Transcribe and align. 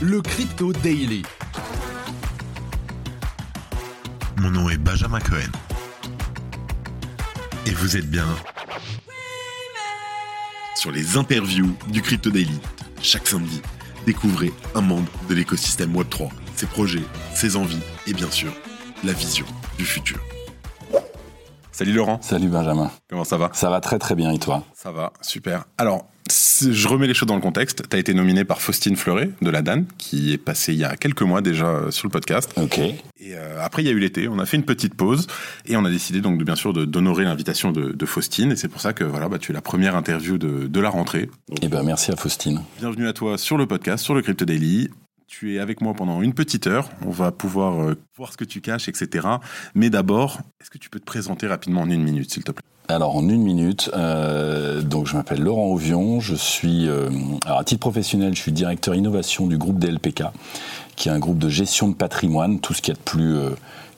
le 0.00 0.20
Crypto 0.20 0.72
Daily. 0.72 1.22
Mon 4.38 4.50
nom 4.50 4.68
est 4.68 4.76
Benjamin 4.76 5.20
Cohen. 5.20 5.50
Et 7.66 7.70
vous 7.70 7.96
êtes 7.96 8.10
bien 8.10 8.26
sur 10.74 10.90
les 10.90 11.16
interviews 11.16 11.74
du 11.88 12.02
Crypto 12.02 12.30
Daily. 12.30 12.60
Chaque 13.02 13.26
samedi, 13.26 13.62
découvrez 14.06 14.52
un 14.74 14.80
membre 14.80 15.10
de 15.28 15.34
l'écosystème 15.34 15.94
Web3, 15.94 16.28
ses 16.56 16.66
projets, 16.66 17.04
ses 17.34 17.56
envies 17.56 17.82
et 18.06 18.12
bien 18.12 18.30
sûr, 18.30 18.52
la 19.04 19.12
vision 19.12 19.46
du 19.78 19.84
futur. 19.84 20.18
Salut 21.72 21.92
Laurent. 21.92 22.20
Salut 22.20 22.48
Benjamin. 22.48 22.90
Comment 23.08 23.24
ça 23.24 23.36
va? 23.36 23.50
Ça 23.52 23.70
va 23.70 23.80
très 23.80 23.98
très 23.98 24.14
bien 24.14 24.32
et 24.32 24.38
toi? 24.38 24.64
Ça 24.74 24.92
va, 24.92 25.12
super. 25.22 25.64
Alors, 25.78 26.06
je 26.30 26.88
remets 26.88 27.06
les 27.06 27.14
choses 27.14 27.26
dans 27.26 27.34
le 27.34 27.40
contexte. 27.40 27.88
Tu 27.88 27.96
as 27.96 27.98
été 27.98 28.14
nominé 28.14 28.44
par 28.44 28.60
Faustine 28.60 28.96
Fleuret 28.96 29.30
de 29.42 29.50
la 29.50 29.62
DAN, 29.62 29.84
qui 29.98 30.32
est 30.32 30.38
passée 30.38 30.72
il 30.72 30.78
y 30.78 30.84
a 30.84 30.96
quelques 30.96 31.22
mois 31.22 31.42
déjà 31.42 31.66
euh, 31.66 31.90
sur 31.90 32.06
le 32.06 32.10
podcast. 32.10 32.52
Ok. 32.56 32.78
Et 32.78 32.94
euh, 33.34 33.62
après, 33.62 33.82
il 33.82 33.86
y 33.86 33.88
a 33.88 33.92
eu 33.92 33.98
l'été. 33.98 34.28
On 34.28 34.38
a 34.38 34.46
fait 34.46 34.56
une 34.56 34.64
petite 34.64 34.94
pause 34.94 35.26
et 35.66 35.76
on 35.76 35.84
a 35.84 35.90
décidé 35.90 36.20
donc 36.20 36.38
de 36.38 36.44
bien 36.44 36.56
sûr 36.56 36.72
d'honorer 36.72 37.24
l'invitation 37.24 37.72
de, 37.72 37.92
de, 37.92 38.06
Faustine. 38.06 38.52
Et 38.52 38.56
c'est 38.56 38.68
pour 38.68 38.80
ça 38.80 38.92
que 38.92 39.04
voilà, 39.04 39.28
bah, 39.28 39.38
tu 39.38 39.52
es 39.52 39.54
la 39.54 39.62
première 39.62 39.96
interview 39.96 40.38
de, 40.38 40.66
de 40.66 40.80
la 40.80 40.88
rentrée. 40.88 41.28
Eh 41.62 41.68
ben 41.68 41.82
merci 41.82 42.10
à 42.10 42.16
Faustine. 42.16 42.62
Bienvenue 42.78 43.08
à 43.08 43.12
toi 43.12 43.38
sur 43.38 43.58
le 43.58 43.66
podcast, 43.66 44.04
sur 44.04 44.14
le 44.14 44.22
Crypto 44.22 44.44
Daily. 44.44 44.90
Tu 45.26 45.56
es 45.56 45.58
avec 45.58 45.80
moi 45.80 45.94
pendant 45.94 46.22
une 46.22 46.34
petite 46.34 46.66
heure. 46.66 46.88
On 47.04 47.10
va 47.10 47.32
pouvoir 47.32 47.82
euh, 47.82 47.96
voir 48.16 48.32
ce 48.32 48.36
que 48.36 48.44
tu 48.44 48.60
caches, 48.60 48.88
etc. 48.88 49.26
Mais 49.74 49.90
d'abord, 49.90 50.40
est-ce 50.60 50.70
que 50.70 50.78
tu 50.78 50.90
peux 50.90 51.00
te 51.00 51.04
présenter 51.04 51.46
rapidement 51.46 51.82
en 51.82 51.90
une 51.90 52.02
minute, 52.02 52.32
s'il 52.32 52.44
te 52.44 52.52
plaît? 52.52 52.64
Alors 52.88 53.16
en 53.16 53.26
une 53.28 53.42
minute, 53.42 53.90
euh, 53.94 54.82
donc 54.82 55.06
je 55.06 55.16
m'appelle 55.16 55.40
Laurent 55.40 55.66
Auvion, 55.66 56.20
je 56.20 56.34
suis, 56.34 56.86
euh, 56.86 57.08
alors 57.46 57.60
à 57.60 57.64
titre 57.64 57.80
professionnel, 57.80 58.34
je 58.34 58.40
suis 58.40 58.52
directeur 58.52 58.94
innovation 58.94 59.46
du 59.46 59.56
groupe 59.56 59.78
DLPK, 59.78 60.24
qui 60.94 61.08
est 61.08 61.12
un 61.12 61.18
groupe 61.18 61.38
de 61.38 61.48
gestion 61.48 61.88
de 61.88 61.94
patrimoine, 61.94 62.60
tout 62.60 62.74
ce 62.74 62.82
qui 62.82 62.90
est 62.90 62.94
de 62.94 62.98
plus 62.98 63.36
euh, 63.36 63.50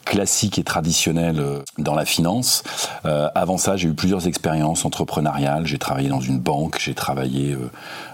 classique 0.07 0.59
et 0.59 0.65
traditionnel 0.65 1.41
euh, 1.41 1.63
dans 1.77 1.95
la 1.95 2.07
finance. 2.07 2.63
Euh, 3.05 3.29
avant 3.35 3.59
ça, 3.59 3.77
j'ai 3.77 3.89
eu 3.89 3.93
plusieurs 3.93 4.27
expériences 4.27 4.87
entrepreneuriales. 4.87 5.67
J'ai 5.67 5.79
travaillé 5.79 6.09
dans 6.09 6.21
une 6.21 6.39
banque, 6.39 6.79
j'ai 6.81 6.95
travaillé 6.95 7.55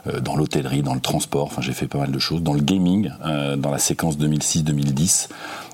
euh, 0.06 0.20
dans 0.20 0.34
l'hôtellerie, 0.34 0.82
dans 0.82 0.94
le 0.94 1.00
transport. 1.00 1.44
Enfin, 1.44 1.62
j'ai 1.62 1.74
fait 1.74 1.86
pas 1.86 1.98
mal 1.98 2.10
de 2.10 2.18
choses. 2.18 2.42
Dans 2.42 2.54
le 2.54 2.60
gaming, 2.60 3.10
dans 3.56 3.70
la 3.70 3.78
séquence 3.78 4.16
2006-2010. 4.16 5.28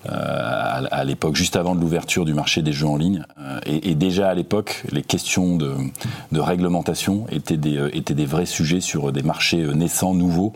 À, 0.06 0.84
à 0.90 1.04
l'époque, 1.04 1.36
juste 1.36 1.56
avant 1.56 1.74
de 1.74 1.80
l'ouverture 1.80 2.24
du 2.24 2.34
marché 2.34 2.62
des 2.62 2.72
jeux 2.72 2.86
en 2.86 2.96
ligne. 2.96 3.24
Et, 3.66 3.90
et, 3.90 3.94
déjà 3.94 4.28
à 4.28 4.34
l'époque, 4.34 4.84
les 4.90 5.02
questions 5.02 5.56
de, 5.56 5.74
de 6.32 6.40
réglementation 6.40 7.26
étaient 7.30 7.56
des, 7.56 7.88
étaient 7.92 8.14
des 8.14 8.26
vrais 8.26 8.46
sujets 8.46 8.80
sur 8.80 9.12
des 9.12 9.22
marchés 9.22 9.62
naissants, 9.74 10.14
nouveaux, 10.14 10.52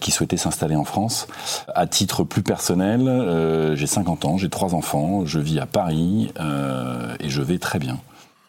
qui 0.00 0.10
souhaitaient 0.10 0.36
s'installer 0.36 0.76
en 0.76 0.84
France. 0.84 1.26
À 1.74 1.86
titre 1.86 2.24
plus 2.24 2.42
personnel, 2.42 3.74
j'ai 3.74 3.86
50 3.86 4.24
ans, 4.24 4.38
j'ai 4.38 4.48
trois 4.48 4.74
enfants 4.74 4.90
je 5.24 5.38
vis 5.38 5.58
à 5.58 5.66
Paris 5.66 6.32
euh, 6.38 7.14
et 7.20 7.30
je 7.30 7.42
vais 7.42 7.58
très 7.58 7.78
bien. 7.78 7.98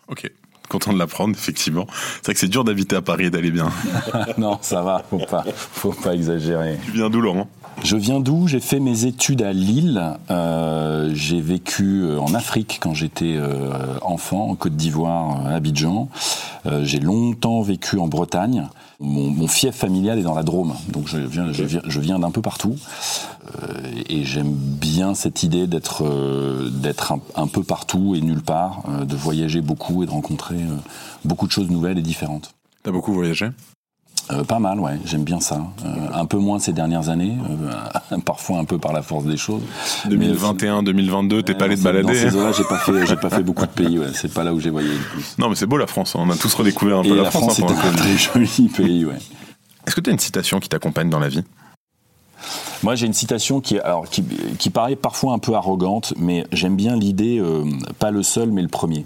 Ok, 0.07 0.31
content 0.71 0.93
de 0.93 0.97
l'apprendre, 0.97 1.35
effectivement. 1.37 1.85
C'est 2.17 2.25
vrai 2.25 2.33
que 2.33 2.39
c'est 2.39 2.47
dur 2.47 2.63
d'habiter 2.63 2.95
à 2.95 3.01
Paris 3.01 3.25
et 3.25 3.29
d'aller 3.29 3.51
bien. 3.51 3.69
non, 4.37 4.57
ça 4.61 4.81
va, 4.81 5.03
faut 5.09 5.19
pas, 5.19 5.43
faut 5.53 5.91
pas 5.91 6.13
exagérer. 6.15 6.79
Tu 6.85 6.91
viens 6.91 7.09
d'où, 7.09 7.21
Laurent? 7.21 7.47
Je 7.83 7.97
viens 7.97 8.19
d'où? 8.19 8.47
J'ai 8.47 8.59
fait 8.59 8.79
mes 8.79 9.05
études 9.05 9.41
à 9.41 9.53
Lille. 9.53 10.01
Euh, 10.29 11.11
j'ai 11.13 11.41
vécu 11.41 12.03
euh, 12.03 12.19
en 12.19 12.33
Afrique 12.33 12.79
quand 12.81 12.93
j'étais 12.93 13.35
euh, 13.35 13.97
enfant, 14.01 14.49
en 14.49 14.55
Côte 14.55 14.75
d'Ivoire, 14.75 15.45
à 15.47 15.55
Abidjan. 15.55 16.07
Euh, 16.67 16.83
j'ai 16.83 16.99
longtemps 16.99 17.61
vécu 17.61 17.97
en 17.97 18.07
Bretagne. 18.07 18.67
Mon, 19.01 19.31
mon, 19.31 19.47
fief 19.47 19.75
familial 19.75 20.19
est 20.19 20.23
dans 20.23 20.35
la 20.35 20.43
Drôme, 20.43 20.75
donc 20.89 21.07
je 21.07 21.17
viens, 21.17 21.51
je 21.51 21.63
viens, 21.63 21.81
je 21.83 21.99
viens 21.99 22.19
d'un 22.19 22.29
peu 22.29 22.41
partout. 22.41 22.75
Euh, 23.63 23.81
et 24.07 24.23
j'aime 24.23 24.53
bien 24.53 25.15
cette 25.15 25.41
idée 25.41 25.65
d'être 25.65 26.05
euh, 26.05 26.69
d'être 26.69 27.11
un, 27.11 27.19
un, 27.35 27.47
peu 27.47 27.63
partout 27.63 28.13
et 28.15 28.21
nulle 28.21 28.43
part, 28.43 28.83
de 29.03 29.15
voyager 29.15 29.61
beaucoup 29.61 30.03
et 30.03 30.05
de 30.05 30.11
rencontrer 30.11 30.59
beaucoup 31.25 31.47
de 31.47 31.51
choses 31.51 31.69
nouvelles 31.69 31.97
et 31.97 32.03
différentes. 32.03 32.53
T'as 32.83 32.91
beaucoup 32.91 33.13
voyagé? 33.13 33.47
Euh, 34.29 34.43
pas 34.43 34.59
mal, 34.59 34.79
ouais, 34.79 34.99
j'aime 35.05 35.23
bien 35.23 35.39
ça. 35.39 35.61
Euh, 35.85 35.89
un 36.13 36.25
peu 36.25 36.37
moins 36.37 36.59
ces 36.59 36.73
dernières 36.73 37.09
années, 37.09 37.37
euh, 38.11 38.17
parfois 38.25 38.59
un 38.59 38.65
peu 38.65 38.77
par 38.77 38.93
la 38.93 39.01
force 39.01 39.25
des 39.25 39.37
choses. 39.37 39.61
2021, 40.05 40.83
2022, 40.83 41.43
t'es 41.43 41.55
pas 41.55 41.65
allé 41.65 41.75
te 41.75 41.81
balader 41.81 42.07
Dans 42.07 42.31
ces 42.31 42.37
là 42.37 42.51
j'ai 42.51 42.63
pas 42.63 42.77
fait, 42.77 43.05
j'ai 43.05 43.15
pas 43.15 43.29
fait 43.29 43.43
beaucoup 43.43 43.65
de 43.65 43.71
pays. 43.71 43.99
Ouais, 43.99 44.07
c'est 44.13 44.33
pas 44.33 44.43
là 44.43 44.53
où 44.53 44.59
j'ai 44.59 44.69
voyagé 44.69 44.93
le 44.93 45.03
plus. 45.03 45.35
Non, 45.37 45.49
mais 45.49 45.55
c'est 45.55 45.65
beau 45.65 45.77
la 45.77 45.87
France. 45.87 46.15
Hein. 46.15 46.21
On 46.23 46.29
a 46.29 46.35
tous 46.35 46.53
redécouvert 46.53 46.99
un 46.99 47.03
peu 47.03 47.15
la, 47.15 47.23
la 47.23 47.31
France. 47.31 47.55
France 47.55 47.55
c'est 47.55 47.89
un 47.89 47.93
très 47.93 48.17
joli 48.17 48.69
pays, 48.69 49.05
ouais. 49.05 49.17
Est-ce 49.87 49.95
que 49.95 50.01
tu 50.01 50.09
as 50.09 50.13
une 50.13 50.19
citation 50.19 50.59
qui 50.59 50.69
t'accompagne 50.69 51.09
dans 51.09 51.19
la 51.19 51.27
vie? 51.27 51.43
Moi, 52.83 52.95
j'ai 52.95 53.05
une 53.05 53.13
citation 53.13 53.61
qui, 53.61 53.77
alors, 53.79 54.09
qui, 54.09 54.23
qui, 54.57 54.69
paraît 54.69 54.95
parfois 54.95 55.33
un 55.33 55.39
peu 55.39 55.53
arrogante, 55.53 56.13
mais 56.17 56.45
j'aime 56.51 56.75
bien 56.75 56.95
l'idée, 56.95 57.39
euh, 57.39 57.63
pas 57.99 58.09
le 58.09 58.23
seul, 58.23 58.51
mais 58.51 58.63
le 58.63 58.67
premier. 58.67 59.05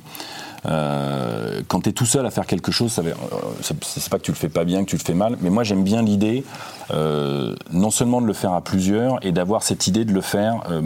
Euh, 0.66 1.62
quand 1.68 1.82
tu 1.82 1.90
es 1.90 1.92
tout 1.92 2.06
seul 2.06 2.26
à 2.26 2.32
faire 2.32 2.46
quelque 2.46 2.72
chose, 2.72 2.98
euh, 3.00 3.14
c'est 3.62 4.10
pas 4.10 4.18
que 4.18 4.24
tu 4.24 4.32
le 4.32 4.38
fais 4.38 4.50
pas 4.50 4.64
bien, 4.64 4.84
que 4.84 4.90
tu 4.90 4.98
le 4.98 5.02
fais 5.02 5.14
mal, 5.14 5.38
mais 5.42 5.50
moi 5.50 5.64
j'aime 5.64 5.84
bien 5.84 6.02
l'idée 6.02 6.44
euh, 6.92 7.56
non 7.72 7.92
seulement 7.92 8.22
de 8.22 8.28
le 8.28 8.34
faire 8.34 8.54
à 8.54 8.62
plusieurs 8.62 9.24
et 9.26 9.32
d'avoir 9.32 9.64
cette 9.64 9.88
idée 9.88 10.06
de 10.06 10.14
le 10.14 10.22
faire 10.22 10.62
euh, 10.70 10.82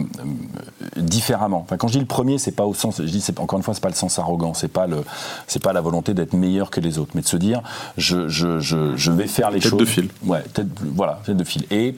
différemment. 0.96 1.60
Enfin, 1.60 1.76
quand 1.76 1.88
je 1.88 1.94
dis 1.94 2.00
le 2.00 2.06
premier, 2.06 2.38
c'est 2.38 2.52
pas 2.52 2.64
au 2.64 2.74
sens, 2.74 2.98
je 2.98 3.10
dis 3.10 3.24
encore 3.38 3.58
une 3.58 3.62
fois, 3.62 3.74
c'est 3.74 3.82
pas 3.82 3.88
le 3.88 3.94
sens 3.94 4.18
arrogant, 4.18 4.54
c'est 4.54 4.68
pas 4.68 4.86
le, 4.86 5.04
c'est 5.46 5.62
pas 5.62 5.72
la 5.72 5.80
volonté 5.80 6.14
d'être 6.14 6.34
meilleur 6.34 6.70
que 6.70 6.80
les 6.80 6.98
autres, 6.98 7.12
mais 7.14 7.22
de 7.22 7.28
se 7.28 7.36
dire, 7.36 7.62
je, 7.96 8.28
je, 8.28 8.58
je, 8.60 8.96
je 8.96 9.12
vais 9.12 9.26
faire 9.26 9.50
les 9.50 9.60
tête 9.60 9.70
choses. 9.70 9.80
de 9.80 9.84
fil. 9.84 10.08
Ouais, 10.24 10.42
tête, 10.52 10.68
voilà, 10.94 11.20
tête 11.24 11.36
de 11.36 11.44
fil. 11.44 11.64
Et 11.70 11.96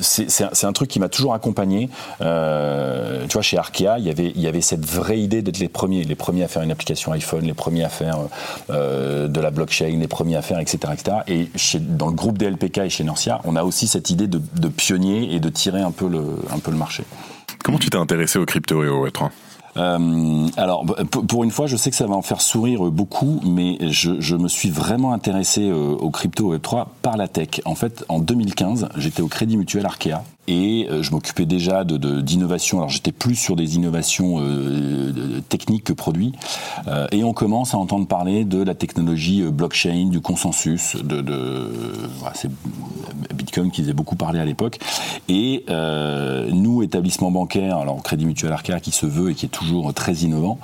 c'est 0.00 0.64
un, 0.64 0.72
truc 0.72 0.88
qui 0.88 1.00
m'a 1.00 1.08
toujours 1.08 1.34
accompagné. 1.34 1.88
Euh, 2.20 3.26
tu 3.26 3.32
vois, 3.34 3.42
chez 3.42 3.58
Arkea, 3.58 3.98
il 3.98 4.04
y 4.40 4.46
avait, 4.46 4.60
cette 4.60 4.84
vraie 4.84 5.20
idée 5.20 5.42
d'être 5.42 5.58
les 5.58 5.68
premiers, 5.68 6.04
les 6.04 6.14
premiers 6.14 6.44
à 6.44 6.48
faire 6.48 6.62
une 6.62 6.70
application 6.70 7.12
iPhone, 7.12 7.44
les 7.44 7.54
premiers 7.54 7.84
à 7.84 7.88
faire 7.88 8.18
euh, 8.70 9.28
de 9.28 9.40
la 9.40 9.50
blockchain, 9.50 9.98
les 9.98 10.08
premiers 10.08 10.36
à 10.36 10.42
faire, 10.42 10.58
etc.. 10.58 10.92
Et 11.26 11.48
dans 11.80 12.08
le 12.08 12.12
groupe 12.12 12.38
DLPK 12.38 12.78
et 12.78 12.90
chez 12.90 13.04
Norcia, 13.04 13.40
on 13.44 13.56
a 13.56 13.62
aussi 13.62 13.86
cette 13.86 14.10
idée 14.10 14.26
de, 14.26 14.68
pionnier 14.68 15.34
et 15.34 15.40
de 15.40 15.48
tirer 15.48 15.80
un 15.80 15.90
peu 15.90 16.08
le, 16.08 16.22
marché. 16.76 17.04
Comment 17.64 17.78
tu 17.78 17.90
t'es 17.90 17.96
intéressé 17.96 18.38
aux 18.38 18.46
crypto 18.46 18.84
et 18.84 18.88
au 18.88 19.06
Web3 19.06 19.30
euh, 19.78 20.48
alors, 20.56 20.84
pour 20.84 21.44
une 21.44 21.50
fois, 21.50 21.66
je 21.66 21.76
sais 21.76 21.90
que 21.90 21.96
ça 21.96 22.06
va 22.06 22.14
en 22.14 22.22
faire 22.22 22.40
sourire 22.40 22.82
beaucoup, 22.90 23.40
mais 23.44 23.78
je, 23.80 24.20
je 24.20 24.36
me 24.36 24.48
suis 24.48 24.70
vraiment 24.70 25.12
intéressé 25.12 25.70
au 25.70 26.10
crypto 26.10 26.54
Web3 26.54 26.86
par 27.02 27.16
la 27.16 27.28
tech. 27.28 27.60
En 27.64 27.74
fait, 27.74 28.04
en 28.08 28.18
2015, 28.18 28.88
j'étais 28.96 29.22
au 29.22 29.28
Crédit 29.28 29.56
Mutuel 29.56 29.86
Arkea 29.86 30.22
et 30.48 30.88
je 31.00 31.10
m'occupais 31.10 31.46
déjà 31.46 31.84
d'innovation. 31.84 32.78
Alors 32.78 32.88
j'étais 32.88 33.12
plus 33.12 33.36
sur 33.36 33.54
des 33.56 33.76
innovations 33.76 34.36
euh, 34.40 35.40
techniques 35.48 35.84
que 35.84 35.92
produits. 35.92 36.32
Euh, 36.86 37.06
et 37.12 37.24
on 37.24 37.32
commence 37.32 37.74
à 37.74 37.78
entendre 37.78 38.06
parler 38.06 38.44
de 38.44 38.62
la 38.62 38.74
technologie 38.74 39.42
blockchain, 39.42 40.08
du 40.10 40.20
consensus, 40.20 40.96
de, 40.96 41.24
c'est 42.34 42.50
Bitcoin 43.34 43.70
qui 43.70 43.82
faisait 43.82 43.92
beaucoup 43.92 44.16
parler 44.16 44.40
à 44.40 44.44
l'époque. 44.44 44.78
Et 45.28 45.64
euh, 45.68 46.48
nous, 46.50 46.82
établissement 46.82 47.30
bancaire, 47.30 47.78
alors 47.78 48.02
Crédit 48.02 48.26
Mutuel 48.26 48.52
Arkea 48.52 48.80
qui 48.80 48.90
se 48.90 49.06
veut 49.06 49.30
et 49.30 49.34
qui 49.34 49.46
est 49.46 49.50
toujours 49.50 49.92
très 49.92 50.14
innovant, 50.14 50.58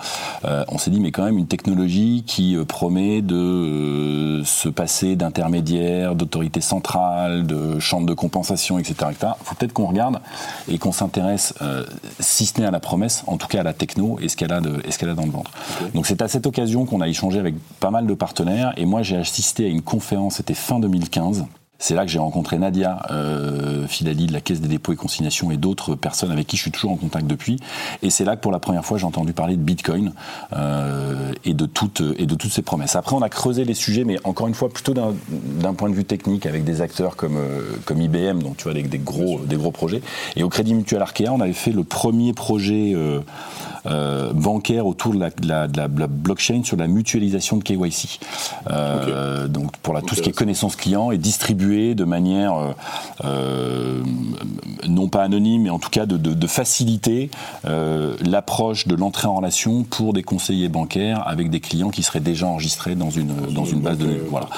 euh, 0.44 0.64
on 0.68 0.78
s'est 0.78 0.90
dit 0.90 1.00
mais 1.00 1.10
quand 1.10 1.24
même 1.24 1.38
une 1.38 1.46
technologie 1.46 2.24
qui 2.26 2.56
promet 2.66 3.20
de 3.20 4.42
se 4.44 4.68
passer 4.68 5.16
d'intermédiaires, 5.16 6.14
d'autorités 6.14 6.60
centrales, 6.60 7.46
de 7.46 7.78
chambres 7.78 8.06
de 8.06 8.14
compensation, 8.14 8.78
etc. 8.78 8.94
etc. 9.10 9.32
faut 9.42 9.54
peut-être 9.54 9.72
qu'on 9.74 9.86
regarde 9.86 10.20
et 10.68 10.78
qu'on 10.78 10.92
s'intéresse, 10.92 11.52
euh, 11.60 11.84
si 12.20 12.46
ce 12.46 12.58
n'est 12.60 12.66
à 12.66 12.70
la 12.70 12.80
promesse, 12.80 13.24
en 13.26 13.36
tout 13.36 13.46
cas 13.46 13.60
à 13.60 13.62
la 13.62 13.74
techno 13.74 14.18
et 14.20 14.28
ce 14.28 14.36
qu'elle 14.36 14.52
a, 14.52 14.60
de, 14.60 14.80
et 14.86 14.90
ce 14.90 14.98
qu'elle 14.98 15.10
a 15.10 15.14
dans 15.14 15.26
le 15.26 15.30
ventre. 15.30 15.50
Okay. 15.80 15.90
Donc 15.92 16.06
c'est 16.06 16.22
à 16.22 16.28
cette 16.28 16.46
occasion 16.46 16.86
qu'on 16.86 17.02
a 17.02 17.08
échangé 17.08 17.38
avec 17.38 17.54
pas 17.80 17.90
mal 17.90 18.06
de 18.06 18.14
partenaires 18.14 18.72
et 18.78 18.86
moi 18.86 19.02
j'ai 19.02 19.16
assisté 19.16 19.66
à 19.66 19.68
une 19.68 19.82
conférence, 19.82 20.36
c'était 20.36 20.54
fin 20.54 20.80
2015. 20.80 21.44
C'est 21.78 21.94
là 21.94 22.04
que 22.04 22.10
j'ai 22.10 22.18
rencontré 22.18 22.56
Nadia 22.58 23.02
euh, 23.10 23.86
Filali 23.86 24.26
de 24.26 24.32
la 24.32 24.40
Caisse 24.40 24.60
des 24.60 24.68
dépôts 24.68 24.92
et 24.92 24.96
consignations 24.96 25.50
et 25.50 25.56
d'autres 25.56 25.96
personnes 25.96 26.30
avec 26.30 26.46
qui 26.46 26.56
je 26.56 26.62
suis 26.62 26.70
toujours 26.70 26.92
en 26.92 26.96
contact 26.96 27.26
depuis. 27.26 27.58
Et 28.02 28.10
c'est 28.10 28.24
là 28.24 28.36
que 28.36 28.40
pour 28.40 28.52
la 28.52 28.60
première 28.60 28.84
fois 28.84 28.96
j'ai 28.96 29.06
entendu 29.06 29.32
parler 29.32 29.56
de 29.56 29.62
Bitcoin 29.62 30.12
euh, 30.54 31.32
et 31.44 31.52
de 31.52 31.66
toutes 31.66 32.02
et 32.16 32.26
de 32.26 32.34
toutes 32.36 32.52
ces 32.52 32.62
promesses. 32.62 32.94
Après 32.94 33.16
on 33.16 33.22
a 33.22 33.28
creusé 33.28 33.64
les 33.64 33.74
sujets, 33.74 34.04
mais 34.04 34.18
encore 34.24 34.46
une 34.46 34.54
fois 34.54 34.68
plutôt 34.68 34.94
d'un 34.94 35.74
point 35.74 35.90
de 35.90 35.94
vue 35.94 36.04
technique 36.04 36.46
avec 36.46 36.64
des 36.64 36.80
acteurs 36.80 37.16
comme 37.16 37.36
euh, 37.36 37.62
comme 37.84 38.00
IBM, 38.00 38.42
donc 38.42 38.56
tu 38.56 38.64
vois 38.64 38.74
des, 38.74 38.82
des 38.82 38.98
gros 38.98 39.40
des 39.40 39.56
gros 39.56 39.72
projets. 39.72 40.00
Et 40.36 40.44
au 40.44 40.48
Crédit 40.48 40.74
Mutuel 40.74 41.02
Arkea, 41.02 41.28
on 41.30 41.40
avait 41.40 41.52
fait 41.52 41.72
le 41.72 41.82
premier 41.82 42.32
projet 42.32 42.92
euh, 42.94 43.20
euh, 43.86 44.32
bancaire 44.32 44.86
autour 44.86 45.12
de 45.12 45.18
la, 45.18 45.30
de, 45.30 45.48
la, 45.48 45.68
de 45.68 46.00
la, 46.00 46.06
blockchain 46.06 46.62
sur 46.62 46.76
la 46.76 46.86
mutualisation 46.86 47.56
de 47.56 47.64
KYC. 47.64 48.20
Euh, 48.70 49.44
okay. 49.44 49.52
Donc 49.52 49.76
pour 49.78 49.92
la, 49.92 50.00
tout 50.00 50.06
okay. 50.06 50.16
ce 50.16 50.22
qui 50.22 50.30
est 50.30 50.32
connaissance 50.32 50.76
client 50.76 51.10
et 51.10 51.18
distribution 51.18 51.63
distribuer 51.64 51.94
de 51.94 52.04
manière 52.04 52.74
non 54.88 55.08
pas 55.08 55.22
anonyme, 55.22 55.62
mais 55.62 55.70
en 55.70 55.78
tout 55.78 55.90
cas 55.90 56.06
de, 56.06 56.16
de 56.16 56.46
faciliter 56.46 57.30
l'approche 57.64 58.86
de 58.86 58.94
l'entrée 58.94 59.28
en 59.28 59.36
relation 59.36 59.84
pour 59.84 60.12
des 60.12 60.22
conseillers 60.22 60.68
bancaires 60.68 61.26
avec 61.26 61.50
des 61.50 61.60
clients 61.60 61.90
qui 61.90 62.02
seraient 62.02 62.20
déjà 62.20 62.46
enregistrés 62.46 62.94
dans 62.94 63.10
une 63.10 63.34
dans 63.52 63.64
une 63.64 63.80
base 63.80 63.98
de 63.98 64.06
données. 64.06 64.20
Voilà. 64.28 64.48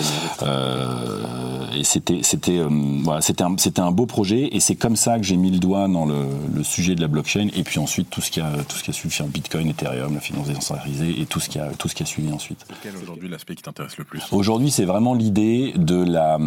et 1.76 1.84
c'était 1.84 2.20
c'était 2.22 2.60
voilà, 3.02 3.20
c'était 3.20 3.44
un, 3.44 3.56
c'était 3.58 3.80
un 3.80 3.90
beau 3.90 4.06
projet 4.06 4.48
et 4.52 4.60
c'est 4.60 4.76
comme 4.76 4.96
ça 4.96 5.18
que 5.18 5.24
j'ai 5.24 5.36
mis 5.36 5.50
le 5.50 5.58
doigt 5.58 5.88
dans 5.88 6.06
le, 6.06 6.26
le, 6.54 6.64
sujet 6.64 6.94
de 6.94 7.00
la 7.00 7.08
blockchain 7.08 7.48
et 7.54 7.62
puis 7.62 7.78
ensuite 7.78 8.10
tout 8.10 8.20
ce 8.20 8.30
qui 8.30 8.40
a 8.40 8.50
tout 8.68 8.76
ce 8.76 8.84
qui 8.84 8.90
a 8.90 8.92
suivi 8.92 9.16
Bitcoin, 9.28 9.68
Ethereum, 9.68 10.14
la 10.14 10.20
finance 10.20 10.48
décentralisée 10.48 11.20
et 11.20 11.26
tout 11.26 11.40
ce 11.40 11.48
qui 11.48 11.58
a 11.58 11.70
tout 11.78 11.88
ce 11.88 11.94
qui 11.94 12.02
a 12.02 12.06
suivi 12.06 12.32
ensuite. 12.32 12.66
Quel 12.82 12.94
est 12.94 13.02
aujourd'hui 13.02 13.28
l'aspect 13.28 13.54
qui 13.54 13.62
t'intéresse 13.62 13.96
le 13.96 14.04
plus? 14.04 14.22
Aujourd'hui, 14.32 14.70
c'est 14.70 14.84
vraiment 14.84 15.14
l'idée 15.14 15.72
de 15.76 16.02
la 16.02 16.38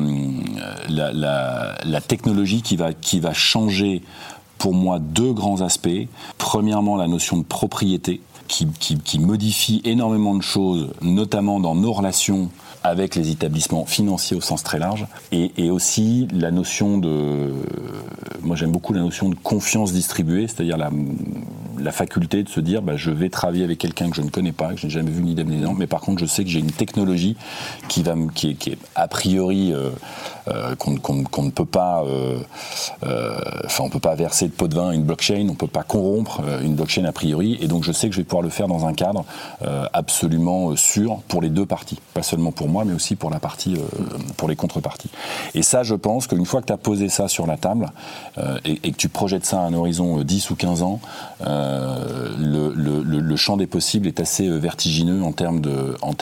la, 0.88 1.78
la 1.84 2.02
technologie 2.02 2.62
qui 2.62 2.76
va 2.76 2.94
qui 2.94 3.20
va 3.20 3.34
changer 3.34 4.02
pour 4.58 4.74
moi 4.74 5.00
deux 5.00 5.34
grands 5.34 5.62
aspects. 5.62 6.08
Premièrement, 6.38 6.96
la 6.98 7.08
notion 7.08 7.38
de 7.38 7.44
propriété 7.44 8.22
qui, 8.48 8.68
qui, 8.80 8.98
qui 8.98 9.20
modifie 9.20 9.82
énormément 9.86 10.36
de 10.36 10.42
choses, 10.42 10.90
notamment 11.02 11.60
dans 11.60 11.76
nos 11.76 11.94
relations 11.94 12.50
avec 12.84 13.16
les 13.16 13.30
établissements 13.30 13.86
financiers 13.86 14.38
au 14.38 14.42
sens 14.42 14.64
très 14.64 14.80
large, 14.80 15.06
et 15.32 15.70
aussi 15.70 16.28
la 16.32 16.50
notion 16.50 16.98
de, 16.98 17.54
moi 18.42 18.56
j'aime 18.56 18.72
beaucoup 18.72 18.94
la 18.94 19.02
notion 19.02 19.28
de 19.30 19.36
confiance 19.36 19.92
distribuée, 19.92 20.48
c'est-à-dire 20.48 20.78
la, 20.78 20.90
la 21.82 21.92
faculté 21.92 22.44
de 22.44 22.50
se 22.50 22.60
dire, 22.60 22.82
bah, 22.82 22.96
je 22.96 23.12
vais 23.12 23.30
travailler 23.30 23.64
avec 23.64 23.78
quelqu'un 23.78 24.10
que 24.10 24.16
je 24.16 24.22
ne 24.22 24.30
connais 24.30 24.52
pas, 24.52 24.74
que 24.74 24.78
je 24.78 24.88
n'ai 24.88 24.92
jamais 24.92 25.12
vu 25.12 25.22
ni 25.22 25.36
d'âme 25.36 25.48
ni 25.48 25.60
mais 25.78 25.88
par 25.88 26.02
contre 26.02 26.20
je 26.20 26.26
sais 26.26 26.44
que 26.44 26.50
j'ai 26.50 26.60
une 26.60 26.72
technologie 26.72 27.36
qui 27.88 28.04
va, 28.04 28.16
qui 28.34 28.50
est, 28.50 28.78
a 28.96 29.08
priori 29.08 29.74
euh, 29.74 29.90
euh, 30.48 30.76
qu'on 30.76 31.44
ne 31.44 31.50
peut 31.52 31.66
pas, 31.66 32.04
euh, 32.04 32.40
enfin 33.66 33.84
on 33.84 33.90
peut 33.90 34.00
pas 34.00 34.16
verser 34.16 34.48
de 34.48 34.52
pot 34.52 34.68
de 34.68 34.76
vin 34.76 34.90
à 34.90 34.94
une 34.94 35.04
blockchain, 35.04 35.48
on 35.50 35.56
peut 35.56 35.68
pas 35.68 35.84
corrompre 35.84 36.42
une 36.64 36.76
blockchain 36.76 37.06
a 37.06 37.12
priori, 37.12 37.58
et 37.62 37.68
donc 37.68 37.84
je 37.84 37.92
sais 37.92 38.10
que 38.10 38.16
je 38.16 38.22
vais 38.22 38.26
pouvoir 38.26 38.44
le 38.44 38.50
faire 38.50 38.68
dans 38.68 38.86
un 38.86 38.94
cadre 38.94 39.26
absolument 39.94 40.76
sûr 40.76 41.20
pour 41.28 41.42
les 41.42 41.50
deux 41.50 41.66
parties, 41.66 42.00
pas 42.14 42.24
seulement 42.24 42.52
pour 42.52 42.68
moi, 42.68 42.86
mais 42.86 42.94
aussi 42.94 43.16
pour 43.16 43.30
la 43.30 43.40
partie, 43.40 43.78
pour 44.38 44.50
les 44.50 44.56
contreparties. 44.56 45.10
Et 45.54 45.62
ça, 45.62 45.84
je 45.84 45.96
pense 45.96 46.28
qu'une 46.28 46.46
fois 46.46 46.62
que 46.62 46.68
tu 46.68 46.74
as 46.74 46.78
posé 46.78 47.10
ça 47.10 47.28
sur 47.28 47.46
la 47.46 47.58
table 47.58 47.92
et, 48.66 48.92
que 48.92 48.98
tu 48.98 49.10
projettes 49.10 49.46
ça 49.46 49.62
à 49.62 49.64
un 49.64 49.74
horizon 49.74 50.22
10 50.22 50.50
ou 50.50 50.56
15 50.56 50.84
ans, 50.84 51.00
le, 52.38 52.74
le, 52.74 53.36
champ 53.36 53.58
des 53.58 53.68
possibles 53.68 54.08
est 54.08 54.20
assez 54.20 54.50
vertigineux 54.50 55.24
en 55.24 55.32
termes 55.32 55.62
de, 55.62 55.96
en 56.02 56.14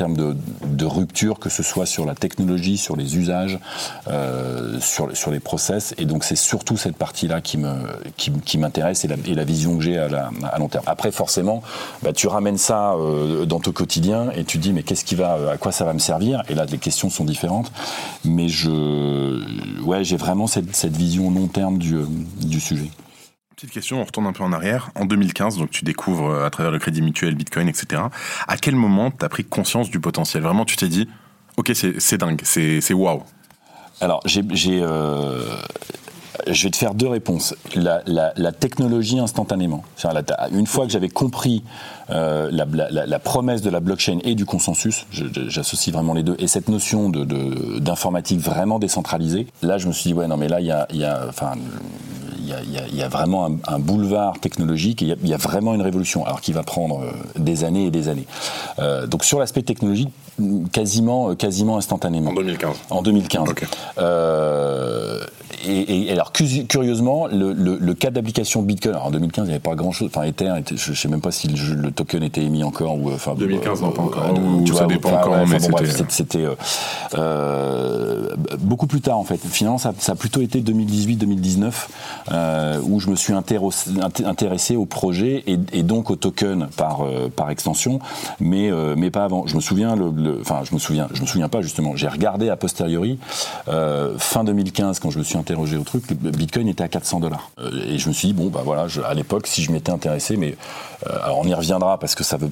rupture, 0.88 1.40
que 1.40 1.50
ce 1.50 1.64
soit 1.64 1.86
sur 1.86 2.06
la 2.06 2.16
technologie, 2.16 2.78
sur 2.78 2.96
les 2.96 3.18
usages, 3.18 3.60
euh, 4.08 4.80
sur, 4.80 5.32
les 5.32 5.40
process. 5.40 5.94
Et 5.98 6.06
donc 6.06 6.24
c'est 6.24 6.36
surtout 6.36 6.78
cette 6.78 6.96
partie-là 6.96 7.42
qui 7.42 7.58
m'intéresse 8.58 9.06
et 9.06 9.08
la, 9.08 9.44
vision 9.44 9.78
que 9.78 9.84
j'ai 9.84 9.98
à, 9.98 10.30
long 10.58 10.68
terme. 10.68 10.84
Après 10.88 11.12
forcément, 11.12 11.62
bah, 12.04 12.14
tu 12.14 12.28
ramènes 12.28 12.58
ça 12.58 12.94
euh, 12.94 13.46
dans 13.46 13.60
ton 13.60 13.72
quotidien 13.72 14.32
et 14.36 14.44
tu 14.44 14.58
dis 14.58 14.74
mais 14.74 14.84
qu'est-ce 14.84 15.06
qui 15.06 15.16
va, 15.16 15.52
à 15.52 15.58
quoi 15.58 15.72
ça 15.72 15.86
va 15.86 15.94
me 15.94 16.00
servir? 16.00 16.44
Et 16.50 16.54
là 16.54 16.66
les 16.66 16.78
questions 16.78 17.10
sont 17.10 17.26
différentes. 17.26 17.72
Mais 18.26 18.48
j'ai 18.48 20.18
vraiment 20.18 20.48
cette, 20.48 20.76
cette 20.76 20.96
vision 20.96 21.32
long 21.32 21.48
terme 21.48 21.78
du 21.78 22.60
sujet. 22.60 22.90
Petite 23.58 23.72
question, 23.72 24.00
on 24.00 24.04
retourne 24.04 24.28
un 24.28 24.34
peu 24.34 24.44
en 24.44 24.54
arrière. 24.54 24.92
En 24.94 25.06
2015, 25.06 25.58
donc 25.58 25.72
tu 25.72 25.84
découvres 25.84 26.30
euh, 26.30 26.46
à 26.46 26.52
travers 26.52 26.72
le 26.72 26.78
crédit 26.78 27.02
mutuel, 27.02 27.34
Bitcoin, 27.34 27.68
etc. 27.68 28.04
À 28.48 28.56
quel 28.56 28.76
moment 28.76 29.10
tu 29.10 29.26
as 29.26 29.30
pris 29.30 29.44
conscience 29.44 29.90
du 29.90 30.00
potentiel? 30.00 30.44
Vraiment, 30.44 30.64
tu 30.64 30.76
t'es 30.76 30.88
dit, 30.88 31.10
ok, 31.58 31.72
c'est 31.74 32.18
dingue, 32.20 32.40
c'est 32.44 32.94
waouh. 32.94 33.24
Alors, 34.00 34.22
j'ai, 34.26 34.44
euh, 34.80 35.58
je 36.48 36.64
vais 36.64 36.70
te 36.70 36.78
faire 36.78 36.94
deux 36.94 37.08
réponses. 37.08 37.56
La, 37.76 38.02
la, 38.06 38.34
la 38.36 38.52
technologie 38.52 39.20
instantanément. 39.20 39.84
Une 40.52 40.68
fois 40.68 40.86
que 40.86 40.92
j'avais 40.92 41.10
compris 41.10 41.64
euh, 42.10 42.50
la, 42.52 42.66
la, 43.06 43.20
promesse 43.20 43.62
de 43.62 43.70
la 43.70 43.80
blockchain 43.80 44.20
et 44.24 44.36
du 44.36 44.46
consensus, 44.46 45.06
j'associe 45.12 45.94
vraiment 45.94 46.14
les 46.14 46.24
deux, 46.24 46.36
et 46.40 46.48
cette 46.48 46.70
notion 46.70 47.10
d'informatique 47.10 48.40
de, 48.40 48.44
vraiment 48.44 48.80
décentralisée, 48.80 49.48
là 49.62 49.78
je 49.78 49.88
me 49.88 49.94
suis 49.94 50.10
dit, 50.10 50.14
ouais, 50.14 50.28
non, 50.28 50.38
mais 50.38 50.48
là, 50.48 50.62
il 50.62 50.68
y 50.68 50.72
a, 50.72 50.88
y 50.94 51.04
a 51.04 51.26
enfin, 51.28 51.54
il 52.48 52.98
y, 52.98 53.04
a, 53.04 53.10
vraiment 53.10 53.50
un, 53.68 53.80
boulevard 53.80 54.40
technologique 54.40 55.02
et 55.02 55.16
il 55.22 55.28
y, 55.28 55.34
a, 55.34 55.38
vraiment 55.38 55.74
une 55.74 55.82
révolution, 55.82 56.26
alors 56.26 56.42
qui 56.42 56.54
va 56.54 56.64
prendre 56.64 57.02
euh, 57.02 57.12
des 57.38 57.64
années 57.64 57.88
et 57.88 57.92
des 57.92 58.08
années. 58.08 58.26
Euh, 58.80 59.06
donc 59.06 59.26
sur 59.26 59.40
l'aspect 59.40 59.64
technologique, 59.64 60.10
quasiment, 60.72 61.36
quasiment 61.36 61.78
instantanément. 61.78 62.32
En 62.32 62.36
2015. 62.36 62.76
En 62.90 63.02
2015. 63.02 63.50
Euh, 63.98 65.20
et, 65.66 66.12
alors 66.12 66.32
curieusement, 66.32 67.28
le, 67.28 67.54
le, 67.54 67.94
cas 67.94 68.12
d'application 68.12 68.62
Bitcoin, 68.62 68.94
alors 68.96 69.08
en 69.08 69.12
2015 69.12 69.46
il 69.46 69.48
n'y 69.48 69.54
avait 69.54 69.60
pas 69.60 69.76
grand 69.76 69.92
chose, 69.92 70.10
enfin 70.14 70.26
Ether, 70.26 70.54
je 70.76 70.92
ne 70.92 70.96
sais 70.96 71.08
même 71.08 71.22
pas 71.22 71.32
si 71.32 71.48
le, 71.48 71.92
token 71.92 72.24
était 72.24 72.42
émis 72.42 72.64
encore 72.64 72.96
ou 72.96 73.12
enfin 73.12 73.36
2015 73.36 73.82
non 73.82 73.92
pas 73.92 74.02
encore, 74.04 74.34
tu 74.66 74.74
ça 74.74 74.86
dépend 74.86 75.12
encore, 75.14 75.48
mais 75.48 75.60
c'était 76.10 76.46
beaucoup 78.60 78.88
plus 78.88 79.02
tard 79.02 79.18
en 79.18 79.24
fait. 79.24 79.38
Finalement 79.38 79.78
ça, 79.78 79.94
ça 79.98 80.14
a 80.14 80.16
plutôt 80.16 80.42
été 80.42 80.62
2018-2019 80.62 81.72
euh, 82.32 82.80
où 82.84 83.00
je 83.00 83.10
me 83.10 83.16
suis 83.16 83.34
intéressé 83.34 84.76
au 84.76 84.86
projet 84.86 85.44
et, 85.48 85.58
et 85.74 85.84
donc 85.84 86.10
au 86.10 86.16
token 86.16 86.68
par 86.76 87.02
euh, 87.02 87.30
par 87.34 87.50
extension, 87.50 88.00
mais 88.40 88.72
euh, 88.72 88.96
mais 88.98 89.12
pas 89.12 89.24
avant. 89.24 89.48
Je 89.48 89.56
me 89.56 89.62
souviens, 89.62 89.96
le, 89.96 90.40
enfin 90.42 90.62
je 90.64 90.74
me 90.74 90.80
souviens, 90.80 91.08
je 91.14 91.22
me 91.22 91.28
souviens 91.28 91.50
pas 91.50 91.62
justement. 91.62 91.96
J'ai 91.96 92.08
regardé 92.08 92.50
a 92.50 92.56
posteriori 92.56 93.20
fin 94.18 94.44
2015 94.44 95.00
quand 95.00 95.10
je 95.10 95.20
me 95.20 95.24
suis 95.24 95.38
au 95.56 95.84
truc, 95.84 96.04
le 96.10 96.32
Bitcoin 96.32 96.68
était 96.68 96.84
à 96.84 96.88
400 96.88 97.20
dollars 97.20 97.52
et 97.88 97.98
je 97.98 98.08
me 98.08 98.14
suis 98.14 98.30
dit 98.30 98.34
bon 98.34 98.48
bah 98.48 98.62
voilà, 98.64 98.88
à 99.06 99.14
l'époque 99.14 99.48
si 99.48 99.64
je 99.64 99.72
m'étais 99.72 99.92
intéressé, 99.92 100.38
mais 100.38 100.56
alors 101.06 101.40
on 101.40 101.46
y 101.46 101.54
reviendra 101.54 102.00
parce 102.00 102.16
que 102.16 102.24
ça 102.24 102.38
veut 102.38 102.50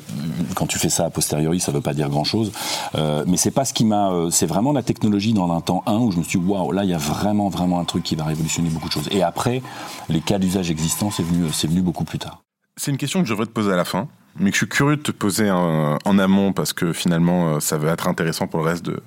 quand 0.55 0.67
tu 0.67 0.79
fais 0.79 0.89
ça 0.89 1.05
a 1.05 1.09
posteriori, 1.09 1.59
ça 1.59 1.71
veut 1.71 1.81
pas 1.81 1.93
dire 1.93 2.09
grand 2.09 2.23
chose, 2.23 2.51
mais 2.95 3.37
c'est 3.37 3.51
pas 3.51 3.65
ce 3.65 3.73
qui 3.73 3.85
m'a, 3.85 4.11
c'est 4.31 4.45
vraiment 4.45 4.71
la 4.71 4.83
technologie 4.83 5.33
dans 5.33 5.51
un 5.51 5.61
temps 5.61 5.83
1 5.85 5.93
où 5.97 6.11
je 6.11 6.17
me 6.17 6.23
suis 6.23 6.39
dit 6.39 6.45
waouh 6.45 6.71
là 6.71 6.83
il 6.83 6.89
y 6.89 6.93
a 6.93 6.97
vraiment 6.97 7.49
vraiment 7.49 7.79
un 7.79 7.85
truc 7.85 8.03
qui 8.03 8.15
va 8.15 8.23
révolutionner 8.23 8.69
beaucoup 8.69 8.87
de 8.87 8.93
choses. 8.93 9.09
Et 9.11 9.23
après 9.23 9.61
les 10.09 10.21
cas 10.21 10.39
d'usage 10.39 10.71
existants, 10.71 11.11
c'est 11.11 11.23
venu, 11.23 11.45
venu 11.47 11.81
beaucoup 11.81 12.03
plus 12.03 12.19
tard. 12.19 12.43
C'est 12.77 12.91
une 12.91 12.97
question 12.97 13.21
que 13.21 13.27
je 13.27 13.33
devrais 13.33 13.45
te 13.45 13.51
poser 13.51 13.71
à 13.71 13.75
la 13.75 13.85
fin, 13.85 14.07
mais 14.37 14.51
que 14.51 14.55
je 14.55 14.59
suis 14.59 14.69
curieux 14.69 14.97
de 14.97 15.01
te 15.01 15.11
poser 15.11 15.49
en, 15.49 16.19
amont 16.19 16.53
parce 16.53 16.73
que 16.73 16.93
finalement, 16.93 17.55
euh, 17.55 17.59
ça 17.59 17.77
va 17.77 17.91
être 17.91 18.07
intéressant 18.07 18.47
pour 18.47 18.59
le 18.61 18.65
reste 18.65 18.85
de, 18.85 19.01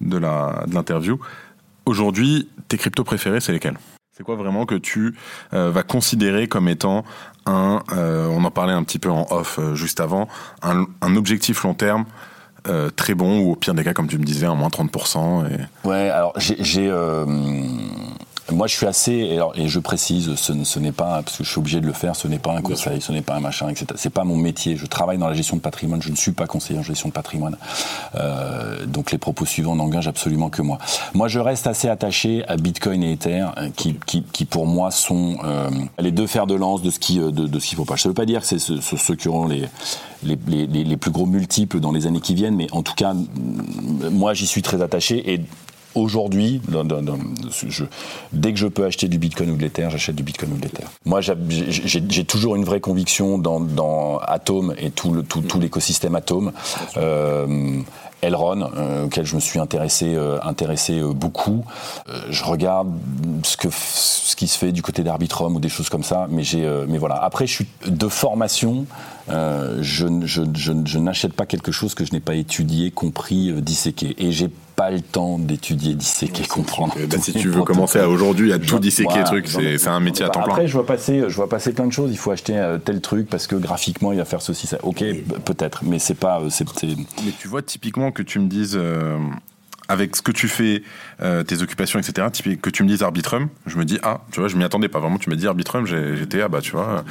de, 0.00 0.18
l'interview. 0.18 1.18
Aujourd'hui, 1.86 2.48
tes 2.68 2.76
cryptos 2.76 3.04
préférés, 3.04 3.40
c'est 3.40 3.52
lesquels? 3.52 3.78
C'est 4.12 4.24
quoi 4.24 4.36
vraiment 4.36 4.66
que 4.66 4.74
tu 4.74 5.14
euh, 5.52 5.70
vas 5.70 5.82
considérer 5.82 6.48
comme 6.48 6.68
étant 6.68 7.04
un, 7.44 7.82
euh, 7.92 8.26
on 8.26 8.44
en 8.44 8.50
parlait 8.50 8.72
un 8.72 8.82
petit 8.82 8.98
peu 8.98 9.10
en 9.10 9.26
off 9.30 9.60
juste 9.74 10.00
avant, 10.00 10.26
un, 10.62 10.86
objectif 11.16 11.62
long 11.62 11.74
terme 11.74 12.04
très 12.96 13.14
bon 13.14 13.38
ou 13.38 13.52
au 13.52 13.54
pire 13.54 13.74
des 13.74 13.84
cas, 13.84 13.94
comme 13.94 14.08
tu 14.08 14.18
me 14.18 14.24
disais, 14.24 14.48
en 14.48 14.56
moins 14.56 14.70
30%. 14.70 15.46
Et... 15.48 15.86
Ouais, 15.86 16.10
alors 16.10 16.32
j'ai 16.36 16.90
moi, 18.52 18.66
je 18.66 18.76
suis 18.76 18.86
assez, 18.86 19.12
et, 19.12 19.40
et 19.56 19.68
je 19.68 19.80
précise, 19.80 20.34
ce, 20.36 20.52
ce 20.64 20.78
n'est 20.78 20.92
pas, 20.92 21.22
parce 21.22 21.36
que 21.36 21.44
je 21.44 21.48
suis 21.48 21.58
obligé 21.58 21.80
de 21.80 21.86
le 21.86 21.92
faire, 21.92 22.14
ce 22.14 22.28
n'est 22.28 22.38
pas 22.38 22.52
un 22.52 22.62
conseil, 22.62 23.00
ce 23.00 23.10
n'est 23.12 23.22
pas 23.22 23.34
un 23.34 23.40
machin, 23.40 23.68
etc. 23.68 23.86
C'est 23.96 24.10
pas 24.10 24.24
mon 24.24 24.36
métier. 24.36 24.76
Je 24.76 24.86
travaille 24.86 25.18
dans 25.18 25.28
la 25.28 25.34
gestion 25.34 25.56
de 25.56 25.62
patrimoine, 25.62 26.00
je 26.00 26.10
ne 26.10 26.16
suis 26.16 26.32
pas 26.32 26.46
conseiller 26.46 26.78
en 26.78 26.82
gestion 26.82 27.08
de 27.08 27.14
patrimoine. 27.14 27.56
Euh, 28.14 28.86
donc 28.86 29.10
les 29.10 29.18
propos 29.18 29.46
suivants 29.46 29.74
n'engagent 29.74 30.08
absolument 30.08 30.48
que 30.48 30.62
moi. 30.62 30.78
Moi, 31.14 31.28
je 31.28 31.40
reste 31.40 31.66
assez 31.66 31.88
attaché 31.88 32.44
à 32.46 32.56
Bitcoin 32.56 33.02
et 33.02 33.12
Ether, 33.12 33.46
euh, 33.56 33.70
qui, 33.76 33.96
qui, 34.06 34.22
qui 34.22 34.44
pour 34.44 34.66
moi 34.66 34.90
sont 34.90 35.38
euh, 35.44 35.68
les 35.98 36.12
deux 36.12 36.26
fers 36.26 36.46
de 36.46 36.54
lance 36.54 36.82
de 36.82 36.90
ce 36.90 36.98
qui, 36.98 37.18
de, 37.18 37.30
de 37.30 37.58
ce 37.58 37.66
qu'il 37.66 37.76
faut 37.76 37.84
pas. 37.84 37.96
Ça 37.96 38.08
veut 38.08 38.14
pas 38.14 38.26
dire 38.26 38.42
que 38.42 38.46
c'est 38.46 38.60
ceux, 38.60 38.80
ceux 38.80 39.16
qui 39.16 39.28
auront 39.28 39.48
les, 39.48 39.64
les, 40.22 40.38
les, 40.46 40.66
les 40.66 40.96
plus 40.96 41.10
gros 41.10 41.26
multiples 41.26 41.80
dans 41.80 41.92
les 41.92 42.06
années 42.06 42.20
qui 42.20 42.34
viennent, 42.34 42.56
mais 42.56 42.68
en 42.72 42.82
tout 42.82 42.94
cas, 42.94 43.14
moi, 44.12 44.34
j'y 44.34 44.46
suis 44.46 44.62
très 44.62 44.82
attaché 44.82 45.32
et 45.32 45.40
aujourd'hui, 45.96 46.60
dès 48.32 48.52
que 48.52 48.58
je 48.58 48.66
peux 48.66 48.84
acheter 48.84 49.08
du 49.08 49.18
Bitcoin 49.18 49.50
ou 49.50 49.56
de 49.56 49.62
l'Ether, 49.62 49.88
j'achète 49.90 50.16
du 50.16 50.22
Bitcoin 50.22 50.52
ou 50.52 50.56
de 50.56 50.62
l'Ether. 50.62 50.84
Moi, 51.04 51.20
j'ai 51.20 52.24
toujours 52.24 52.56
une 52.56 52.64
vraie 52.64 52.80
conviction 52.80 53.38
dans, 53.38 54.18
Atom 54.18 54.74
et 54.78 54.90
tout 54.90 55.58
l'écosystème 55.58 56.14
Atom. 56.14 56.52
Euh, 56.96 57.80
Elron, 58.22 58.70
euh, 58.76 59.04
auquel 59.04 59.26
je 59.26 59.34
me 59.34 59.40
suis 59.40 59.58
intéressé, 59.58 60.14
euh, 60.14 60.38
euh, 60.40 61.12
beaucoup. 61.12 61.64
je 62.30 62.44
regarde 62.44 62.88
ce, 63.42 63.56
qui 64.36 64.48
se 64.48 64.58
fait 64.58 64.72
du 64.72 64.82
côté 64.82 65.02
d'Arbitrum 65.02 65.54
ou 65.56 65.60
des 65.60 65.68
choses 65.68 65.88
comme 65.88 66.02
ça, 66.02 66.26
mais, 66.30 66.98
voilà. 66.98 67.16
Après, 67.16 67.46
je 67.46 67.52
suis 67.52 67.66
de 67.86 68.08
formation, 68.08 68.86
je, 69.28 70.06
je 70.24 70.98
n'achète 70.98 71.34
pas 71.34 71.46
quelque 71.46 71.72
chose 71.72 71.94
que 71.94 72.04
je 72.04 72.12
n'ai 72.12 72.20
pas 72.20 72.34
étudié, 72.34 72.90
compris, 72.90 73.52
disséqué. 73.62 74.14
Et 74.18 74.32
j'ai 74.32 74.50
pas 74.76 74.90
le 74.90 75.00
temps 75.00 75.38
d'étudier, 75.38 75.94
disséquer, 75.94 76.46
comprendre. 76.46 76.94
Bah, 77.08 77.16
si 77.18 77.32
tu 77.32 77.48
veux 77.48 77.62
commencer 77.62 77.98
à 77.98 78.08
aujourd'hui 78.08 78.52
à 78.52 78.58
tout 78.58 78.78
disséquer, 78.78 79.24
truc, 79.24 79.48
c'est, 79.48 79.88
un 79.88 80.00
métier 80.00 80.24
à 80.24 80.28
temps 80.28 80.42
plein. 80.42 80.52
Après, 80.52 80.68
je 80.68 80.74
vois 80.74 80.86
passer, 80.86 81.24
je 81.26 81.34
vois 81.34 81.48
passer 81.48 81.72
plein 81.72 81.86
de 81.86 81.92
choses. 81.92 82.10
Il 82.12 82.18
faut 82.18 82.30
acheter 82.30 82.76
tel 82.84 83.00
truc 83.00 83.28
parce 83.28 83.46
que 83.46 83.56
graphiquement, 83.56 84.12
il 84.12 84.18
va 84.18 84.24
faire 84.26 84.42
ceci, 84.42 84.66
ça. 84.66 84.78
Ok, 84.82 85.02
peut-être, 85.44 85.82
mais 85.84 85.98
c'est 85.98 86.14
pas, 86.14 86.42
c'est, 86.50 86.66
Mais 87.24 87.32
tu 87.38 87.48
vois 87.48 87.62
typiquement 87.62 88.12
que 88.12 88.22
tu 88.22 88.38
me 88.38 88.48
dises, 88.48 88.76
euh, 88.76 89.18
avec 89.88 90.16
ce 90.16 90.22
que 90.22 90.32
tu 90.32 90.48
fais, 90.48 90.82
euh, 91.22 91.42
tes 91.42 91.62
occupations, 91.62 91.98
etc., 91.98 92.28
que 92.60 92.70
tu 92.70 92.82
me 92.82 92.88
dises 92.88 93.02
Arbitrum, 93.02 93.48
je 93.66 93.78
me 93.78 93.84
dis, 93.84 93.98
ah, 94.02 94.20
tu 94.30 94.40
vois, 94.40 94.48
je 94.48 94.56
m'y 94.56 94.64
attendais 94.64 94.88
pas 94.88 95.00
vraiment. 95.00 95.18
Tu 95.18 95.30
me 95.30 95.36
dis 95.36 95.46
Arbitrum, 95.46 95.86
j'étais, 95.86 96.42
ah 96.42 96.48
bah, 96.48 96.60
tu 96.60 96.72
vois. 96.72 97.04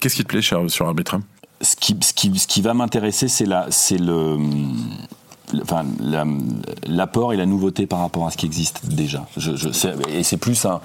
Qu'est-ce 0.00 0.16
qui 0.16 0.24
te 0.24 0.28
plaît 0.28 0.42
sur, 0.42 0.70
sur 0.70 0.86
Arbitrum? 0.86 1.22
Ce 1.60 1.76
qui, 1.76 1.96
ce, 2.02 2.12
qui, 2.12 2.36
ce 2.38 2.46
qui 2.46 2.60
va 2.60 2.74
m'intéresser, 2.74 3.28
c'est 3.28 3.46
le 3.46 4.36
enfin, 5.60 5.84
l'apport 6.86 7.32
et 7.32 7.36
la 7.36 7.46
nouveauté 7.46 7.86
par 7.86 8.00
rapport 8.00 8.26
à 8.26 8.30
ce 8.30 8.36
qui 8.36 8.46
existe 8.46 8.86
déjà. 8.86 9.26
Je, 9.36 9.56
je, 9.56 9.68
et 10.08 10.22
c'est 10.22 10.36
plus 10.36 10.64
un, 10.64 10.80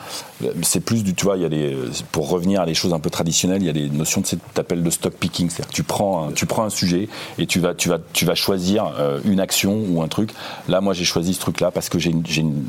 c'est 0.62 0.80
plus 0.80 1.04
du, 1.04 1.14
tu 1.14 1.26
vois, 1.26 1.38
il 1.38 1.44
y 1.44 1.46
a 1.46 1.50
des, 1.50 1.78
pour 2.12 2.30
revenir 2.30 2.62
à 2.62 2.66
des 2.66 2.74
choses 2.74 2.94
un 2.94 3.00
peu 3.00 3.10
traditionnelles, 3.10 3.62
il 3.62 3.66
y 3.66 3.70
a 3.70 3.74
des 3.74 3.90
notions 3.90 4.22
de 4.22 4.28
cet 4.28 4.60
appel 4.60 4.84
de 4.84 4.90
stock 4.90 5.14
picking, 5.14 5.50
c'est-à-dire 5.50 5.70
que 5.70 5.76
tu 5.76 5.84
prends, 5.84 6.28
un, 6.28 6.32
tu 6.32 6.46
prends 6.46 6.64
un 6.64 6.70
sujet 6.70 7.10
et 7.38 7.46
tu 7.46 7.60
vas, 7.60 7.74
tu 7.74 7.90
vas, 7.90 8.00
tu 8.14 8.26
vas 8.26 8.36
choisir 8.36 8.94
euh, 8.98 9.20
une 9.26 9.40
action 9.40 9.84
ou 9.90 10.02
un 10.02 10.08
truc. 10.08 10.32
Là, 10.68 10.82
moi, 10.82 10.94
j'ai 10.94 11.06
choisi 11.06 11.34
ce 11.34 11.40
truc-là 11.40 11.72
parce 11.72 11.90
que 11.90 12.00
j'ai 12.00 12.12
une, 12.12 12.26
j'ai 12.26 12.42
une, 12.42 12.66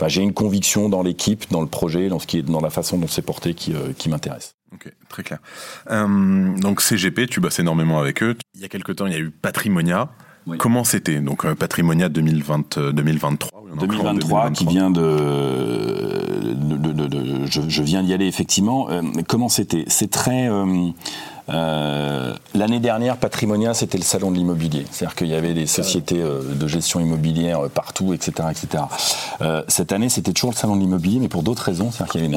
enfin, 0.00 0.08
une 0.20 0.32
conviction 0.32 0.88
dans 0.88 1.02
l'équipe, 1.02 1.44
dans 1.50 1.60
le 1.60 1.66
projet, 1.66 2.08
dans 2.08 2.18
ce 2.18 2.26
qui 2.26 2.38
est, 2.38 2.42
dans 2.42 2.60
la 2.60 2.70
façon 2.70 2.98
dont 2.98 3.08
c'est 3.08 3.22
porté 3.22 3.54
qui, 3.54 3.72
euh, 3.72 3.92
qui 3.96 4.08
m'intéresse. 4.08 4.54
Ok, 4.72 4.92
très 5.08 5.22
clair. 5.22 5.40
Euh, 5.90 6.56
donc 6.58 6.80
CGP, 6.80 7.26
tu 7.26 7.40
bosses 7.40 7.58
énormément 7.58 7.98
avec 7.98 8.22
eux. 8.22 8.36
Il 8.54 8.60
y 8.60 8.64
a 8.64 8.68
quelques 8.68 8.96
temps, 8.96 9.06
il 9.06 9.12
y 9.12 9.16
a 9.16 9.18
eu 9.18 9.30
Patrimonia. 9.30 10.08
Comment 10.58 10.84
c'était 10.84 11.20
Donc 11.20 11.44
euh, 11.44 11.54
Patrimonia 11.54 12.08
2020, 12.08 12.78
2023. 12.92 13.60
2023, 13.78 14.50
qui 14.50 14.66
vient 14.66 14.90
de, 14.90 16.54
de, 16.54 17.06
de, 17.06 17.46
je, 17.46 17.60
je, 17.68 17.82
viens 17.82 18.02
d'y 18.02 18.12
aller 18.12 18.26
effectivement. 18.26 18.90
Euh, 18.90 19.02
comment 19.28 19.48
c'était? 19.48 19.84
C'est 19.86 20.10
très 20.10 20.48
euh, 20.48 20.88
euh, 21.52 22.34
l'année 22.54 22.80
dernière, 22.80 23.16
Patrimonia, 23.16 23.74
c'était 23.74 23.98
le 23.98 24.04
salon 24.04 24.30
de 24.30 24.36
l'immobilier. 24.36 24.86
C'est-à-dire 24.90 25.16
qu'il 25.16 25.28
y 25.28 25.34
avait 25.34 25.54
des 25.54 25.66
sociétés 25.66 26.20
euh, 26.22 26.54
de 26.54 26.66
gestion 26.68 27.00
immobilière 27.00 27.64
euh, 27.64 27.68
partout, 27.68 28.14
etc. 28.14 28.48
etc. 28.50 28.84
cette 29.68 29.92
année, 29.92 30.08
c'était 30.08 30.32
toujours 30.32 30.50
le 30.50 30.56
salon 30.56 30.76
de 30.76 30.80
l'immobilier, 30.80 31.18
mais 31.18 31.28
pour 31.28 31.42
d'autres 31.42 31.62
raisons. 31.62 31.90
C'est-à-dire 31.90 32.12
qu'il 32.12 32.20
y 32.22 32.24
avait 32.24 32.34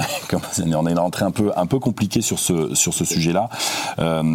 une, 0.66 0.76
on 0.76 0.88
est 0.88 1.22
un 1.24 1.32
peu, 1.32 1.52
un 1.56 1.66
peu 1.66 1.80
compliqué 1.80 2.22
sur 2.22 2.40
ce, 2.40 2.74
sujet-là, 2.76 3.50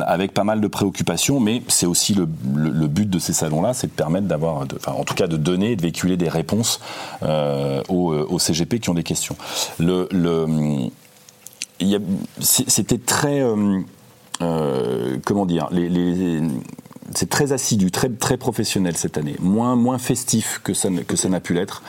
avec 0.06 0.32
pas 0.32 0.44
mal 0.44 0.61
de 0.61 0.68
préoccupations, 0.68 1.40
mais 1.40 1.62
c'est 1.68 1.87
aussi 1.87 2.14
le, 2.14 2.26
but 2.26 3.08
de 3.08 3.18
ces 3.18 3.32
salons-là, 3.32 3.75
c'est 3.75 3.88
de 3.88 3.92
permettre 3.92 4.26
d'avoir, 4.26 4.64
enfin, 4.76 4.92
en 4.92 5.04
tout 5.04 5.14
cas 5.14 5.26
de 5.26 5.37
donner 5.37 5.73
et 5.73 5.76
de 5.76 5.82
véhiculer 5.82 6.16
des 6.16 6.28
réponses 6.28 6.80
aux, 7.88 8.38
CGP 8.38 8.80
qui 8.80 8.90
ont 8.90 8.94
des 8.94 9.02
questions. 9.02 9.37
C'était 12.40 12.99
très 12.99 13.42
comment 14.38 15.47
dire, 15.47 15.68
les, 15.71 15.88
les, 15.88 16.40
c'est 17.15 17.29
très 17.29 17.53
assidu, 17.53 17.91
très 17.91 18.09
très 18.09 18.37
professionnel 18.37 18.97
cette 18.97 19.19
année, 19.19 19.37
moins 19.41 19.77
moins 19.77 19.99
festif 19.99 20.61
que 20.62 20.75
ça 20.75 20.88
que 21.07 21.17
ça 21.17 21.29
n'a 21.29 21.41
pu 21.41 21.55
l'être, 21.55 21.83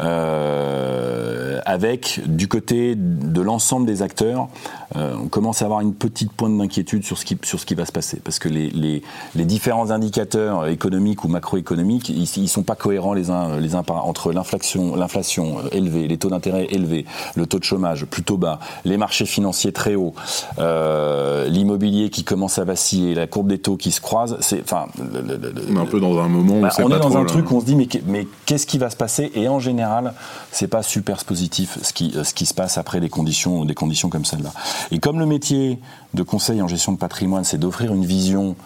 euh, 0.00 1.60
avec 1.66 2.20
du 2.26 2.48
côté 2.48 2.94
de 2.96 3.40
l'ensemble 3.40 3.86
des 3.86 4.02
acteurs, 4.02 4.48
euh, 4.96 5.14
on 5.22 5.28
commence 5.28 5.62
à 5.62 5.66
avoir 5.66 5.80
une 5.80 5.94
petite 5.94 6.32
pointe 6.32 6.56
d'inquiétude 6.56 7.04
sur 7.04 7.18
ce 7.18 7.24
qui 7.24 7.38
sur 7.42 7.60
ce 7.60 7.66
qui 7.66 7.74
va 7.74 7.84
se 7.84 7.92
passer, 7.92 8.20
parce 8.22 8.38
que 8.38 8.48
les 8.48 8.70
les, 8.70 9.02
les 9.34 9.44
différents 9.44 9.90
indicateurs 9.90 10.66
économiques 10.66 11.24
ou 11.24 11.28
macroéconomiques, 11.28 12.08
ils, 12.08 12.28
ils 12.36 12.48
sont 12.48 12.62
pas 12.62 12.76
cohérents 12.76 13.14
les 13.14 13.30
uns 13.30 13.58
les 13.58 13.74
uns 13.74 13.82
entre 13.88 14.32
l'inflation 14.32 14.96
l'inflation 14.96 15.56
élevée, 15.72 16.08
les 16.08 16.18
taux 16.18 16.30
d'intérêt 16.30 16.66
élevés, 16.70 17.04
le 17.36 17.46
taux 17.46 17.58
de 17.58 17.64
chômage 17.64 18.04
plutôt 18.04 18.36
bas, 18.36 18.58
les 18.84 18.96
marchés 18.96 19.26
financiers 19.26 19.72
très 19.72 19.94
hauts, 19.94 20.14
euh, 20.58 21.48
l'immobilier 21.48 22.10
qui 22.10 22.24
commence 22.24 22.58
à 22.58 22.64
vaciller, 22.64 23.14
la 23.14 23.26
courbe 23.26 23.48
des 23.48 23.58
taux 23.58 23.76
qui 23.76 23.90
se 23.90 24.00
croise, 24.00 24.36
enfin, 24.62 24.86
on 24.98 25.76
est 25.76 25.78
un 25.78 25.86
peu 25.86 26.00
dans 26.00 26.18
un 26.18 26.28
moment. 26.28 26.60
Bah, 26.60 26.70
on, 26.78 26.90
est 26.90 26.98
dans 26.98 27.16
un 27.16 27.24
truc 27.24 27.50
où 27.50 27.56
on 27.56 27.60
se 27.60 27.66
dit 27.66 27.76
mais, 27.76 27.88
mais 28.06 28.26
qu'est-ce 28.46 28.66
qui 28.66 28.78
va 28.78 28.90
se 28.90 28.96
passer? 28.96 29.30
Et 29.34 29.48
en 29.48 29.58
général, 29.58 30.14
c'est 30.50 30.68
pas 30.68 30.82
super 30.82 31.24
positif 31.24 31.78
ce 31.82 31.92
qui 31.92 32.14
ce 32.22 32.34
qui 32.34 32.46
se 32.46 32.54
passe 32.54 32.78
après 32.78 33.00
des 33.00 33.08
conditions 33.08 33.64
des 33.64 33.74
conditions 33.74 34.08
comme 34.08 34.24
celle-là. 34.24 34.50
Et 34.90 34.98
comme 34.98 35.18
le 35.18 35.26
métier 35.26 35.78
de 36.14 36.22
conseil 36.22 36.62
en 36.62 36.68
gestion 36.68 36.92
de 36.92 36.98
patrimoine, 36.98 37.44
c'est 37.44 37.58
d'offrir 37.58 37.92
une 37.92 38.04
vision 38.04 38.56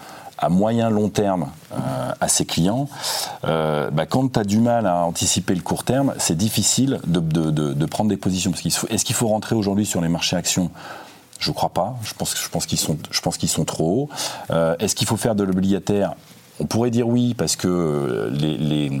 à 0.43 0.49
moyen 0.49 0.89
long 0.89 1.09
terme 1.09 1.47
euh, 1.71 2.11
à 2.19 2.27
ses 2.27 2.45
clients, 2.45 2.89
euh, 3.45 3.89
bah, 3.91 4.05
quand 4.05 4.33
tu 4.33 4.39
as 4.39 4.43
du 4.43 4.59
mal 4.59 4.87
à 4.87 5.05
anticiper 5.05 5.55
le 5.55 5.61
court 5.61 5.83
terme, 5.83 6.13
c'est 6.17 6.37
difficile 6.37 6.99
de, 7.07 7.19
de, 7.19 7.49
de, 7.49 7.73
de, 7.73 7.85
prendre 7.85 8.09
des 8.09 8.17
positions. 8.17 8.51
Est-ce 8.89 9.05
qu'il 9.05 9.15
faut 9.15 9.27
rentrer 9.27 9.55
aujourd'hui 9.55 9.85
sur 9.85 10.01
les 10.01 10.09
marchés 10.09 10.35
actions? 10.35 10.69
Je 11.43 11.51
crois 11.51 11.69
pas. 11.69 11.95
Je 12.03 12.13
pense, 12.13 12.35
je 12.41 12.49
pense 12.49 12.65
qu'ils 12.65 12.79
sont, 12.79 12.97
je 13.11 13.21
pense 13.21 13.37
qu'ils 13.37 13.49
sont 13.49 13.65
trop 13.65 14.03
hauts. 14.03 14.09
Euh, 14.51 14.75
est-ce 14.79 14.95
qu'il 14.95 15.07
faut 15.07 15.17
faire 15.17 15.35
de 15.35 15.43
l'obligataire? 15.43 16.13
On 16.59 16.65
pourrait 16.65 16.91
dire 16.91 17.07
oui 17.07 17.33
parce 17.33 17.55
que 17.55 18.31
les, 18.31 18.91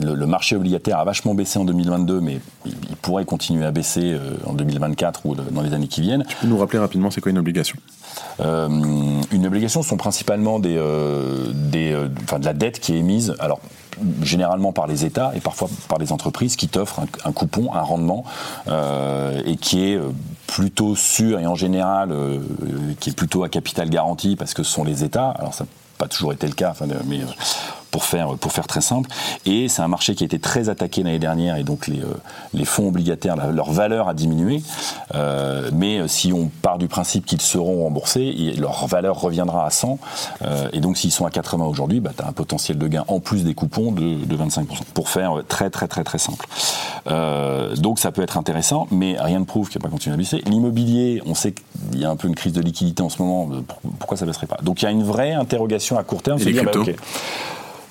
le, 0.00 0.26
marché 0.26 0.56
obligataire 0.56 0.98
a 0.98 1.04
vachement 1.04 1.34
baissé 1.34 1.58
en 1.58 1.64
2022, 1.64 2.20
mais 2.20 2.40
il, 2.66 2.96
pourrait 2.96 3.24
continuer 3.24 3.64
à 3.64 3.70
baisser 3.70 4.12
euh, 4.12 4.36
en 4.46 4.54
2024 4.54 5.26
ou 5.26 5.34
dans 5.34 5.62
les 5.62 5.72
années 5.74 5.88
qui 5.88 6.00
viennent. 6.00 6.24
Tu 6.28 6.36
peux 6.36 6.46
nous 6.48 6.58
rappeler 6.58 6.78
rapidement 6.78 7.10
c'est 7.10 7.20
quoi 7.20 7.30
une 7.30 7.38
obligation? 7.38 7.76
Euh, 8.40 8.68
Une 9.30 9.46
obligation 9.46 9.82
sont 9.82 9.96
principalement 9.96 10.58
des, 10.58 10.82
des, 11.54 11.96
enfin, 12.24 12.38
de 12.38 12.44
la 12.44 12.54
dette 12.54 12.80
qui 12.80 12.94
est 12.94 12.98
émise. 12.98 13.34
Alors 13.38 13.60
généralement 14.22 14.72
par 14.72 14.86
les 14.86 15.04
États 15.04 15.32
et 15.34 15.40
parfois 15.40 15.68
par 15.88 15.98
les 15.98 16.12
entreprises 16.12 16.56
qui 16.56 16.68
t'offrent 16.68 17.00
un, 17.24 17.32
coupon, 17.32 17.72
un 17.74 17.82
rendement, 17.82 18.24
euh, 18.68 19.40
et 19.44 19.56
qui 19.56 19.90
est 19.90 19.96
euh, 19.96 20.10
plutôt 20.48 20.96
sûr 20.96 21.38
et 21.38 21.46
en 21.46 21.54
général 21.54 22.10
euh, 22.10 22.40
qui 22.98 23.10
est 23.10 23.12
plutôt 23.12 23.44
à 23.44 23.48
capital 23.48 23.88
garanti 23.88 24.34
parce 24.34 24.54
que 24.54 24.64
ce 24.64 24.72
sont 24.72 24.82
les 24.82 25.04
États. 25.04 25.30
Alors 25.30 25.54
ça 25.54 25.64
n'a 25.64 25.70
pas 25.98 26.08
toujours 26.08 26.32
été 26.32 26.48
le 26.48 26.54
cas, 26.54 26.74
mais 27.06 27.20
pour 27.90 28.04
faire, 28.04 28.36
pour 28.36 28.52
faire 28.52 28.66
très 28.66 28.80
simple. 28.80 29.08
Et 29.46 29.68
c'est 29.68 29.82
un 29.82 29.88
marché 29.88 30.14
qui 30.14 30.24
a 30.24 30.26
été 30.26 30.38
très 30.38 30.68
attaqué 30.68 31.02
l'année 31.02 31.18
dernière 31.18 31.56
et 31.56 31.64
donc 31.64 31.86
les, 31.86 32.00
euh, 32.00 32.14
les 32.54 32.64
fonds 32.64 32.88
obligataires, 32.88 33.36
leur 33.52 33.70
valeur 33.70 34.08
a 34.08 34.14
diminué. 34.14 34.62
Euh, 35.14 35.70
mais 35.72 35.98
euh, 35.98 36.08
si 36.08 36.32
on 36.32 36.50
part 36.62 36.78
du 36.78 36.88
principe 36.88 37.26
qu'ils 37.26 37.40
seront 37.40 37.84
remboursés, 37.84 38.54
leur 38.58 38.86
valeur 38.86 39.20
reviendra 39.20 39.66
à 39.66 39.70
100. 39.70 39.98
Euh, 40.42 40.68
et 40.72 40.80
donc 40.80 40.96
s'ils 40.96 41.12
sont 41.12 41.26
à 41.26 41.30
80 41.30 41.64
aujourd'hui, 41.64 42.00
bah, 42.00 42.10
tu 42.16 42.22
as 42.22 42.28
un 42.28 42.32
potentiel 42.32 42.78
de 42.78 42.86
gain 42.86 43.04
en 43.08 43.20
plus 43.20 43.44
des 43.44 43.54
coupons 43.54 43.92
de, 43.92 44.24
de 44.24 44.36
25%. 44.36 44.66
Pour 44.94 45.08
faire 45.08 45.42
très 45.48 45.70
très 45.70 45.88
très 45.88 46.04
très 46.04 46.18
simple. 46.18 46.46
Euh, 47.10 47.74
donc 47.76 47.98
ça 47.98 48.12
peut 48.12 48.22
être 48.22 48.36
intéressant, 48.36 48.86
mais 48.90 49.16
rien 49.18 49.40
ne 49.40 49.44
prouve 49.44 49.68
qu'il 49.68 49.78
n'y 49.78 49.84
a 49.84 49.86
pas 49.88 49.92
continué 49.92 50.14
à 50.14 50.16
baisser. 50.16 50.42
L'immobilier, 50.46 51.22
on 51.26 51.34
sait 51.34 51.52
qu'il 51.52 52.00
y 52.00 52.04
a 52.04 52.10
un 52.10 52.16
peu 52.16 52.28
une 52.28 52.34
crise 52.34 52.52
de 52.52 52.60
liquidité 52.60 53.02
en 53.02 53.08
ce 53.08 53.22
moment. 53.22 53.48
Pourquoi 53.98 54.16
ça 54.16 54.24
ne 54.24 54.30
baisserait 54.30 54.46
pas? 54.46 54.58
Donc 54.62 54.82
il 54.82 54.84
y 54.84 54.88
a 54.88 54.90
une 54.90 55.04
vraie 55.04 55.32
interrogation 55.32 55.98
à 55.98 56.04
court 56.04 56.22
terme. 56.22 56.40
Et 56.40 56.44
les 56.44 56.62
bah, 56.62 56.72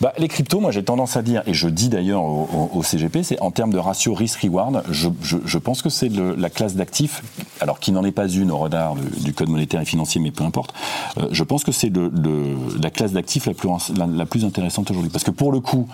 bah, 0.01 0.13
les 0.17 0.27
cryptos, 0.27 0.59
moi 0.59 0.71
j'ai 0.71 0.83
tendance 0.83 1.17
à 1.17 1.21
dire, 1.21 1.41
et 1.47 1.53
je 1.53 1.67
dis 1.67 1.89
d'ailleurs 1.89 2.23
au, 2.23 2.83
CGP, 2.83 3.23
c'est 3.23 3.39
en 3.41 3.51
termes 3.51 3.71
de 3.71 3.79
ratio 3.79 4.13
risk-reward, 4.13 4.83
je, 4.89 5.57
pense 5.57 5.81
que 5.81 5.89
c'est 5.89 6.09
la 6.09 6.49
classe 6.49 6.75
d'actifs, 6.75 7.23
alors 7.61 7.79
qui 7.79 7.91
n'en 7.91 8.03
est 8.03 8.11
pas 8.11 8.27
une 8.27 8.51
au 8.51 8.59
radar 8.59 8.95
du 8.95 9.33
code 9.33 9.49
monétaire 9.49 9.81
et 9.81 9.85
financier, 9.85 10.21
mais 10.21 10.31
peu 10.31 10.43
importe, 10.43 10.73
euh, 11.17 11.27
je 11.31 11.43
pense 11.43 11.63
que 11.63 11.71
c'est 11.71 11.91
la 11.91 12.89
classe 12.89 13.11
d'actifs 13.11 13.47
la 13.47 14.25
plus, 14.25 14.45
intéressante 14.45 14.91
aujourd'hui. 14.91 15.09
Parce 15.09 15.23
que 15.23 15.31
pour 15.31 15.51
le 15.51 15.59
coup, 15.59 15.87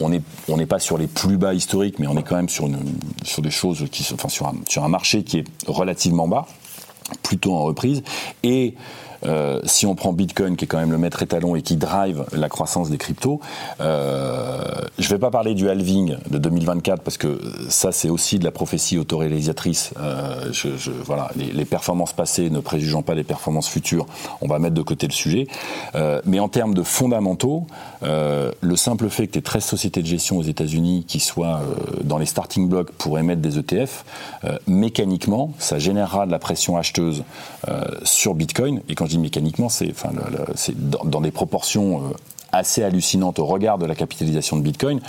on 0.00 0.08
n'est 0.08 0.66
pas 0.66 0.78
sur 0.78 0.96
les 0.96 1.06
plus 1.06 1.36
bas 1.36 1.52
historiques, 1.52 1.98
mais 1.98 2.06
on 2.06 2.16
est 2.16 2.22
quand 2.22 2.36
même 2.36 2.48
sur, 2.48 2.68
des 2.68 3.50
choses 3.50 3.86
qui 3.92 4.06
enfin 4.14 4.28
un, 4.46 4.54
sur 4.68 4.84
un 4.84 4.88
marché 4.88 5.22
qui 5.22 5.38
est 5.38 5.44
relativement 5.66 6.26
bas, 6.26 6.46
plutôt 7.22 7.54
en 7.54 7.64
reprise, 7.64 8.02
et 8.42 8.74
euh, 9.24 9.60
si 9.64 9.86
on 9.86 9.94
prend 9.94 10.12
Bitcoin, 10.12 10.56
qui 10.56 10.64
est 10.64 10.68
quand 10.68 10.78
même 10.78 10.92
le 10.92 10.98
maître 10.98 11.22
étalon 11.22 11.56
et 11.56 11.62
qui 11.62 11.76
drive 11.76 12.24
la 12.32 12.48
croissance 12.48 12.90
des 12.90 12.98
cryptos, 12.98 13.40
euh, 13.80 14.62
je 14.98 15.04
ne 15.04 15.10
vais 15.10 15.18
pas 15.18 15.30
parler 15.30 15.54
du 15.54 15.68
halving 15.68 16.16
de 16.30 16.38
2024 16.38 17.02
parce 17.02 17.18
que 17.18 17.40
ça, 17.68 17.92
c'est 17.92 18.08
aussi 18.08 18.38
de 18.38 18.44
la 18.44 18.50
prophétie 18.50 18.98
autoréalisatrice. 18.98 19.92
Euh, 20.00 20.52
voilà, 21.04 21.30
les, 21.36 21.64
performances 21.64 22.12
passées 22.12 22.50
ne 22.50 22.60
préjugeant 22.60 23.02
pas 23.02 23.14
les 23.14 23.22
performances 23.22 23.68
futures, 23.68 24.06
on 24.40 24.48
va 24.48 24.58
mettre 24.58 24.74
de 24.74 24.82
côté 24.82 25.06
le 25.06 25.12
sujet. 25.12 25.46
Mais 26.24 26.40
en 26.40 26.48
termes 26.48 26.74
de 26.74 26.82
fondamentaux, 26.82 27.66
le 28.02 28.76
simple 28.76 29.08
fait 29.08 29.26
que 29.26 29.32
tu 29.32 29.38
aies 29.38 29.42
13 29.42 29.64
sociétés 29.64 30.02
de 30.02 30.06
gestion 30.06 30.38
aux 30.38 30.42
États-Unis 30.42 31.04
qui 31.06 31.20
soient 31.20 31.60
dans 32.02 32.18
les 32.18 32.26
starting 32.26 32.68
blocks 32.68 32.90
pour 32.92 33.18
émettre 33.18 33.40
des 33.40 33.58
ETF, 33.58 34.04
mécaniquement, 34.66 35.52
ça 35.58 35.78
générera 35.78 36.26
de 36.26 36.32
la 36.32 36.38
pression 36.38 36.76
acheteuse 36.76 37.22
sur 38.02 38.34
Bitcoin. 38.34 38.80
Et 38.88 38.94
quand 38.94 39.09
mécaniquement, 39.18 39.68
c'est 39.68 39.92
dans, 40.74 41.20
des 41.20 41.30
proportions 41.30 41.98
euh, 41.98 42.02
assez 42.52 42.82
hallucinantes 42.82 43.38
au 43.38 43.46
regard 43.46 43.78
de 43.78 43.86
la 43.86 43.94
capitalisation 43.94 44.56
de 44.56 44.62
Bitcoin. 44.62 45.00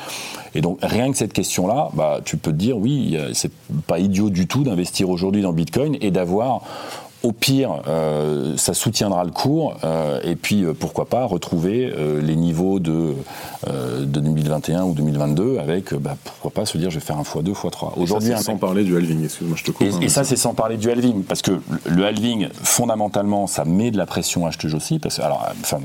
Et 0.54 0.62
donc 0.62 0.80
rien 0.82 1.12
que 1.12 1.18
cette 1.18 1.34
question-là, 1.34 1.90
bah, 1.94 2.20
tu 2.24 2.38
peux 2.38 2.52
te 2.52 2.58
dire 2.58 2.78
oui, 2.78 3.18
c'est 3.34 3.52
pas 3.88 4.00
idiot 4.00 4.30
du 4.30 4.48
tout 4.48 4.64
d'investir 4.64 5.10
aujourd'hui 5.10 5.42
dans 5.42 5.54
Bitcoin 5.54 5.98
et 6.02 6.12
d'avoir 6.12 6.62
au 7.24 7.32
pire, 7.32 7.82
euh, 7.88 8.58
ça 8.58 8.74
soutiendra 8.74 9.24
le 9.24 9.32
cours, 9.32 9.76
euh, 9.84 10.20
et 10.24 10.36
puis 10.36 10.64
euh, 10.64 10.74
pourquoi 10.74 11.06
pas 11.06 11.26
retrouver 11.26 11.94
les 12.22 12.36
niveaux 12.36 12.80
de, 12.80 13.14
de 13.68 14.20
2021 14.20 14.84
ou 14.84 14.94
2022 14.94 15.60
avec, 15.60 15.94
bah, 15.94 16.16
pourquoi 16.24 16.52
pas 16.52 16.66
se 16.66 16.78
dire 16.78 16.90
je 16.90 17.00
vais 17.00 17.06
faire 17.06 17.18
un 17.18 17.24
x2, 17.24 17.54
x3. 17.54 17.94
Aujourd'hui, 17.98 18.34
sans 18.40 18.58
parler 18.58 18.84
du 18.84 18.96
halving, 18.96 19.24
excuse-moi, 19.24 19.58
je 19.58 19.64
te 19.64 19.72
coupe. 19.72 19.88
Et, 19.88 20.06
hein, 20.06 20.10
ça, 20.10 20.24
c'est 20.24 20.36
sans 20.36 20.54
parler 20.54 20.78
du 20.78 20.90
halving, 20.90 21.24
parce 21.24 21.42
que 21.42 21.62
le 21.86 22.06
halving, 22.06 22.48
fondamentalement, 22.64 23.48
ça 23.48 23.66
met 23.66 23.92
de 23.92 23.98
la 23.98 24.06
pression 24.06 24.46
acheteuse 24.46 24.74
aussi, 24.74 25.00
parce 25.00 25.18
que, 25.18 25.22
alors, 25.22 25.48
enfin, 25.62 25.80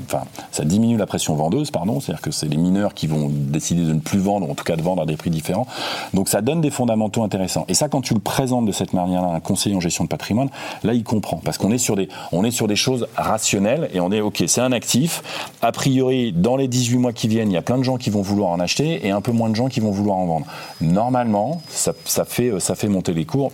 ça 0.51 0.65
diminue 0.65 0.97
la 0.97 1.05
pression 1.05 1.35
vendeuse, 1.35 1.71
pardon, 1.71 1.99
c'est-à-dire 1.99 2.21
que 2.21 2.31
c'est 2.31 2.47
les 2.47 2.57
mineurs 2.57 2.93
qui 2.93 3.07
vont 3.07 3.29
décider 3.31 3.83
de 3.83 3.93
ne 3.93 3.99
plus 3.99 4.19
vendre, 4.19 4.49
en 4.49 4.55
tout 4.55 4.63
cas 4.63 4.75
de 4.75 4.81
vendre 4.81 5.03
à 5.03 5.05
des 5.05 5.17
prix 5.17 5.29
différents. 5.29 5.67
Donc 6.13 6.29
ça 6.29 6.41
donne 6.41 6.61
des 6.61 6.71
fondamentaux 6.71 7.23
intéressants. 7.23 7.65
Et 7.67 7.73
ça, 7.73 7.89
quand 7.89 8.01
tu 8.01 8.13
le 8.13 8.19
présentes 8.19 8.65
de 8.65 8.71
cette 8.71 8.93
manière-là 8.93 9.29
à 9.29 9.35
un 9.35 9.39
conseiller 9.39 9.75
en 9.75 9.79
gestion 9.79 10.03
de 10.03 10.09
patrimoine, 10.09 10.49
là, 10.83 10.93
il 10.93 11.03
comprend 11.03 11.26
parce 11.43 11.57
qu'on 11.57 11.71
est 11.71 11.77
sur 11.77 11.95
des, 11.95 12.09
on 12.31 12.43
est 12.43 12.51
sur 12.51 12.67
des 12.67 12.75
choses 12.75 13.07
rationnelles 13.15 13.89
et 13.93 13.99
on 13.99 14.11
est 14.11 14.21
ok, 14.21 14.43
c'est 14.47 14.61
un 14.61 14.71
actif. 14.71 15.23
A 15.61 15.71
priori, 15.71 16.31
dans 16.31 16.55
les 16.55 16.67
18 16.67 16.97
mois 16.97 17.13
qui 17.13 17.27
viennent, 17.27 17.51
il 17.51 17.55
y 17.55 17.57
a 17.57 17.61
plein 17.61 17.77
de 17.77 17.83
gens 17.83 17.97
qui 17.97 18.09
vont 18.09 18.21
vouloir 18.21 18.49
en 18.49 18.59
acheter 18.59 19.05
et 19.05 19.11
un 19.11 19.21
peu 19.21 19.31
moins 19.31 19.49
de 19.49 19.55
gens 19.55 19.67
qui 19.67 19.79
vont 19.79 19.91
vouloir 19.91 20.17
en 20.17 20.25
vendre. 20.25 20.45
Normalement, 20.81 21.61
ça, 21.69 21.93
fait, 22.25 22.59
ça 22.59 22.75
fait 22.75 22.87
monter 22.87 23.13
les 23.13 23.25
cours 23.25 23.51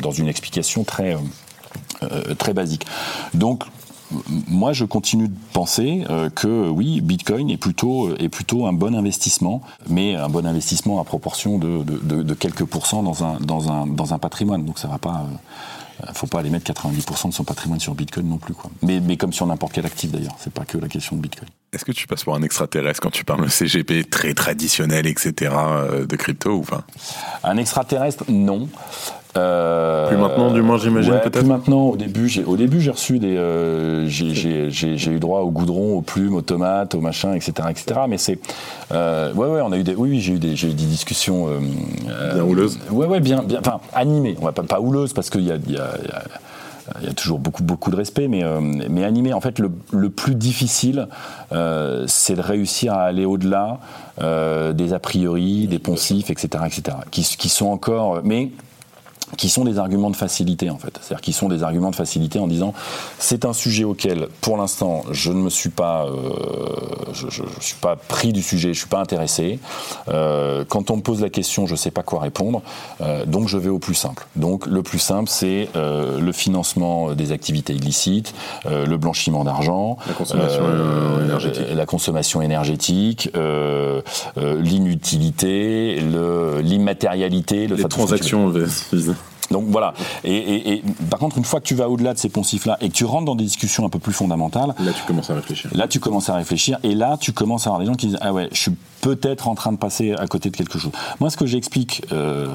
dans 0.00 0.10
une 0.10 0.28
explication 0.28 0.84
très, 0.84 1.16
euh, 2.02 2.34
très 2.34 2.54
basique. 2.54 2.86
Donc 3.34 3.64
moi, 4.48 4.72
je 4.72 4.84
continue 4.84 5.28
de 5.28 5.36
penser 5.52 6.04
euh, 6.10 6.30
que 6.30 6.68
oui, 6.68 7.00
Bitcoin 7.00 7.50
est 7.50 7.56
plutôt, 7.56 8.14
est 8.16 8.28
plutôt 8.28 8.66
un 8.66 8.72
bon 8.72 8.94
investissement, 8.94 9.60
mais 9.88 10.16
un 10.16 10.28
bon 10.28 10.46
investissement 10.46 11.00
à 11.00 11.04
proportion 11.04 11.58
de, 11.58 11.82
de, 11.84 12.34
quelques 12.34 12.64
pourcents 12.64 13.02
dans 13.02 13.24
un, 13.24 13.38
dans, 13.40 13.70
un, 13.70 13.86
dans 13.86 14.14
un 14.14 14.18
patrimoine. 14.18 14.64
Donc 14.64 14.78
ça 14.78 14.88
va 14.88 14.98
pas. 14.98 15.26
Euh, 16.00 16.06
il 16.06 16.10
ne 16.10 16.16
faut 16.16 16.26
pas 16.26 16.40
aller 16.40 16.50
mettre 16.50 16.70
90% 16.70 17.28
de 17.28 17.34
son 17.34 17.44
patrimoine 17.44 17.80
sur 17.80 17.94
Bitcoin 17.94 18.28
non 18.28 18.38
plus. 18.38 18.54
Quoi. 18.54 18.70
Mais, 18.82 19.00
mais 19.00 19.16
comme 19.16 19.32
sur 19.32 19.46
n'importe 19.46 19.72
quel 19.72 19.86
actif 19.86 20.10
d'ailleurs, 20.10 20.36
c'est 20.38 20.52
pas 20.52 20.64
que 20.64 20.78
la 20.78 20.88
question 20.88 21.16
de 21.16 21.22
Bitcoin. 21.22 21.48
Est-ce 21.72 21.84
que 21.84 21.92
tu 21.92 22.06
passes 22.06 22.24
pour 22.24 22.34
un 22.34 22.42
extraterrestre 22.42 23.00
quand 23.00 23.10
tu 23.10 23.24
parles 23.24 23.44
de 23.44 23.48
CGP 23.48 24.04
très 24.04 24.34
traditionnel, 24.34 25.06
etc., 25.06 25.52
euh, 25.56 26.06
de 26.06 26.16
crypto 26.16 26.50
ou 26.50 26.62
pas? 26.62 26.84
Un 27.44 27.56
extraterrestre, 27.56 28.24
non. 28.28 28.68
Euh, 29.36 30.08
plus 30.08 30.16
maintenant, 30.16 30.50
du 30.50 30.62
moins, 30.62 30.78
j'imagine 30.78 31.12
peut-être. 31.12 31.38
Plus 31.38 31.46
maintenant. 31.46 31.86
Au 31.88 31.96
début, 31.96 32.28
j'ai 32.28 32.44
au 32.44 32.56
début 32.56 32.80
j'ai 32.80 32.90
reçu 32.90 33.18
des, 33.18 33.36
euh, 33.36 34.06
j'ai 34.08 35.10
eu 35.10 35.20
droit 35.20 35.40
au 35.40 35.50
goudron, 35.50 35.96
aux 35.98 36.02
plumes, 36.02 36.34
aux 36.34 36.42
tomates, 36.42 36.94
aux 36.94 37.00
machins, 37.00 37.34
etc., 37.34 37.68
etc. 37.70 38.00
Mais 38.08 38.18
c'est, 38.18 38.38
euh, 38.92 39.32
ouais, 39.34 39.46
ouais, 39.46 39.60
on 39.60 39.72
a 39.72 39.78
eu 39.78 39.84
des, 39.84 39.94
oui, 39.94 40.10
oui, 40.10 40.20
j'ai 40.20 40.34
eu 40.34 40.38
des, 40.38 40.56
j'ai 40.56 40.68
eu 40.68 40.74
des 40.74 40.86
discussions 40.86 41.48
bien 42.34 42.42
houleuses. 42.42 42.78
Ouais, 42.90 43.06
ouais, 43.06 43.20
bien, 43.20 43.42
bien, 43.42 43.60
enfin 43.60 43.80
animées. 43.92 44.36
On 44.40 44.44
va 44.44 44.52
pas 44.52 44.62
pas 44.62 44.80
houleuses 44.80 45.12
parce 45.12 45.30
qu'il 45.30 45.42
y 45.42 45.52
a, 45.52 45.56
y 45.56 45.76
a, 45.76 45.90
il 47.00 47.06
y 47.06 47.10
a 47.10 47.12
toujours 47.12 47.38
beaucoup, 47.38 47.62
beaucoup 47.62 47.92
de 47.92 47.96
respect, 47.96 48.26
mais, 48.26 48.42
mais 48.88 49.04
animé. 49.04 49.32
En 49.32 49.40
fait, 49.40 49.60
le, 49.60 49.70
le 49.92 50.10
plus 50.10 50.34
difficile, 50.34 51.06
c'est 51.52 52.34
de 52.34 52.42
réussir 52.42 52.94
à 52.94 53.02
aller 53.02 53.26
au-delà 53.26 53.78
des 54.18 54.92
a 54.92 54.98
priori, 54.98 55.68
des 55.68 55.78
poncifs, 55.78 56.30
etc., 56.30 56.64
etc., 56.66 56.96
qui, 57.12 57.22
qui 57.22 57.48
sont 57.48 57.68
encore. 57.68 58.22
Mais 58.24 58.50
qui 59.36 59.48
sont 59.48 59.64
des 59.64 59.78
arguments 59.78 60.10
de 60.10 60.16
facilité 60.16 60.70
en 60.70 60.78
fait. 60.78 60.98
C'est-à-dire 61.00 61.20
qui 61.20 61.32
sont 61.32 61.48
des 61.48 61.62
arguments 61.62 61.90
de 61.90 61.96
facilité 61.96 62.38
en 62.38 62.46
disant 62.46 62.74
c'est 63.18 63.44
un 63.44 63.52
sujet 63.52 63.84
auquel 63.84 64.28
pour 64.40 64.56
l'instant 64.56 65.04
je 65.10 65.32
ne 65.32 65.40
me 65.42 65.50
suis 65.50 65.70
pas 65.70 66.06
euh, 66.06 66.30
je, 67.12 67.28
je, 67.30 67.42
suis 67.60 67.76
pas 67.76 67.96
pris 67.96 68.32
du 68.32 68.42
sujet, 68.42 68.72
je 68.72 68.78
suis 68.78 68.88
pas 68.88 69.00
intéressé. 69.00 69.58
Euh, 70.08 70.64
quand 70.68 70.90
on 70.90 70.96
me 70.96 71.02
pose 71.02 71.20
la 71.20 71.30
question, 71.30 71.66
je 71.66 71.74
sais 71.74 71.90
pas 71.90 72.02
quoi 72.02 72.20
répondre, 72.20 72.62
euh, 73.00 73.24
donc 73.24 73.48
je 73.48 73.58
vais 73.58 73.68
au 73.68 73.78
plus 73.78 73.94
simple. 73.94 74.26
Donc 74.36 74.66
le 74.66 74.82
plus 74.82 74.98
simple 74.98 75.28
c'est 75.28 75.68
euh, 75.76 76.20
le 76.20 76.32
financement 76.32 77.14
des 77.14 77.32
activités 77.32 77.72
illicites, 77.72 78.34
euh, 78.66 78.86
le 78.86 78.96
blanchiment 78.96 79.44
d'argent, 79.44 79.96
la 80.06 80.14
consommation 80.14 80.62
euh, 80.64 81.24
énergétique, 81.24 81.66
la 81.74 81.86
consommation 81.86 82.42
énergétique, 82.42 83.30
l'inutilité, 84.36 86.00
l'immatérialité, 86.62 87.66
le 87.66 87.76
les 87.76 87.84
transactions 87.84 88.52
donc 89.50 89.64
voilà. 89.68 89.94
Et, 90.24 90.82
par 91.10 91.18
contre, 91.18 91.38
une 91.38 91.44
fois 91.44 91.60
que 91.60 91.66
tu 91.66 91.74
vas 91.74 91.88
au-delà 91.88 92.14
de 92.14 92.18
ces 92.18 92.28
poncifs-là 92.28 92.78
et 92.80 92.88
que 92.88 92.94
tu 92.94 93.04
rentres 93.04 93.24
dans 93.24 93.34
des 93.34 93.44
discussions 93.44 93.84
un 93.84 93.88
peu 93.88 93.98
plus 93.98 94.12
fondamentales, 94.12 94.74
là 94.78 94.92
tu 94.92 95.02
commences 95.06 95.30
à 95.30 95.34
réfléchir. 95.34 95.70
Là 95.74 95.88
tu 95.88 96.00
commences 96.00 96.28
à 96.28 96.34
réfléchir 96.34 96.78
et 96.82 96.94
là 96.94 97.16
tu 97.20 97.32
commences 97.32 97.66
à 97.66 97.70
avoir 97.70 97.80
des 97.80 97.86
gens 97.86 97.94
qui 97.94 98.06
disent 98.06 98.18
ah 98.20 98.32
ouais, 98.32 98.48
je 98.52 98.60
suis 98.60 98.72
peut-être 99.00 99.48
en 99.48 99.54
train 99.54 99.72
de 99.72 99.78
passer 99.78 100.12
à 100.12 100.26
côté 100.26 100.50
de 100.50 100.56
quelque 100.56 100.78
chose. 100.78 100.92
Moi, 101.20 101.30
ce 101.30 101.36
que 101.36 101.46
j'explique 101.46 102.02
euh, 102.12 102.46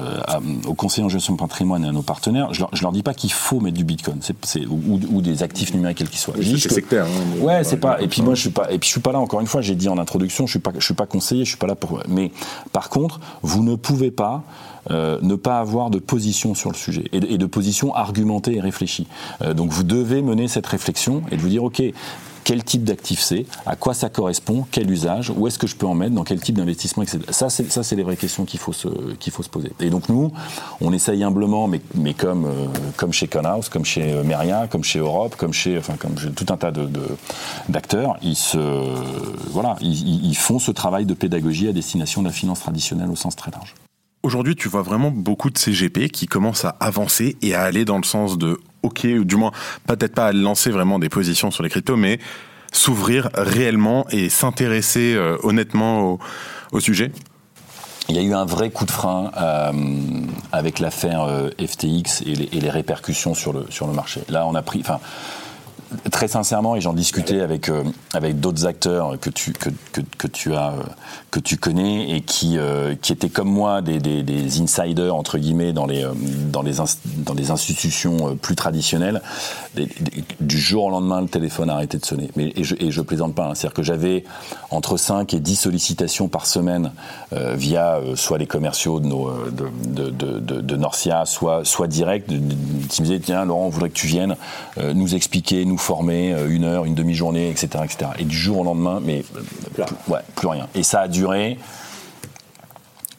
aux 0.66 0.74
conseillers 0.74 1.04
en 1.04 1.08
gestion 1.08 1.34
de 1.34 1.38
patrimoine 1.38 1.84
et 1.84 1.88
à 1.88 1.92
nos 1.92 2.02
partenaires, 2.02 2.52
je 2.54 2.60
leur, 2.60 2.70
leur 2.80 2.92
dis 2.92 3.02
pas 3.02 3.14
qu'il 3.14 3.32
faut 3.32 3.60
mettre 3.60 3.76
du 3.76 3.84
Bitcoin, 3.84 4.18
c'est, 4.20 4.66
ou, 4.66 5.20
des 5.20 5.42
actifs 5.42 5.74
numériques 5.74 5.98
quels 5.98 6.08
qu'ils 6.08 6.18
soient. 6.18 6.34
Oui, 6.36 6.58
c'est 6.60 6.72
sectaire. 6.72 7.06
Hein, 7.06 7.42
ouais, 7.42 7.64
c'est 7.64 7.78
pas. 7.78 8.00
Et 8.00 8.08
puis 8.08 8.22
moi, 8.22 8.34
je 8.34 8.42
suis 8.42 8.50
pas. 8.50 8.70
Et 8.70 8.78
puis 8.78 8.86
je 8.88 8.92
suis 8.92 9.00
pas 9.00 9.12
là. 9.12 9.18
Encore 9.18 9.40
une 9.40 9.46
fois, 9.46 9.60
j'ai 9.60 9.74
dit 9.74 9.88
en 9.88 9.98
introduction, 9.98 10.46
je 10.46 10.52
suis 10.52 10.58
pas, 10.60 10.72
je 10.76 10.84
suis 10.84 10.94
pas 10.94 11.06
conseiller, 11.06 11.44
je 11.44 11.50
suis 11.50 11.58
pas 11.58 11.66
là 11.66 11.74
pour. 11.74 12.00
Mais 12.08 12.30
par 12.72 12.90
contre, 12.90 13.20
vous 13.42 13.62
ne 13.62 13.74
pouvez 13.74 14.10
pas 14.10 14.44
euh, 14.90 15.18
ne 15.22 15.34
pas 15.34 15.58
avoir 15.58 15.90
de 15.90 15.98
position 15.98 16.54
sur 16.54 16.70
le 16.70 16.76
sujet 16.76 17.04
et 17.12 17.38
de, 17.38 17.46
position 17.46 17.94
argumentée 17.94 18.56
et 18.56 18.60
réfléchie. 18.60 19.06
Euh, 19.42 19.54
donc 19.54 19.70
vous 19.70 19.82
devez 19.82 20.22
mener 20.22 20.48
cette 20.48 20.66
réflexion 20.66 21.22
et 21.30 21.36
de 21.36 21.40
vous 21.40 21.48
dire 21.48 21.64
ok 21.64 21.82
quel 22.44 22.62
type 22.62 22.84
d'actif 22.84 23.18
c'est, 23.18 23.44
à 23.66 23.74
quoi 23.74 23.92
ça 23.92 24.08
correspond, 24.08 24.64
quel 24.70 24.88
usage, 24.88 25.32
où 25.36 25.48
est-ce 25.48 25.58
que 25.58 25.66
je 25.66 25.74
peux 25.74 25.86
en 25.86 25.96
mettre, 25.96 26.14
dans 26.14 26.22
quel 26.22 26.40
type 26.40 26.54
d'investissement, 26.54 27.02
etc. 27.02 27.18
Ça, 27.30 27.50
c'est, 27.50 27.68
ça, 27.72 27.82
c'est 27.82 27.96
les 27.96 28.04
vraies 28.04 28.16
questions 28.16 28.44
qu'il 28.44 28.60
faut 28.60 28.72
se, 28.72 28.86
qu'il 29.18 29.32
faut 29.32 29.42
se 29.42 29.48
poser. 29.48 29.72
Et 29.80 29.90
donc 29.90 30.08
nous, 30.08 30.30
on 30.80 30.92
essaye 30.92 31.24
humblement, 31.24 31.66
mais, 31.66 32.14
comme, 32.14 32.44
euh, 32.44 32.66
comme 32.96 33.12
chez 33.12 33.26
Conhouse, 33.26 33.68
comme 33.68 33.84
chez 33.84 34.22
Meria, 34.22 34.68
comme 34.68 34.84
chez 34.84 35.00
Europe, 35.00 35.34
comme 35.36 35.52
chez, 35.52 35.80
tout 36.36 36.46
un 36.50 36.56
tas 36.56 36.70
de, 36.70 36.88
d'acteurs, 37.68 38.16
ils 38.22 38.36
se, 38.36 38.58
voilà, 39.50 39.74
ils 39.80 40.36
font 40.36 40.60
ce 40.60 40.70
travail 40.70 41.04
de 41.04 41.14
pédagogie 41.14 41.66
à 41.66 41.72
destination 41.72 42.22
de 42.22 42.28
la 42.28 42.32
finance 42.32 42.60
traditionnelle 42.60 43.10
au 43.10 43.16
sens 43.16 43.34
très 43.34 43.50
large. 43.50 43.74
Aujourd'hui, 44.26 44.56
tu 44.56 44.68
vois 44.68 44.82
vraiment 44.82 45.12
beaucoup 45.12 45.50
de 45.50 45.56
CGP 45.56 46.08
qui 46.08 46.26
commencent 46.26 46.64
à 46.64 46.74
avancer 46.80 47.36
et 47.42 47.54
à 47.54 47.62
aller 47.62 47.84
dans 47.84 47.96
le 47.96 48.02
sens 48.02 48.36
de 48.36 48.58
OK, 48.82 49.04
ou 49.04 49.22
du 49.22 49.36
moins 49.36 49.52
peut-être 49.86 50.16
pas 50.16 50.26
à 50.26 50.32
lancer 50.32 50.72
vraiment 50.72 50.98
des 50.98 51.08
positions 51.08 51.52
sur 51.52 51.62
les 51.62 51.68
cryptos, 51.68 51.94
mais 51.94 52.18
s'ouvrir 52.72 53.28
réellement 53.34 54.04
et 54.10 54.28
s'intéresser 54.28 55.14
euh, 55.14 55.38
honnêtement 55.44 56.18
au, 56.72 56.80
sujet 56.80 57.12
il 58.08 58.16
y 58.16 58.18
a 58.18 58.22
eu 58.22 58.34
un 58.34 58.44
vrai 58.44 58.70
coup 58.70 58.84
de 58.84 58.90
frein 58.90 59.30
euh, 59.36 59.72
avec 60.50 60.80
l'affaire 60.80 61.22
euh, 61.22 61.50
FTX 61.64 62.22
et 62.26 62.34
les, 62.34 62.70
répercussions 62.70 63.34
sur 63.34 63.52
le, 63.52 63.66
sur 63.70 63.86
le 63.86 63.92
marché. 63.92 64.22
Là, 64.28 64.44
on 64.46 64.56
a 64.56 64.62
pris, 64.62 64.82
très 66.10 66.28
sincèrement, 66.28 66.76
et 66.76 66.80
j'en 66.80 66.92
discutais 66.92 67.40
avec 67.40 67.68
euh, 67.68 67.84
avec 68.12 68.40
d'autres 68.40 68.66
acteurs 68.66 69.18
que 69.20 69.30
tu 69.30 69.52
que, 69.52 69.70
que, 69.92 70.00
que, 70.18 70.26
tu 70.26 70.54
as 70.54 70.72
euh, 70.72 70.82
que 71.30 71.38
tu 71.38 71.56
connais 71.56 72.10
et 72.10 72.20
qui 72.22 72.58
euh, 72.58 72.94
qui 73.00 73.12
étaient 73.12 73.28
comme 73.28 73.48
moi 73.48 73.82
des, 73.82 74.00
des, 74.00 74.60
insiders 74.60 75.14
entre 75.14 75.38
guillemets 75.38 75.72
dans 75.72 75.86
les 75.86 76.04
dans 76.50 76.62
les 76.62 76.74
dans 77.18 77.34
des 77.34 77.50
institutions 77.50 78.36
plus 78.36 78.56
traditionnelles. 78.56 79.22
du 80.40 80.58
jour 80.58 80.84
au 80.84 80.90
lendemain, 80.90 81.20
le 81.20 81.28
téléphone 81.28 81.70
a 81.70 81.74
arrêté 81.74 81.98
de 81.98 82.04
sonner. 82.04 82.30
Mais 82.36 82.52
et 82.56 82.64
je, 82.64 82.74
et 82.78 82.90
je 82.90 83.00
plaisante 83.00 83.34
pas. 83.34 83.46
Hein. 83.46 83.54
C'est-à-dire 83.54 83.74
que 83.74 83.82
j'avais 83.82 84.24
entre 84.70 84.96
5 84.96 85.34
et 85.34 85.40
10 85.40 85.56
sollicitations 85.56 86.28
par 86.28 86.46
semaine 86.46 86.92
via 87.32 88.00
soit 88.14 88.38
les 88.38 88.46
commerciaux 88.46 89.00
de 89.00 89.06
nos 89.06 89.30
de, 89.50 90.10
de, 90.10 90.40
de 90.40 90.76
Norcia, 90.76 91.24
soit 91.26 91.64
soit 91.64 91.86
direct, 91.86 92.28
qui 92.28 93.02
me 93.02 93.06
disaient 93.06 93.20
tiens 93.20 93.44
Laurent, 93.44 93.66
on 93.66 93.68
voudrait 93.68 93.90
que 93.90 93.94
tu 93.94 94.06
viennes 94.06 94.36
nous 94.94 95.14
expliquer, 95.14 95.64
nous 95.64 95.75
former 95.76 96.32
euh, 96.32 96.48
une 96.48 96.64
heure, 96.64 96.84
une 96.84 96.94
demi-journée, 96.94 97.50
etc., 97.50 97.84
etc. 97.84 98.10
Et 98.18 98.24
du 98.24 98.36
jour 98.36 98.60
au 98.60 98.64
lendemain, 98.64 99.00
mais 99.02 99.24
plus, 99.74 99.84
ouais, 100.08 100.20
plus 100.34 100.48
rien. 100.48 100.68
Et 100.74 100.82
ça 100.82 101.00
a 101.00 101.08
duré 101.08 101.58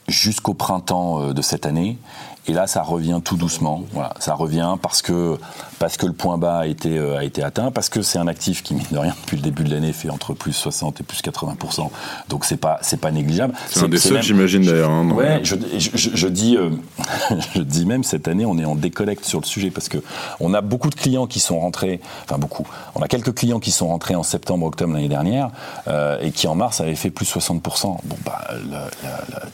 jusqu'au 0.08 0.54
printemps 0.54 1.22
euh, 1.22 1.34
de 1.34 1.42
cette 1.42 1.66
année. 1.66 1.98
Et 2.48 2.54
là, 2.54 2.66
ça 2.66 2.82
revient 2.82 3.20
tout 3.24 3.36
doucement. 3.36 3.84
Voilà, 3.92 4.14
ça 4.20 4.34
revient 4.34 4.76
parce 4.82 5.02
que 5.02 5.38
parce 5.80 5.98
que 5.98 6.06
le 6.06 6.14
point 6.14 6.38
bas 6.38 6.60
a 6.60 6.66
été 6.66 6.98
euh, 6.98 7.18
a 7.18 7.24
été 7.24 7.44
atteint, 7.44 7.72
parce 7.72 7.90
que 7.90 8.02
c'est 8.02 8.18
un 8.18 8.28
actif 8.28 8.64
qui 8.64 8.74
mine 8.74 8.86
de 8.90 8.98
rien 8.98 9.14
depuis 9.22 9.36
le 9.36 9.44
début 9.44 9.64
de 9.64 9.70
l'année 9.70 9.92
fait 9.94 10.10
entre 10.10 10.34
plus 10.34 10.54
60 10.54 11.02
et 11.02 11.04
plus 11.04 11.22
80% 11.22 11.90
Donc 12.30 12.46
c'est 12.46 12.58
pas 12.58 12.80
c'est 12.82 13.00
pas 13.00 13.12
négligeable. 13.12 13.54
C'est 13.70 13.84
un 13.84 13.90
des 13.90 13.98
seuls, 13.98 14.24
j'imagine 14.24 14.64
d'ailleurs. 14.64 14.90
Hein, 14.90 15.10
ouais, 15.12 15.42
je, 15.44 15.56
je, 15.78 16.10
je, 16.14 16.28
dis 16.28 16.56
euh, 16.56 16.70
je 17.56 17.62
dis 17.62 17.86
même 17.86 18.04
cette 18.04 18.28
année, 18.28 18.46
on 18.46 18.58
est 18.58 18.66
en 18.66 18.76
décollecte 18.76 19.26
sur 19.26 19.42
le 19.42 19.46
sujet 19.46 19.70
parce 19.70 19.90
que 19.90 19.98
on 20.40 20.54
a 20.54 20.62
beaucoup 20.62 20.90
de 20.90 20.96
clients 20.96 21.28
qui 21.28 21.40
sont 21.40 21.60
rentrés, 21.60 22.00
enfin 22.24 22.38
beaucoup. 22.38 22.66
On 22.96 23.02
a 23.02 23.08
quelques 23.08 23.36
clients 23.36 23.60
qui 23.60 23.72
sont 23.72 23.90
rentrés 23.90 24.16
en 24.16 24.24
septembre, 24.24 24.66
octobre 24.66 24.94
l'année 24.94 25.10
dernière 25.10 25.50
euh, 25.88 26.18
et 26.22 26.32
qui 26.32 26.48
en 26.48 26.56
mars 26.56 26.80
avaient 26.80 26.96
fait 26.96 27.10
plus 27.10 27.26
60 27.26 27.62
Bon 27.62 28.18
bah 28.26 28.48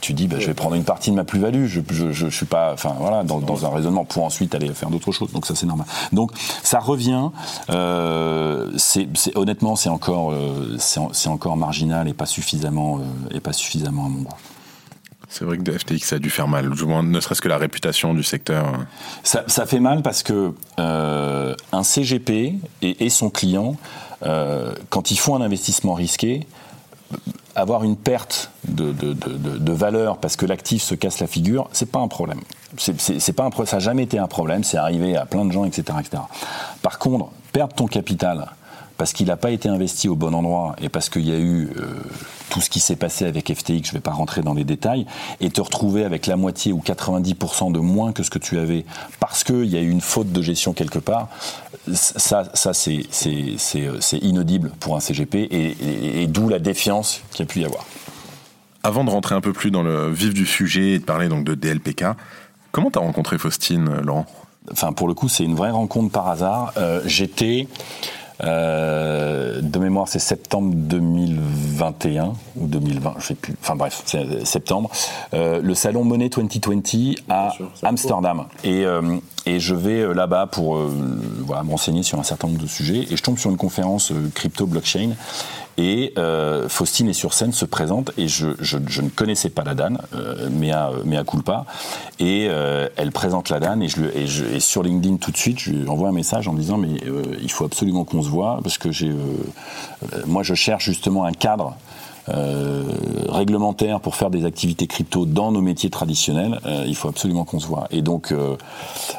tu 0.01 0.13
dis 0.13 0.27
bah, 0.27 0.37
je 0.39 0.47
vais 0.47 0.53
prendre 0.53 0.75
une 0.75 0.83
partie 0.83 1.09
de 1.11 1.15
ma 1.15 1.23
plus-value. 1.23 1.65
Je, 1.65 1.81
je, 1.89 2.11
je, 2.11 2.27
suis 2.27 2.45
pas 2.45 2.75
enfin 2.83 2.95
voilà, 2.99 3.23
dans, 3.23 3.39
dans, 3.39 3.65
un 3.65 3.69
raisonnement 3.69 4.05
pour 4.05 4.23
ensuite 4.23 4.53
aller 4.55 4.73
faire 4.73 4.89
d'autres 4.89 5.11
choses. 5.11 5.31
Donc 5.31 5.45
ça 5.45 5.55
c'est 5.55 5.65
normal. 5.65 5.87
Donc 6.11 6.31
ça 6.63 6.79
revient. 6.79 7.29
Euh, 7.69 8.71
c'est, 8.77 9.07
honnêtement, 9.35 9.75
c'est 9.75 9.89
encore, 9.89 10.31
euh, 10.31 10.77
c'est, 10.79 11.29
encore 11.29 11.57
marginal 11.57 12.07
et 12.07 12.13
pas 12.13 12.25
suffisamment, 12.25 12.99
euh, 12.99 13.35
et 13.35 13.39
pas 13.39 13.53
suffisamment 13.53 14.05
à 14.05 14.09
mon 14.09 14.21
goût. 14.21 14.35
C'est 15.29 15.45
vrai 15.45 15.57
que 15.57 15.71
FTX 15.71 16.13
a 16.13 16.19
dû 16.19 16.29
faire 16.29 16.47
mal, 16.47 16.69
ne 16.69 17.19
serait-ce 17.19 17.41
que 17.41 17.47
la 17.47 17.57
réputation 17.57 18.13
du 18.13 18.21
secteur. 18.21 18.71
Ça, 19.23 19.65
fait 19.65 19.79
mal 19.79 20.03
parce 20.03 20.21
que 20.21 20.53
euh, 20.79 21.55
un 21.71 21.83
CGP 21.83 22.55
et, 22.83 23.09
son 23.09 23.31
client, 23.31 23.75
quand 24.21 25.09
ils 25.09 25.17
font 25.17 25.35
un 25.35 25.41
investissement 25.41 25.95
risqué, 25.95 26.45
avoir 27.55 27.83
une 27.83 27.95
perte 27.95 28.51
de, 28.67 29.71
valeur 29.71 30.17
parce 30.17 30.35
que 30.35 30.45
l'actif 30.45 30.81
se 30.81 30.95
casse 30.95 31.19
la 31.19 31.27
figure, 31.27 31.69
c'est 31.71 31.91
pas 31.91 31.99
un 31.99 32.07
problème. 32.07 32.39
C'est, 32.77 33.33
pas 33.33 33.45
un, 33.45 33.65
ça 33.65 33.77
n'a 33.77 33.79
jamais 33.79 34.03
été 34.03 34.17
un 34.17 34.27
problème, 34.27 34.63
c'est 34.63 34.77
arrivé 34.77 35.15
à 35.15 35.25
plein 35.25 35.45
de 35.45 35.51
gens, 35.51 35.65
etc., 35.65 35.97
etc. 35.99 36.23
Par 36.81 36.97
contre, 36.97 37.29
perdre 37.51 37.75
ton 37.75 37.85
capital 37.85 38.49
parce 39.03 39.11
qu'il 39.11 39.27
n'a 39.27 39.35
pas 39.35 39.51
été 39.51 39.67
investi 39.67 40.07
au 40.07 40.15
bon 40.15 40.33
endroit 40.33 40.77
et 40.81 40.87
parce 40.87 41.09
qu'il 41.09 41.27
y 41.27 41.33
a 41.33 41.37
eu 41.37 41.67
euh, 41.75 41.87
tout 42.49 42.61
ce 42.61 42.69
qui 42.69 42.79
s'est 42.79 42.95
passé 42.95 43.25
avec 43.25 43.53
FTX, 43.53 43.83
je 43.83 43.89
ne 43.89 43.93
vais 43.95 43.99
pas 43.99 44.13
rentrer 44.13 44.43
dans 44.43 44.53
les 44.53 44.63
détails, 44.63 45.05
et 45.41 45.49
te 45.49 45.59
retrouver 45.59 46.05
avec 46.05 46.25
la 46.25 46.37
moitié 46.37 46.71
ou 46.71 46.79
90% 46.79 47.73
de 47.73 47.79
moins 47.79 48.13
que 48.13 48.23
ce 48.23 48.29
que 48.29 48.39
tu 48.39 48.57
avais 48.59 48.85
parce 49.19 49.43
qu'il 49.43 49.65
y 49.65 49.75
a 49.75 49.81
eu 49.81 49.89
une 49.89 49.99
faute 49.99 50.31
de 50.31 50.41
gestion 50.41 50.71
quelque 50.71 50.99
part, 50.99 51.27
ça, 51.91 52.45
ça 52.53 52.73
c'est 52.73 53.03
inaudible 54.21 54.71
pour 54.79 54.95
un 54.95 55.01
CGP 55.01 55.35
et, 55.35 56.21
et 56.21 56.27
d'où 56.27 56.47
la 56.47 56.59
défiance 56.59 57.23
qu'il 57.31 57.41
y 57.41 57.43
a 57.43 57.51
pu 57.51 57.59
y 57.59 57.65
avoir. 57.65 57.83
Avant 58.83 59.03
de 59.03 59.09
rentrer 59.09 59.35
un 59.35 59.41
peu 59.41 59.51
plus 59.51 59.69
dans 59.69 59.83
le 59.83 60.13
vif 60.13 60.33
du 60.33 60.45
sujet 60.45 60.91
et 60.91 60.99
de 60.99 61.03
parler 61.03 61.27
donc 61.27 61.43
de 61.43 61.55
DLPK, 61.55 62.05
comment 62.71 62.89
tu 62.89 62.99
as 62.99 63.01
rencontré 63.01 63.37
Faustine, 63.37 63.99
Laurent? 64.01 64.27
Enfin, 64.71 64.93
pour 64.93 65.09
le 65.09 65.13
coup, 65.13 65.27
c'est 65.27 65.43
une 65.43 65.55
vraie 65.55 65.71
rencontre 65.71 66.09
par 66.09 66.29
hasard. 66.29 66.71
Euh, 66.77 67.01
j'étais 67.05 67.67
euh, 68.41 69.61
de 69.61 69.79
mémoire, 69.79 70.07
c'est 70.07 70.19
septembre 70.19 70.73
2021 70.75 72.33
ou 72.57 72.67
2020, 72.67 73.15
je 73.19 73.27
sais 73.27 73.35
plus. 73.35 73.55
Enfin 73.61 73.75
bref, 73.75 74.01
c'est 74.05 74.45
septembre. 74.45 74.89
Euh, 75.33 75.61
le 75.61 75.75
salon 75.75 76.03
Money 76.03 76.29
2020 76.29 77.15
à 77.29 77.53
Amsterdam. 77.83 78.45
Et, 78.63 78.85
euh, 78.85 79.17
et, 79.45 79.59
je 79.59 79.75
vais 79.75 80.13
là-bas 80.13 80.47
pour 80.47 80.77
voilà, 80.77 81.63
me 81.63 81.71
renseigner 81.71 82.03
sur 82.03 82.19
un 82.19 82.23
certain 82.23 82.47
nombre 82.47 82.61
de 82.61 82.67
sujets. 82.67 83.07
Et 83.11 83.17
je 83.17 83.23
tombe 83.23 83.37
sur 83.37 83.49
une 83.49 83.57
conférence 83.57 84.11
crypto 84.33 84.65
blockchain. 84.65 85.11
Et 85.77 86.13
euh, 86.17 86.69
Faustine 86.69 87.09
est 87.09 87.13
sur 87.13 87.33
scène, 87.33 87.51
se 87.51 87.65
présente, 87.65 88.11
et 88.17 88.27
je, 88.27 88.49
je, 88.59 88.77
je 88.87 89.01
ne 89.01 89.09
connaissais 89.09 89.49
pas 89.49 89.63
la 89.63 89.73
Dan, 89.73 89.99
euh, 90.13 90.49
mais, 90.51 90.71
à, 90.71 90.91
mais 91.03 91.17
à 91.17 91.23
culpa. 91.23 91.65
Et 92.19 92.47
euh, 92.49 92.87
elle 92.95 93.11
présente 93.11 93.49
la 93.49 93.59
Dan, 93.59 93.81
et, 93.81 93.87
je, 93.87 94.03
et, 94.13 94.27
je, 94.27 94.45
et 94.45 94.59
sur 94.59 94.83
LinkedIn 94.83 95.17
tout 95.17 95.31
de 95.31 95.37
suite, 95.37 95.59
je 95.59 95.71
lui 95.71 95.89
envoie 95.89 96.09
un 96.09 96.13
message 96.13 96.47
en 96.47 96.53
disant 96.53 96.77
mais 96.77 97.03
euh, 97.07 97.23
il 97.41 97.51
faut 97.51 97.65
absolument 97.65 98.03
qu'on 98.03 98.21
se 98.21 98.29
voit, 98.29 98.59
parce 98.61 98.77
que 98.77 98.91
j'ai, 98.91 99.09
euh, 99.09 99.15
moi 100.27 100.43
je 100.43 100.53
cherche 100.53 100.85
justement 100.85 101.25
un 101.25 101.31
cadre 101.31 101.75
euh, 102.29 102.83
réglementaire 103.27 103.99
pour 103.99 104.15
faire 104.15 104.29
des 104.29 104.45
activités 104.45 104.87
crypto 104.87 105.25
dans 105.25 105.51
nos 105.51 105.61
métiers 105.61 105.89
traditionnels, 105.89 106.59
euh, 106.65 106.85
il 106.87 106.95
faut 106.95 107.09
absolument 107.09 107.43
qu'on 107.43 107.59
se 107.59 107.67
voit. 107.67 107.87
Et 107.91 108.01
donc, 108.01 108.31
euh, 108.31 108.55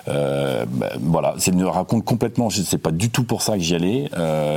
euh 0.09 0.64
bah, 0.69 0.93
voilà, 1.01 1.35
c'est 1.38 1.51
une 1.51 1.64
raconte 1.64 2.05
complètement, 2.05 2.49
je 2.49 2.62
sais 2.62 2.79
pas 2.79 2.93
du 2.93 3.11
tout 3.11 3.25
pour 3.25 3.43
ça 3.43 3.55
que 3.55 3.62
j'y 3.62 3.75
allais, 3.75 4.09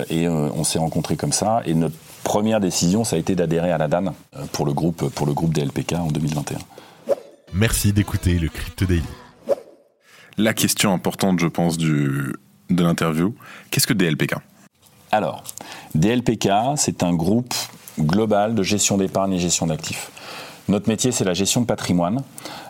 et 0.10 0.28
on 0.30 0.64
s'est 0.64 0.80
rencontrés 0.80 1.16
comme 1.16 1.34
ça. 1.34 1.62
Et 1.66 1.74
notre 1.74 1.96
première 2.24 2.60
décision, 2.60 3.04
ça 3.04 3.16
a 3.16 3.20
été 3.20 3.36
d'adhérer 3.36 3.72
à 3.72 3.78
la 3.78 3.88
DAN 3.88 4.14
pour 4.52 4.66
le 4.66 4.74
groupe, 4.74 5.10
pour 5.10 5.28
le 5.28 5.34
groupe 5.34 5.54
DLPK 5.54 5.94
en 5.94 6.08
2021. 6.08 6.58
Merci 7.54 7.94
d'écouter 7.94 8.40
le 8.40 8.50
Crypto 8.50 8.86
Daily. 8.86 9.04
La 10.38 10.54
question 10.54 10.94
importante, 10.94 11.40
je 11.40 11.48
pense, 11.48 11.78
du, 11.78 12.34
de 12.70 12.84
l'interview, 12.84 13.34
qu'est-ce 13.72 13.88
que 13.88 13.94
DLPK 13.94 14.36
alors, 15.12 15.44
DLPK, 15.96 16.50
c'est 16.76 17.02
un 17.02 17.14
groupe 17.14 17.54
global 18.00 18.56
de 18.56 18.64
gestion 18.64 18.98
d'épargne 18.98 19.34
et 19.34 19.40
gestion 19.40 19.68
d'actifs. 19.68 20.12
Notre 20.70 20.90
métier, 20.90 21.14
c'est 21.14 21.24
la 21.24 21.34
gestion 21.34 21.62
de 21.62 21.66
patrimoine 21.66 22.24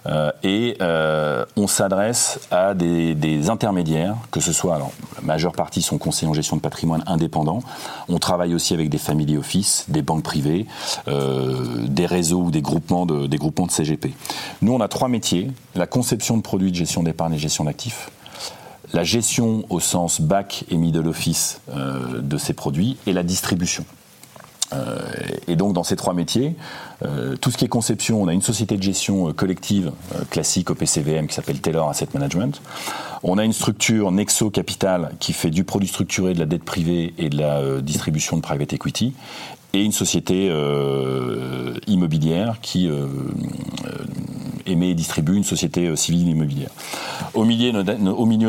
euh, 0.06 0.32
et 0.44 0.78
euh, 0.82 1.46
on 1.56 1.66
s'adresse 1.66 2.40
à 2.52 2.76
des, 2.76 3.50
intermédiaires, 3.50 4.16
que 4.30 4.40
ce 4.40 4.54
soit, 4.54 4.76
alors, 4.76 4.92
la 5.16 5.24
majeure 5.24 5.54
partie 5.54 5.82
sont 5.82 5.98
conseillers 5.98 6.30
en 6.30 6.34
gestion 6.36 6.58
de 6.58 6.62
patrimoine 6.62 7.04
indépendants. 7.08 7.62
On 8.08 8.20
travaille 8.20 8.54
aussi 8.54 8.76
avec 8.76 8.90
des 8.90 9.00
family 9.00 9.36
office, 9.36 9.86
des 9.88 10.04
banques 10.04 10.24
privées, 10.24 10.68
euh, 11.08 11.88
des 11.88 12.06
réseaux 12.06 12.44
ou 12.44 12.52
des 12.52 12.62
groupements, 12.62 13.08
de, 13.08 13.36
groupements 13.36 13.66
de 13.66 13.72
CGP. 13.72 14.13
Nous, 14.62 14.74
on 14.74 14.80
a 14.80 14.88
trois 14.88 15.08
métiers 15.08 15.50
la 15.74 15.88
conception 15.88 16.38
de 16.38 16.44
produits 16.44 16.72
de 16.72 16.78
gestion 16.78 17.02
d'épargne 17.02 17.34
et 17.34 17.40
gestion 17.40 17.63
d'actifs, 17.63 18.12
la 18.94 19.04
gestion 19.04 19.63
au 19.70 19.80
sens 19.80 20.22
back 20.22 20.66
et 20.70 20.78
middle 20.78 21.08
office 21.08 21.62
de 21.68 22.38
ces 22.38 22.54
produits 22.54 22.98
et 23.08 23.13
la 23.13 23.24
distribution. 23.24 23.86
Euh, 24.73 24.97
et 25.47 25.56
donc 25.56 25.73
dans 25.73 25.84
ces 25.84 25.95
trois 25.95 26.13
métiers, 26.13 26.56
euh, 27.06 27.36
tout 27.38 27.51
ce 27.51 27.58
qui 27.58 27.65
est 27.65 27.69
conception, 27.69 28.21
on 28.21 28.27
a 28.27 28.34
une 28.34 28.41
société 28.41 28.75
de 28.75 28.84
gestion 28.84 29.30
euh, 29.30 29.34
collective 29.34 29.91
classique 30.30 30.69
au 30.69 30.75
PCVM 30.75 31.27
qui 31.27 31.36
s'appelle 31.36 31.60
Taylor 31.60 31.89
Asset 31.89 32.10
Management. 32.13 32.62
On 33.23 33.38
a 33.38 33.45
une 33.45 33.53
structure 33.53 34.12
Nexo 34.12 34.49
Capital 34.49 35.12
qui 35.19 35.34
fait 35.34 35.49
du 35.49 35.63
produit 35.63 35.88
structuré, 35.88 36.34
de 36.34 36.39
la 36.39 36.45
dette 36.45 36.63
privée 36.63 37.13
et 37.17 37.30
de 37.30 37.38
la 37.38 37.82
distribution 37.82 38.38
de 38.38 38.41
private 38.41 38.73
equity 38.73 39.13
et 39.73 39.84
une 39.84 39.91
société 39.91 40.51
immobilière 41.88 42.60
qui 42.62 42.89
émet 44.65 44.89
et 44.89 44.95
distribue 44.95 45.36
une 45.36 45.43
société 45.43 45.95
civile 45.95 46.30
immobilière. 46.30 46.69
Au 47.34 47.45
milieu, 47.45 47.71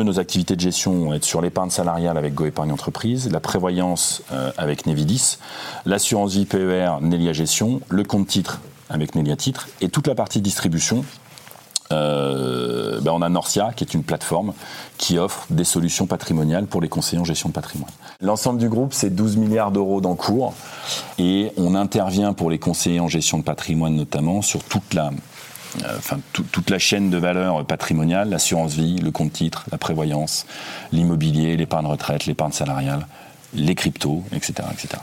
nos, 0.03 0.19
activités 0.19 0.55
de 0.55 0.61
gestion 0.61 0.93
vont 0.93 1.13
être 1.13 1.23
sur 1.23 1.41
l'épargne 1.41 1.69
salariale 1.69 2.17
avec 2.17 2.33
Go 2.33 2.45
Épargne 2.45 2.71
Entreprise, 2.71 3.29
la 3.31 3.39
prévoyance 3.39 4.23
euh, 4.31 4.51
avec 4.57 4.85
Nevidis, 4.85 5.37
l'assurance 5.85 6.33
vie 6.33 6.45
PER 6.45 6.97
Nelia 7.01 7.33
Gestion, 7.33 7.81
le 7.89 8.03
compte 8.03 8.27
titre 8.27 8.61
avec 8.89 9.15
Nelia 9.15 9.35
Titre 9.35 9.69
et 9.81 9.89
toute 9.89 10.07
la 10.07 10.15
partie 10.15 10.41
distribution 10.41 11.05
euh, 11.91 12.99
ben 13.01 13.11
on 13.11 13.21
a 13.21 13.29
Norcia, 13.29 13.71
qui 13.75 13.83
est 13.83 13.93
une 13.95 14.03
plateforme 14.03 14.53
qui 14.97 15.17
offre 15.17 15.47
des 15.49 15.63
solutions 15.63 16.05
patrimoniales 16.05 16.67
pour 16.67 16.81
les 16.81 16.89
conseillers 16.89 17.21
en 17.21 17.25
gestion 17.25 17.49
de 17.49 17.53
patrimoine. 17.53 17.89
L'ensemble 18.21 18.59
du 18.59 18.69
groupe, 18.69 18.93
c'est 18.93 19.09
12 19.09 19.37
milliards 19.37 19.71
d'euros 19.71 19.99
d'encours 19.99 20.53
et 21.17 21.51
on 21.57 21.75
intervient 21.75 22.33
pour 22.33 22.49
les 22.49 22.59
conseillers 22.59 22.99
en 22.99 23.07
gestion 23.07 23.39
de 23.39 23.43
patrimoine 23.43 23.95
notamment 23.95 24.41
sur 24.41 24.63
toute 24.63 24.93
la 24.93 25.11
euh, 25.83 25.97
enfin 25.97 26.19
toute 26.33 26.69
la 26.71 26.79
chaîne 26.79 27.11
de 27.11 27.17
valeur 27.17 27.63
patrimoniale, 27.65 28.29
l'assurance 28.29 28.73
vie, 28.73 28.97
le 28.97 29.11
compte 29.11 29.33
titre, 29.33 29.65
la 29.71 29.77
prévoyance, 29.77 30.47
l'immobilier, 30.91 31.57
l'épargne 31.57 31.85
retraite, 31.85 32.25
l'épargne 32.25 32.53
salariale, 32.53 33.05
les 33.53 33.75
cryptos, 33.75 34.23
etc., 34.31 34.67
etc. 34.73 35.01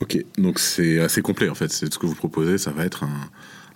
Ok, 0.00 0.18
donc 0.38 0.58
c'est 0.58 1.00
assez 1.00 1.20
complet 1.20 1.50
en 1.50 1.54
fait. 1.54 1.70
C'est 1.70 1.92
ce 1.92 1.98
que 1.98 2.06
vous 2.06 2.14
proposez, 2.14 2.56
ça 2.56 2.70
va 2.70 2.84
être 2.84 3.04
un, 3.04 3.28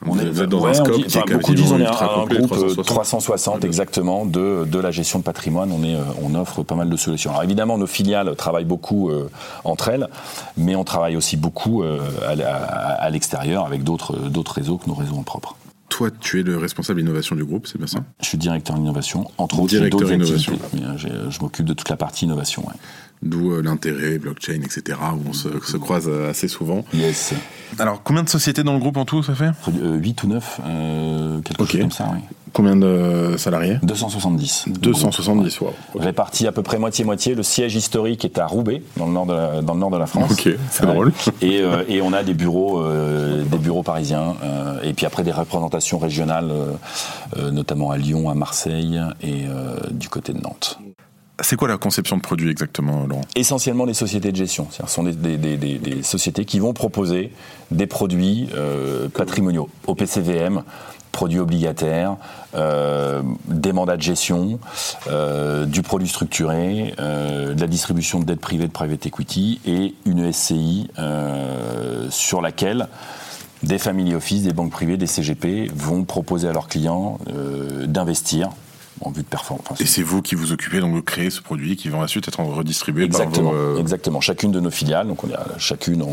on 0.07 0.19
est 0.19 0.47
dans 0.47 0.67
un 0.67 0.75
scope 0.75 1.03
qui 1.05 1.19
est 1.19 1.33
beaucoup 1.33 1.55
disent 1.55 1.73
on 1.73 1.79
est 1.79 1.87
un, 1.87 2.25
groupe 2.25 2.49
360, 2.49 2.85
360 2.85 3.65
exactement 3.65 4.25
de, 4.25 4.65
de 4.65 4.79
la 4.79 4.91
gestion 4.91 5.19
de 5.19 5.25
patrimoine. 5.25 5.73
On, 5.73 5.85
est, 5.85 5.95
euh, 5.95 6.03
on 6.23 6.35
offre 6.35 6.63
pas 6.63 6.75
mal 6.75 6.89
de 6.89 6.97
solutions. 6.97 7.31
Alors 7.31 7.43
évidemment, 7.43 7.79
nos 7.79 7.87
filiales 7.87 8.35
travaillent 8.37 8.65
beaucoup 8.65 9.11
euh, 9.11 9.31
entre 9.65 9.89
elles, 9.89 10.09
mais 10.57 10.75
on 10.75 10.85
travaille 10.85 11.17
aussi 11.17 11.37
beaucoup 11.37 11.83
à, 11.83 12.31
à 12.33 13.11
l'extérieur 13.11 13.67
avec 13.67 13.83
d'autres 13.83 14.53
réseaux 14.55 14.79
que 14.79 14.89
nos 14.89 14.95
réseaux 14.95 15.17
en 15.17 15.23
propre 15.23 15.57
toi, 15.91 16.09
tu 16.19 16.41
es 16.41 16.43
le 16.43 16.57
responsable 16.57 17.01
innovation 17.01 17.37
du 17.37 17.45
groupe, 17.45 17.67
c'est 17.67 17.77
bien 17.77 17.87
ça? 17.87 17.99
Je 18.23 18.27
suis 18.27 18.39
directeur 18.39 18.77
innovation, 18.79 19.31
entre 19.37 19.61
autres, 19.61 19.77
d'autres 19.89 20.13
activités. 20.13 20.59
Euh, 20.83 21.31
je 21.31 21.41
m'occupe 21.41 21.67
de 21.67 21.75
toute 21.75 21.91
la 21.91 21.97
partie 21.97 22.25
innovation. 22.25 22.65
D'où 23.23 23.53
euh, 23.53 23.63
l'intérêt, 23.63 24.19
blockchain, 24.19 24.61
etc., 24.63 24.99
où 25.15 25.29
on 25.29 25.33
se, 25.33 25.77
croise 25.77 26.09
euh, 26.09 26.31
assez 26.31 26.49
souvent. 26.49 26.85
Yes. 26.95 27.35
Alors, 27.79 28.03
combien 28.03 28.23
de 28.23 28.29
sociétés 28.29 28.63
dans 28.63 28.73
le 28.73 28.79
groupe 28.79 28.97
en 28.97 29.05
tout, 29.05 29.23
ça 29.23 29.35
fait? 29.35 29.51
8 29.69 30.23
ou 30.23 30.27
9, 30.29 30.61
quelque 31.45 31.67
chose 31.67 31.81
comme 31.81 31.91
ça, 31.91 32.11
oui. 32.13 32.21
Combien 32.53 32.75
de 32.75 33.37
salariés? 33.37 33.79
270. 33.83 34.65
270, 34.81 35.61
wow. 35.61 35.73
Répartis 35.95 36.47
à 36.47 36.53
peu 36.53 36.63
près 36.63 36.79
moitié-moitié. 36.79 37.35
Le 37.35 37.43
siège 37.43 37.77
historique 37.77 38.25
est 38.25 38.39
à 38.39 38.47
Roubaix, 38.47 38.83
dans 38.97 39.07
le 39.07 39.13
nord 39.13 39.27
de 39.27 39.35
la, 39.35 39.63
dans 39.63 39.75
le 39.75 39.81
nord 39.81 39.91
de 39.91 39.99
la 39.99 40.07
France. 40.07 40.33
Ok, 40.33 40.49
c'est 40.71 40.87
drôle. 40.87 41.13
Et, 41.43 41.61
euh, 41.61 41.85
et, 41.89 42.03
on 42.03 42.13
a 42.13 42.23
des 42.23 42.35
bureaux, 42.35 42.81
euh, 42.81 43.45
des 43.45 43.59
bureaux 43.59 43.83
parisiens, 43.83 44.35
euh, 44.43 44.83
et 44.83 44.95
puis 44.95 45.07
après 45.07 45.23
des 45.23 45.33
représentations 45.33 45.99
régionales, 45.99 46.51
notamment 47.53 47.91
à 47.93 47.97
Lyon, 47.97 48.29
à 48.29 48.35
Marseille 48.35 49.01
et 49.23 49.45
du 49.91 50.09
côté 50.09 50.33
de 50.33 50.41
Nantes. 50.41 50.79
C'est 51.43 51.57
quoi 51.57 51.69
la 51.69 51.79
conception 51.79 52.17
de 52.17 52.23
produit 52.23 52.51
exactement, 52.51 53.07
Laurent? 53.07 53.23
Essentiellement 53.35 53.85
les 53.85 53.95
sociétés 53.95 54.33
de 54.33 54.37
gestion. 54.37 54.69
Ce 54.71 54.87
sont 54.87 55.03
des, 55.03 55.13
des, 55.15 55.37
des, 55.37 55.57
des, 55.57 56.03
sociétés 56.03 56.45
qui 56.45 56.59
vont 56.59 56.73
proposer 56.73 57.33
des 57.71 57.87
produits 57.87 58.49
patrimoniaux 59.15 59.69
au 59.87 59.95
PCVM 59.95 60.63
produits 61.13 61.39
obligataires, 61.39 62.17
euh, 62.55 63.23
des 63.47 63.73
mandats 63.73 63.97
de 63.97 64.03
gestion, 64.03 64.59
euh, 65.09 65.67
du 65.67 65.83
produit 65.83 66.09
structuré, 66.09 66.95
euh, 66.99 67.55
de 67.55 67.61
la 67.61 67.67
distribution 67.67 68.21
de 68.21 68.25
dette 68.25 68.41
privée 68.41 68.67
de 68.67 68.73
private 68.73 69.07
equity 69.07 69.61
et 69.67 69.95
une 70.07 70.33
SCI 70.33 70.89
sur 72.11 72.41
laquelle 72.41 72.89
des 73.63 73.79
family 73.79 74.15
office, 74.15 74.43
des 74.45 74.53
banques 74.53 74.71
privées, 74.71 74.97
des 74.97 75.07
CGP 75.07 75.71
vont 75.75 76.05
proposer 76.05 76.49
à 76.49 76.53
leurs 76.53 76.69
clients 76.69 77.19
d'investir 77.87 78.51
en 79.01 79.11
vue 79.11 79.23
de 79.23 79.29
performance. 79.29 79.81
Et 79.81 79.87
c'est 79.87 80.03
vous 80.03 80.23
qui 80.23 80.35
vous 80.35 80.53
occupez 80.53 80.81
donc 80.81 80.95
de 80.95 81.01
créer 81.01 81.31
ce 81.31 81.41
produit 81.41 81.77
qui 81.77 81.89
va 81.89 81.99
ensuite 81.99 82.29
être 82.29 82.41
redistribué 82.41 83.05
exactement, 83.05 83.51
par 83.51 83.59
vos... 83.59 83.79
Exactement. 83.79 84.21
Chacune 84.21 84.53
de 84.53 84.61
nos 84.61 84.71
filiales, 84.71 85.09
donc 85.09 85.25
on 85.25 85.33
a 85.33 85.59
chacune 85.59 86.05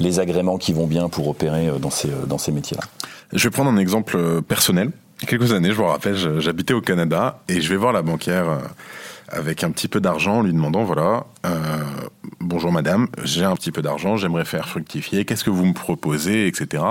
les 0.00 0.20
agréments 0.20 0.58
qui 0.58 0.72
vont 0.72 0.86
bien 0.86 1.08
pour 1.08 1.28
opérer 1.28 1.70
dans 1.80 1.90
ces, 1.90 2.08
dans 2.26 2.38
ces 2.38 2.52
métiers-là. 2.52 2.84
Je 3.32 3.42
vais 3.44 3.50
prendre 3.50 3.70
un 3.70 3.76
exemple 3.76 4.16
euh, 4.16 4.40
personnel. 4.40 4.90
Il 5.20 5.24
y 5.24 5.26
a 5.26 5.38
quelques 5.38 5.52
années, 5.52 5.70
je 5.70 5.76
vous 5.76 5.84
rappelle, 5.84 6.40
j'habitais 6.40 6.74
au 6.74 6.80
Canada 6.80 7.40
et 7.48 7.60
je 7.60 7.68
vais 7.68 7.76
voir 7.76 7.92
la 7.92 8.02
banquière 8.02 8.48
euh, 8.48 8.58
avec 9.28 9.64
un 9.64 9.70
petit 9.70 9.88
peu 9.88 10.00
d'argent, 10.00 10.38
en 10.38 10.42
lui 10.42 10.52
demandant 10.52 10.84
voilà, 10.84 11.26
euh, 11.46 11.82
bonjour 12.40 12.70
madame, 12.72 13.08
j'ai 13.24 13.44
un 13.44 13.54
petit 13.56 13.72
peu 13.72 13.82
d'argent, 13.82 14.16
j'aimerais 14.16 14.44
faire 14.44 14.68
fructifier, 14.68 15.24
qu'est-ce 15.24 15.44
que 15.44 15.50
vous 15.50 15.64
me 15.64 15.72
proposez, 15.72 16.46
etc. 16.46 16.82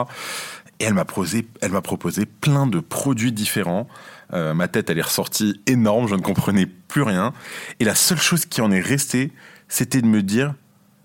Et 0.80 0.86
elle 0.86 0.94
m'a 0.94 1.06
proposé, 1.06 1.48
elle 1.62 1.72
m'a 1.72 1.82
proposé 1.82 2.26
plein 2.26 2.68
de 2.68 2.80
produits 2.80 3.32
différents. 3.32 3.88
Ma 4.34 4.68
tête, 4.68 4.90
elle 4.90 4.98
est 4.98 5.04
ressortie 5.04 5.62
énorme, 5.68 6.08
je 6.08 6.16
ne 6.16 6.22
comprenais 6.22 6.66
plus 6.66 7.04
rien. 7.04 7.34
Et 7.80 7.86
la 7.86 7.96
seule 7.96 8.20
chose 8.20 8.46
qui 8.46 8.62
en 8.62 8.72
est 8.72 8.82
restée, 8.82 9.32
c'était 9.68 10.02
de 10.02 10.08
me 10.08 10.22
dire 10.22 10.56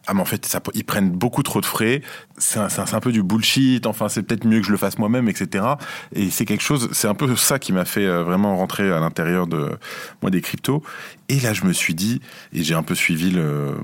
ah 0.08 0.14
mais 0.14 0.22
en 0.22 0.24
fait 0.24 0.46
ça, 0.46 0.60
ils 0.72 0.84
prennent 0.84 1.10
beaucoup 1.10 1.42
trop 1.42 1.60
de 1.60 1.66
frais, 1.66 2.00
c'est 2.38 2.58
un, 2.58 2.68
un, 2.92 3.00
peu 3.00 3.12
du 3.12 3.22
bullshit, 3.22 3.86
enfin 3.86 4.08
c'est 4.08 4.22
peut-être 4.22 4.46
mieux 4.46 4.60
que 4.60 4.66
je 4.66 4.72
le 4.72 4.78
fasse 4.78 4.98
moi-même, 4.98 5.28
etc. 5.28 5.66
Et 6.14 6.30
c'est 6.30 6.46
quelque 6.46 6.62
chose, 6.62 6.88
c'est 6.92 7.08
un 7.08 7.14
peu 7.14 7.36
ça 7.36 7.58
qui 7.58 7.74
m'a 7.74 7.84
fait 7.84 8.06
euh, 8.06 8.22
vraiment 8.24 8.56
rentrer 8.56 8.90
à 8.90 9.00
l'intérieur 9.00 9.46
de 9.46 9.78
moi 10.22 10.30
des 10.30 10.40
cryptos. 10.40 10.82
Et 11.28 11.38
là 11.40 11.52
je 11.52 11.66
me 11.66 11.74
suis 11.74 11.94
dit, 11.94 12.22
et 12.54 12.62
j'ai 12.62 12.72
un 12.74 12.82
peu 12.82 12.94
suivi 12.94 13.30
le, 13.30 13.74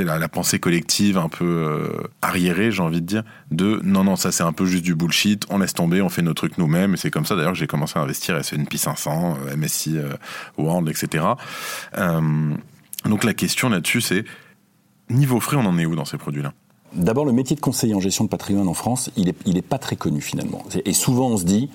la, 0.00 0.18
la 0.18 0.28
pensée 0.28 0.58
collective 0.58 1.16
un 1.16 1.28
peu 1.28 1.44
euh, 1.44 2.02
arriérée, 2.20 2.72
j'ai 2.72 2.82
envie 2.82 3.00
de 3.00 3.06
dire, 3.06 3.22
de 3.52 3.80
non 3.84 4.02
non 4.02 4.16
ça 4.16 4.32
c'est 4.32 4.42
un 4.42 4.52
peu 4.52 4.66
juste 4.66 4.84
du 4.84 4.96
bullshit, 4.96 5.44
on 5.50 5.58
laisse 5.58 5.74
tomber, 5.74 6.02
on 6.02 6.08
fait 6.08 6.22
nos 6.22 6.34
trucs 6.34 6.58
nous-mêmes. 6.58 6.94
Et 6.94 6.96
c'est 6.96 7.12
comme 7.12 7.26
ça 7.26 7.36
d'ailleurs 7.36 7.54
j'ai 7.54 7.68
commencé 7.68 7.96
à 7.96 8.02
investir 8.02 8.36
S&P 8.36 8.76
500, 8.76 9.36
MSCI 9.56 9.98
World, 10.58 10.88
etc. 10.88 11.24
Euh, 11.96 12.20
donc 13.04 13.22
la 13.22 13.34
question 13.34 13.68
là-dessus 13.68 14.00
c'est 14.00 14.24
Niveau 15.10 15.40
frais, 15.40 15.56
on 15.56 15.66
en 15.66 15.76
est 15.78 15.86
où 15.86 15.96
dans 15.96 16.04
ces 16.04 16.16
produits-là? 16.16 16.52
D'abord, 16.94 17.24
le 17.24 17.32
métier 17.32 17.54
de 17.54 17.60
conseiller 17.60 17.94
en 17.94 18.00
gestion 18.00 18.24
de 18.24 18.28
patrimoine 18.28 18.68
en 18.68 18.74
France, 18.74 19.10
il 19.16 19.34
n'est 19.46 19.62
pas 19.62 19.78
très 19.78 19.96
connu 19.96 20.20
finalement. 20.20 20.64
Et 20.84 20.92
souvent, 20.92 21.28
on 21.28 21.36
se 21.36 21.44
dit, 21.44 21.70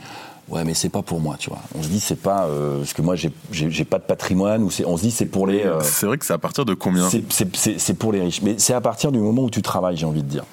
ouais 0.50 0.64
mais 0.64 0.74
c'est 0.74 0.90
pas 0.90 1.02
pour 1.02 1.20
moi 1.20 1.36
tu 1.40 1.50
vois. 1.50 1.60
On 1.78 1.84
se 1.84 1.88
dit 1.88 2.00
c'est 2.00 2.22
pas 2.22 2.46
euh, 2.46 2.80
parce 2.80 2.94
que 2.94 3.02
moi 3.02 3.16
j'ai 3.16 3.86
pas 3.86 4.00
de 4.00 4.04
patrimoine 4.04 4.64
ou 4.64 4.70
on 4.86 4.98
se 4.98 5.02
dit 5.02 5.12
c'est 5.12 5.26
pour 5.26 5.48
les 5.48 5.64
euh, 5.64 5.80
c'est 5.82 6.06
vrai 6.06 6.18
que 6.18 6.26
c'est 6.26 6.34
à 6.34 6.38
partir 6.38 6.66
de 6.66 6.74
combien 6.74 7.08
c'est 7.10 7.94
pour 7.94 8.12
les 8.12 8.22
riches. 8.22 8.42
Mais 8.42 8.56
c'est 8.58 8.74
à 8.74 8.82
partir 8.82 9.12
du 9.12 9.20
moment 9.20 9.44
où 9.44 9.50
tu 9.50 9.62
travailles 9.62 9.98
j'ai 9.98 10.06
envie 10.06 10.24
de 10.24 10.28
dire. 10.28 10.46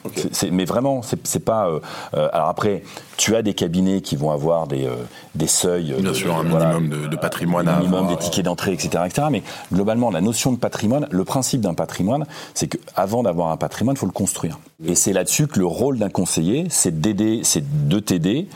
Mais 0.51 0.65
vraiment 0.65 1.03
c'est 1.03 1.45
pas 1.45 1.69
euh, 1.69 2.29
alors 2.33 2.49
après 2.49 2.83
tu 3.17 3.37
as 3.37 3.43
des 3.43 3.55
cabinets 3.55 4.01
qui 4.01 4.17
vont 4.17 4.31
avoir 4.31 4.67
des 4.67 4.89
des 5.35 5.47
seuils 5.47 5.95
bien 5.99 6.15
sûr 6.15 6.37
un 6.37 6.45
minimum 6.45 6.89
de, 6.89 7.07
de, 7.09 7.17
patrimoine 7.17 7.69
un 7.69 7.79
minimum 7.79 8.09
des 8.09 8.17
tickets 8.17 8.45
d'entrée 8.45 8.73
etc 8.73 9.05
etc 9.07 9.29
mais 9.31 9.43
globalement 9.73 10.11
la 10.11 10.21
notion 10.21 10.53
de 10.53 10.59
patrimoine 10.59 11.07
le 11.11 11.25
principe 11.25 11.61
d'un 11.61 11.75
patrimoine 11.75 12.27
c'est 12.55 12.69
que 12.69 12.79
avant 12.97 13.23
d'avoir 13.23 13.51
un 13.51 13.57
patrimoine 13.57 13.97
il 13.97 13.99
faut 13.99 14.07
le 14.07 14.13
construire. 14.13 14.59
Et 14.85 14.95
c'est 14.95 15.13
là-dessus 15.13 15.47
que 15.47 15.59
le 15.59 15.67
rôle 15.67 15.99
d'un 15.99 16.09
conseiller 16.09 16.67
c'est 16.71 17.01
d'aider 17.01 17.41
c'est 17.45 17.89
de 17.89 17.99
t'aider 17.99 18.49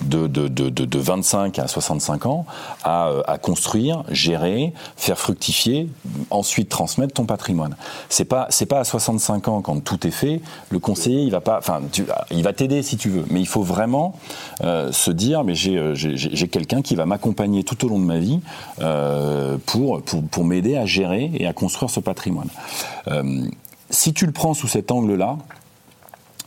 de, 0.00 0.26
de, 0.26 0.48
de, 0.48 0.68
de, 0.68 0.98
25 0.98 1.58
à 1.58 1.66
65 1.66 2.26
ans 2.26 2.46
à, 2.84 3.08
euh, 3.08 3.22
à, 3.26 3.38
construire, 3.38 4.04
gérer, 4.10 4.72
faire 4.96 5.18
fructifier, 5.18 5.88
ensuite 6.30 6.68
transmettre 6.68 7.14
ton 7.14 7.24
patrimoine. 7.24 7.76
C'est 8.08 8.24
pas 8.24 8.46
c'est 8.50 8.66
pas 8.66 8.80
à 8.80 8.84
65 8.84 9.48
ans 9.48 9.60
quand 9.60 9.82
tout 9.82 10.06
est 10.06 10.12
fait, 10.12 10.40
le 10.70 10.78
conseiller 10.78 11.22
il 11.22 11.30
va 11.30 11.40
pas, 11.40 11.58
enfin 11.58 11.80
il 12.30 12.42
va 12.42 12.52
t'aider 12.52 12.82
si 12.82 12.96
tu 12.96 13.08
veux, 13.08 13.24
mais 13.30 13.40
il 13.40 13.48
faut 13.48 13.62
vraiment 13.62 14.14
euh, 14.62 14.92
se 14.92 15.10
dire 15.10 15.44
mais 15.44 15.54
j'ai 15.54 15.76
euh, 15.76 15.94
j'ai 15.94 16.48
quelqu'un 16.48 16.82
qui 16.82 16.94
va 16.94 17.06
m'accompagner 17.06 17.64
tout 17.64 17.84
au 17.84 17.88
long 17.88 17.98
de 17.98 18.04
ma 18.04 18.18
vie 18.18 18.40
pour 19.66 20.02
pour, 20.02 20.22
pour 20.22 20.44
m'aider 20.44 20.76
à 20.76 20.86
gérer 20.86 21.30
et 21.34 21.46
à 21.46 21.52
construire 21.52 21.90
ce 21.90 22.00
patrimoine. 22.00 22.48
Si 23.90 24.12
tu 24.12 24.26
le 24.26 24.32
prends 24.32 24.52
sous 24.52 24.68
cet 24.68 24.90
angle-là, 24.90 25.38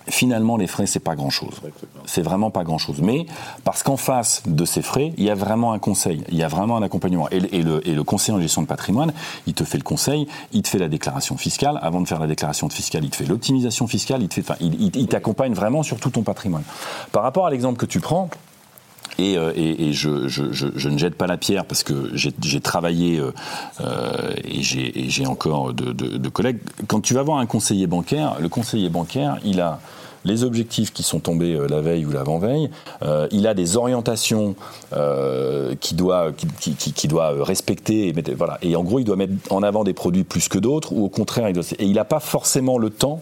finalement, 0.08 0.58
les 0.58 0.68
frais, 0.68 0.86
c'est 0.86 1.00
pas 1.00 1.16
grand-chose. 1.16 1.62
C'est 2.06 2.22
vraiment 2.22 2.52
pas 2.52 2.64
grand-chose. 2.64 3.02
Mais 3.02 3.26
parce 3.64 3.84
qu'en 3.84 3.98
face 3.98 4.44
de 4.46 4.66
ces 4.66 4.82
frais, 4.82 5.14
il 5.18 5.24
y 5.24 5.30
a 5.30 5.36
vraiment 5.36 5.74
un 5.74 5.80
conseil, 5.80 6.24
il 6.30 6.38
y 6.38 6.44
a 6.44 6.48
vraiment 6.48 6.78
un 6.78 6.84
accompagnement. 6.84 7.30
Et, 7.30 7.40
le, 7.40 7.88
et 7.88 7.94
le 7.94 8.04
conseiller 8.04 8.38
en 8.38 8.42
gestion 8.42 8.62
de 8.62 8.68
patrimoine, 8.68 9.14
il 9.48 9.54
te 9.54 9.64
fait 9.64 9.78
le 9.78 9.84
conseil, 9.84 10.28
il 10.52 10.62
te 10.62 10.70
fait 10.70 10.80
la 10.80 10.90
déclaration 10.90 11.38
fiscale. 11.38 11.80
Avant 11.82 12.02
de 12.02 12.08
faire 12.08 12.20
la 12.20 12.28
déclaration 12.28 12.70
fiscale, 12.70 13.04
il 13.04 13.10
te 13.10 13.16
fait 13.16 13.26
l'optimisation 13.26 13.88
fiscale, 13.88 14.22
il 14.22 14.30
te 14.30 14.42
fait, 14.42 14.46
il, 14.62 15.08
t'accompagne 15.08 15.54
vraiment 15.54 15.84
sur 15.84 16.00
tout 16.00 16.10
ton 16.10 16.24
patrimoine. 16.24 16.64
Par 17.12 17.24
rapport 17.24 17.46
à 17.46 17.52
l'exemple 17.52 17.78
que 17.78 17.86
tu 17.86 18.00
prends, 18.00 18.30
et, 19.22 19.38
euh, 19.38 19.52
je, 19.92 20.88
ne 20.90 20.98
jette 20.98 21.16
pas 21.16 21.28
la 21.28 21.38
pierre 21.38 21.66
parce 21.66 21.84
que 21.84 22.12
j'ai 22.14 22.62
travaillé 22.62 23.20
euh, 23.20 23.32
euh 23.82 24.34
et 24.44 24.62
j'ai 24.62 25.26
encore 25.26 25.74
de, 25.74 26.30
collègues. 26.30 26.60
Quand 26.88 27.02
tu 27.02 27.14
vas 27.14 27.24
voir 27.24 27.38
un 27.38 27.46
conseiller 27.46 27.88
bancaire, 27.88 28.38
le 28.40 28.50
conseiller 28.50 28.90
bancaire, 28.90 29.38
il 29.46 29.62
a 29.62 29.80
les 30.24 30.44
objectifs 30.44 30.94
qui 30.94 31.02
sont 31.02 31.20
tombés 31.20 31.60
la 31.68 31.82
veille 31.82 32.06
ou 32.06 32.12
l'avant-veille. 32.12 32.70
Il 33.32 33.48
a 33.48 33.54
des 33.56 33.76
orientations 33.76 34.56
qu'il 35.80 35.98
doit, 35.98 36.32
respecter. 37.40 38.10
Et, 38.10 38.34
voilà. 38.36 38.60
et 38.62 38.76
en 38.76 38.84
gros, 38.84 39.00
il 39.00 39.04
doit 39.04 39.16
mettre 39.16 39.34
en 39.50 39.64
avant 39.64 39.84
des 39.84 39.94
produits 39.94 40.24
plus 40.24 40.48
que 40.48 40.60
d'autres, 40.60 40.94
ou 40.94 41.06
au 41.06 41.10
contraire, 41.10 41.48
et 41.48 41.54
il 41.80 41.94
n'a 41.94 42.06
pas 42.06 42.20
forcément 42.20 42.78
le 42.78 42.92
temps 42.92 43.20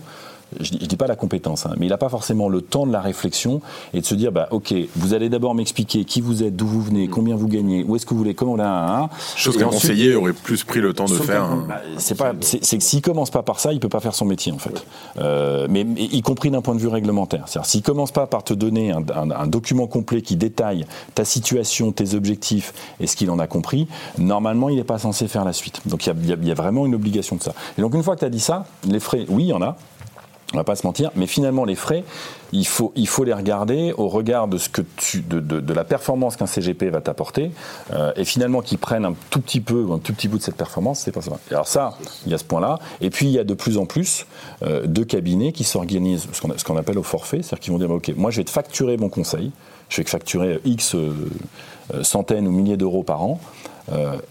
je, 0.59 0.73
ne 0.73 0.79
dis 0.79 0.95
pas 0.95 1.07
la 1.07 1.15
compétence, 1.15 1.65
hein, 1.65 1.73
mais 1.77 1.85
il 1.85 1.89
n'a 1.89 1.97
pas 1.97 2.09
forcément 2.09 2.49
le 2.49 2.61
temps 2.61 2.85
de 2.85 2.91
la 2.91 3.01
réflexion 3.01 3.61
et 3.93 4.01
de 4.01 4.05
se 4.05 4.15
dire, 4.15 4.31
bah, 4.31 4.47
ok, 4.51 4.73
vous 4.95 5.13
allez 5.13 5.29
d'abord 5.29 5.55
m'expliquer 5.55 6.05
qui 6.05 6.21
vous 6.21 6.43
êtes, 6.43 6.55
d'où 6.55 6.67
vous 6.67 6.81
venez, 6.81 7.07
combien 7.07 7.35
vous 7.35 7.47
gagnez, 7.47 7.83
où 7.83 7.95
est-ce 7.95 8.05
que 8.05 8.11
vous 8.11 8.17
voulez, 8.17 8.33
comment 8.33 8.55
là, 8.55 9.09
chose 9.35 9.57
qu'un 9.57 9.67
conseiller 9.67 10.15
aurait 10.15 10.33
plus 10.33 10.63
pris 10.63 10.81
le 10.81 10.93
temps 10.93 11.05
de 11.05 11.13
faire. 11.13 11.47
Bah, 11.67 11.81
c'est 11.97 12.17
pas, 12.17 12.33
c'est 12.41 12.77
que 12.77 12.83
s'il 12.83 13.01
commence 13.01 13.29
pas 13.29 13.43
par 13.43 13.59
ça, 13.59 13.73
il 13.73 13.79
peut 13.79 13.89
pas 13.89 13.99
faire 13.99 14.15
son 14.15 14.25
métier 14.25 14.51
en 14.51 14.57
fait, 14.57 14.85
euh, 15.19 15.67
mais, 15.69 15.81
y 15.81 16.21
compris 16.21 16.49
d'un 16.49 16.61
point 16.61 16.75
de 16.75 16.79
vue 16.79 16.87
réglementaire. 16.87 17.43
C'est-à-dire 17.47 17.69
s'il 17.69 17.83
commence 17.83 18.11
pas 18.11 18.27
par 18.27 18.43
te 18.43 18.53
donner 18.53 18.91
un, 18.91 19.03
un, 19.15 19.47
document 19.47 19.87
complet 19.87 20.21
qui 20.21 20.35
détaille 20.35 20.85
ta 21.15 21.25
situation, 21.25 21.91
tes 21.91 22.13
objectifs 22.13 22.73
et 22.99 23.07
ce 23.07 23.15
qu'il 23.15 23.29
en 23.31 23.39
a 23.39 23.47
compris, 23.47 23.87
normalement 24.17 24.69
il 24.69 24.75
n'est 24.75 24.83
pas 24.83 24.99
censé 24.99 25.27
faire 25.27 25.45
la 25.45 25.53
suite. 25.53 25.81
Donc 25.85 26.05
il 26.05 26.13
y, 26.25 26.47
y 26.47 26.51
a, 26.51 26.55
vraiment 26.55 26.85
une 26.85 26.95
obligation 26.95 27.35
de 27.35 27.43
ça. 27.43 27.53
Et 27.77 27.81
donc 27.81 27.93
une 27.93 28.03
fois 28.03 28.15
que 28.15 28.21
tu 28.21 28.25
as 28.25 28.29
dit 28.29 28.39
ça, 28.39 28.65
les 28.87 28.99
frais, 28.99 29.25
oui, 29.29 29.43
il 29.43 29.49
y 29.49 29.53
en 29.53 29.61
a 29.61 29.77
on 30.53 30.57
va 30.57 30.63
pas 30.63 30.75
se 30.75 30.85
mentir, 30.85 31.11
mais 31.15 31.27
finalement 31.27 31.63
les 31.63 31.75
frais, 31.75 32.03
il 32.51 32.65
faut, 32.65 32.91
il 32.95 33.07
faut 33.07 33.23
les 33.23 33.33
regarder 33.33 33.93
au 33.97 34.07
regard 34.07 34.47
de 34.47 34.57
ce 34.57 34.69
que 34.69 34.81
tu, 34.97 35.21
de, 35.21 35.39
de, 35.39 35.73
la 35.73 35.83
performance 35.83 36.35
qu'un 36.35 36.47
CGP 36.47 36.89
va 36.89 37.01
t'apporter, 37.01 37.51
euh, 37.93 38.11
et 38.15 38.25
finalement 38.25 38.61
qu'ils 38.61 38.79
prennent 38.79 39.05
un 39.05 39.13
tout 39.29 39.41
petit 39.41 39.61
peu, 39.61 39.87
un 39.91 39.99
tout 39.99 40.13
petit 40.13 40.27
bout 40.27 40.37
de 40.37 40.43
cette 40.43 40.55
performance, 40.55 41.01
c'est 41.01 41.11
pas 41.11 41.21
ça. 41.21 41.33
alors 41.51 41.67
ça, 41.67 41.97
il 42.25 42.31
y 42.31 42.35
a 42.35 42.37
ce 42.37 42.43
point-là, 42.43 42.79
et 43.01 43.09
puis 43.09 43.27
il 43.27 43.31
y 43.31 43.39
a 43.39 43.43
de 43.43 43.53
plus 43.53 43.77
en 43.77 43.85
plus 43.85 44.25
euh, 44.63 44.87
de 44.87 45.03
cabinets 45.03 45.51
qui 45.51 45.63
s'organisent, 45.63 46.27
ce 46.31 46.41
qu'on, 46.41 46.49
qu'on 46.49 46.77
appelle 46.77 46.97
au 46.97 47.03
forfait, 47.03 47.41
c'est-à-dire 47.43 47.59
qu'ils 47.59 47.73
vont 47.73 47.79
dire, 47.79 47.91
ok, 47.91 48.11
moi 48.17 48.31
je 48.31 48.37
vais 48.37 48.45
te 48.45 48.51
facturer 48.51 48.97
mon 48.97 49.09
conseil, 49.09 49.51
je 49.89 49.97
vais 49.97 50.03
te 50.03 50.09
facturer 50.09 50.59
X 50.65 50.95
euh, 50.95 51.13
centaines 52.01 52.47
ou 52.47 52.51
milliers 52.51 52.77
d'euros 52.77 53.03
par 53.03 53.21
an, 53.23 53.39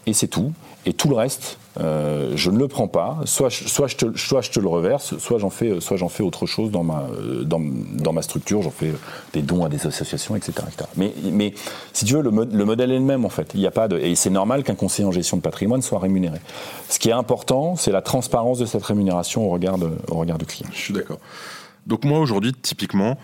et 0.06 0.12
c'est 0.12 0.28
tout. 0.28 0.52
Et 0.88 0.94
tout 0.94 1.10
le 1.10 1.16
reste, 1.16 1.58
euh, 1.80 2.32
je 2.34 2.50
ne 2.50 2.58
le 2.58 2.66
prends 2.66 2.88
pas. 2.88 3.18
Soit, 3.26 3.50
je, 3.50 3.94
te, 3.94 4.58
le 4.58 4.68
reverse, 4.68 5.18
soit 5.18 5.36
j'en 5.36 5.50
fais, 5.50 6.22
autre 6.22 6.46
chose 6.46 6.70
dans 6.70 6.82
ma, 6.82 8.22
structure. 8.22 8.62
J'en 8.62 8.70
fais 8.70 8.94
des 9.34 9.42
dons 9.42 9.66
à 9.66 9.68
des 9.68 9.86
associations, 9.86 10.34
etc. 10.34 10.54
Mais, 10.96 11.52
si 11.92 12.06
tu 12.06 12.14
veux, 12.14 12.22
le, 12.22 12.30
le 12.30 12.64
modèle 12.64 12.90
est 12.90 12.98
le 12.98 13.04
même 13.04 13.26
en 13.26 13.28
fait. 13.28 13.50
Il 13.52 13.60
y 13.60 13.66
a 13.66 13.70
pas 13.70 13.86
et 14.00 14.14
c'est 14.14 14.30
normal 14.30 14.64
qu'un 14.64 14.74
conseiller 14.74 15.06
en 15.06 15.12
gestion 15.12 15.36
de 15.36 15.42
patrimoine 15.42 15.82
soit 15.82 15.98
rémunéré. 15.98 16.38
Ce 16.88 16.98
qui 16.98 17.10
est 17.10 17.12
important, 17.12 17.76
c'est 17.76 17.92
la 17.92 18.00
transparence 18.00 18.58
de 18.58 18.64
cette 18.64 18.84
rémunération 18.84 19.46
au 19.46 19.50
regard, 19.50 19.76
de, 19.76 19.90
au 20.10 20.14
regard 20.14 20.38
du 20.38 20.46
client. 20.46 20.70
Je 20.72 20.78
suis 20.78 20.94
d'accord. 20.94 21.18
Donc 21.86 22.04
moi 22.04 22.18
aujourd'hui, 22.18 22.54
typiquement, 22.54 23.18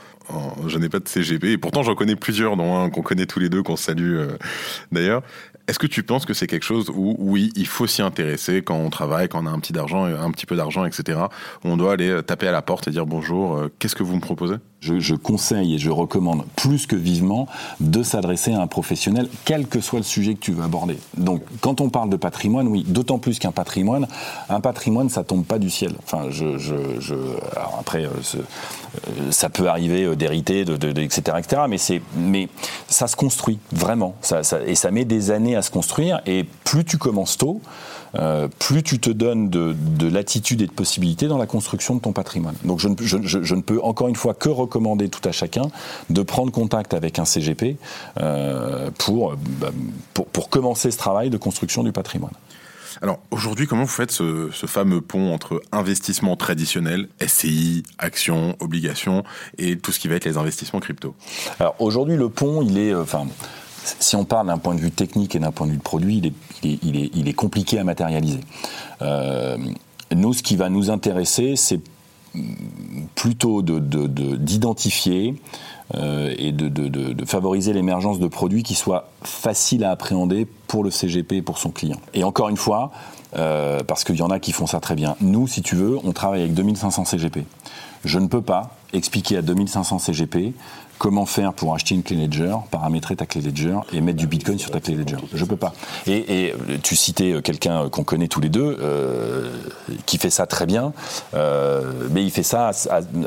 je 0.66 0.78
n'ai 0.78 0.88
pas 0.88 0.98
de 0.98 1.08
CGP, 1.08 1.52
et 1.52 1.58
pourtant 1.58 1.82
j'en 1.82 1.94
connais 1.94 2.16
plusieurs, 2.16 2.56
dont 2.56 2.76
un 2.76 2.90
qu'on 2.90 3.02
connaît 3.02 3.26
tous 3.26 3.38
les 3.38 3.48
deux, 3.48 3.62
qu'on 3.62 3.76
salue 3.76 4.16
euh, 4.16 4.38
d'ailleurs. 4.92 5.22
Est-ce 5.66 5.78
que 5.78 5.86
tu 5.86 6.02
penses 6.02 6.26
que 6.26 6.34
c'est 6.34 6.46
quelque 6.46 6.64
chose 6.64 6.90
où, 6.94 7.16
oui, 7.18 7.50
il 7.56 7.66
faut 7.66 7.86
s'y 7.86 8.02
intéresser 8.02 8.62
quand 8.62 8.76
on 8.76 8.90
travaille, 8.90 9.28
quand 9.28 9.42
on 9.42 9.46
a 9.46 9.50
un 9.50 9.58
petit 9.60 9.72
d'argent, 9.72 10.04
un 10.04 10.30
petit 10.30 10.44
peu 10.44 10.56
d'argent, 10.56 10.84
etc. 10.84 11.18
On 11.64 11.76
doit 11.76 11.94
aller 11.94 12.22
taper 12.22 12.48
à 12.48 12.52
la 12.52 12.60
porte 12.60 12.86
et 12.88 12.90
dire 12.90 13.06
bonjour, 13.06 13.56
euh, 13.56 13.72
qu'est-ce 13.78 13.96
que 13.96 14.02
vous 14.02 14.16
me 14.16 14.20
proposez? 14.20 14.56
Je, 14.84 15.14
conseille 15.14 15.74
et 15.74 15.78
je 15.78 15.90
recommande 15.90 16.44
plus 16.56 16.86
que 16.86 16.96
vivement 16.96 17.46
de 17.80 18.02
s'adresser 18.02 18.52
à 18.52 18.60
un 18.60 18.66
professionnel, 18.66 19.28
quel 19.44 19.66
que 19.66 19.80
soit 19.80 19.98
le 19.98 20.04
sujet 20.04 20.34
que 20.34 20.40
tu 20.40 20.52
veux 20.52 20.64
aborder. 20.64 20.98
Donc, 21.16 21.42
quand 21.60 21.80
on 21.80 21.88
parle 21.88 22.10
de 22.10 22.16
patrimoine, 22.16 22.68
oui, 22.68 22.84
d'autant 22.86 23.18
plus 23.18 23.38
qu'un 23.38 23.52
patrimoine, 23.52 24.06
un 24.48 24.60
patrimoine, 24.60 25.08
ça 25.08 25.24
tombe 25.24 25.44
pas 25.44 25.58
du 25.58 25.70
ciel. 25.70 25.94
Enfin, 26.02 26.28
après, 27.78 28.08
ce, 28.22 28.38
ça 29.30 29.48
peut 29.48 29.68
arriver 29.68 30.14
d'hériter, 30.16 30.64
de, 30.64 30.76
de, 30.76 31.00
etc., 31.00 31.36
etc. 31.38 31.62
Mais 31.68 31.78
c'est, 31.78 32.02
mais 32.16 32.48
ça 32.88 33.06
se 33.06 33.16
construit 33.16 33.58
vraiment, 33.72 34.14
et 34.66 34.74
ça 34.74 34.90
met 34.90 35.04
des 35.04 35.30
années 35.30 35.56
à 35.56 35.62
se 35.62 35.70
construire. 35.70 36.20
Et 36.26 36.44
plus 36.64 36.84
tu 36.84 36.98
commences 36.98 37.36
tôt, 37.36 37.60
euh, 38.16 38.48
plus 38.58 38.82
tu 38.82 39.00
te 39.00 39.10
donnes 39.10 39.50
de, 39.50 39.74
de, 39.76 40.08
latitude 40.08 40.62
et 40.62 40.66
de 40.66 40.72
possibilités 40.72 41.26
dans 41.26 41.38
la 41.38 41.46
construction 41.46 41.96
de 41.96 42.00
ton 42.00 42.12
patrimoine. 42.12 42.54
Donc 42.64 42.78
je, 42.78 42.88
je, 43.00 43.54
ne, 43.54 43.60
peux 43.60 43.80
encore 43.82 44.06
une 44.08 44.14
fois 44.14 44.34
que 44.34 44.48
recommander 44.48 44.73
tout 45.10 45.28
à 45.28 45.32
chacun 45.32 45.70
de 46.10 46.22
prendre 46.22 46.52
contact 46.52 46.94
avec 46.94 47.18
un 47.18 47.24
CGP 47.24 47.76
euh, 48.20 48.90
pour, 48.98 49.34
bah, 49.36 49.70
pour, 50.12 50.26
pour 50.26 50.48
commencer 50.48 50.90
ce 50.90 50.98
travail 50.98 51.30
de 51.30 51.36
construction 51.36 51.82
du 51.82 51.92
patrimoine. 51.92 52.32
Alors 53.02 53.18
aujourd'hui, 53.30 53.66
comment 53.66 53.82
vous 53.82 53.88
faites 53.88 54.12
ce, 54.12 54.48
fameux 54.66 55.00
pont 55.00 55.32
entre 55.32 55.60
investissement 55.72 56.36
traditionnel, 56.36 57.08
SCI, 57.24 57.82
actions, 57.98 58.56
obligations, 58.60 59.24
et 59.58 59.76
tout 59.78 59.92
ce 59.92 59.98
qui 59.98 60.08
va 60.08 60.14
être 60.14 60.24
les 60.24 60.36
investissements 60.36 60.80
crypto? 60.80 61.14
Alors 61.58 61.74
aujourd'hui, 61.80 62.16
le 62.16 62.28
pont, 62.28 62.62
il 62.62 62.78
est, 62.78 62.94
enfin, 62.94 63.26
si 64.00 64.16
on 64.16 64.24
parle 64.24 64.46
d'un 64.46 64.58
point 64.58 64.74
de 64.74 64.80
vue 64.80 64.90
technique 64.92 65.34
et 65.34 65.38
d'un 65.38 65.52
point 65.52 65.66
de 65.66 65.72
vue 65.72 65.78
de 65.78 65.82
produit, 65.82 66.18
il 66.18 66.26
est, 66.26 66.78
il 66.82 66.96
est, 66.96 67.10
il 67.14 67.28
est, 67.28 67.34
compliqué 67.34 67.78
à 67.78 67.84
matérialiser. 67.84 68.40
Euh, 69.02 69.56
nous, 70.14 70.32
ce 70.32 70.42
qui 70.42 70.56
va 70.56 70.68
nous 70.68 70.90
intéresser, 70.90 71.56
c'est 71.56 71.80
plutôt 73.14 73.62
d'identifier 73.62 75.32
de, 75.32 75.36
euh, 75.98 76.34
et 76.38 76.52
de, 76.52 77.24
favoriser 77.24 77.72
l'émergence 77.72 78.18
de 78.18 78.26
produits 78.26 78.62
qui 78.62 78.74
soient 78.74 79.08
faciles 79.22 79.84
à 79.84 79.90
appréhender 79.90 80.46
pour 80.66 80.84
le 80.84 80.90
CGP 80.90 81.36
et 81.36 81.42
pour 81.42 81.58
son 81.58 81.70
client. 81.70 81.98
Et 82.12 82.24
encore 82.24 82.48
une 82.48 82.56
fois, 82.56 82.90
euh, 83.36 83.82
parce 83.82 84.04
qu'il 84.04 84.16
y 84.16 84.22
en 84.22 84.30
a 84.30 84.38
qui 84.38 84.52
font 84.52 84.66
ça 84.66 84.80
très 84.80 84.94
bien. 84.94 85.16
Nous, 85.20 85.46
si 85.48 85.62
tu 85.62 85.74
veux, 85.74 85.98
on 86.04 86.12
travaille 86.12 86.42
avec 86.42 86.54
2500 86.54 87.04
CGP. 87.04 87.44
Je 88.04 88.18
ne 88.18 88.28
peux 88.28 88.42
pas 88.42 88.76
expliquer 88.92 89.38
à 89.38 89.42
2500 89.42 89.98
CGP 89.98 90.52
comment 91.04 91.26
faire 91.26 91.52
pour 91.52 91.74
acheter 91.74 91.94
une 91.94 92.02
clé 92.02 92.16
Ledger, 92.16 92.56
paramétrer 92.70 93.14
ta 93.14 93.26
clé 93.26 93.42
Ledger 93.42 93.76
et 93.92 94.00
mettre 94.00 94.16
du 94.16 94.26
Bitcoin 94.26 94.58
sur 94.58 94.70
ta 94.70 94.80
clé 94.80 94.94
Ledger. 94.94 95.18
Je 95.34 95.44
peux 95.44 95.54
pas. 95.54 95.74
Et, 96.06 96.54
tu 96.82 96.96
citais 96.96 97.42
quelqu'un 97.44 97.90
qu'on 97.90 98.04
connaît 98.04 98.26
tous 98.26 98.40
les 98.40 98.48
deux, 98.48 98.78
euh, 98.80 99.50
qui 100.06 100.16
fait 100.16 100.30
ça 100.30 100.46
très 100.46 100.64
bien, 100.64 100.94
euh, 101.34 101.82
mais 102.10 102.24
il 102.24 102.30
fait 102.30 102.42
ça 102.42 102.70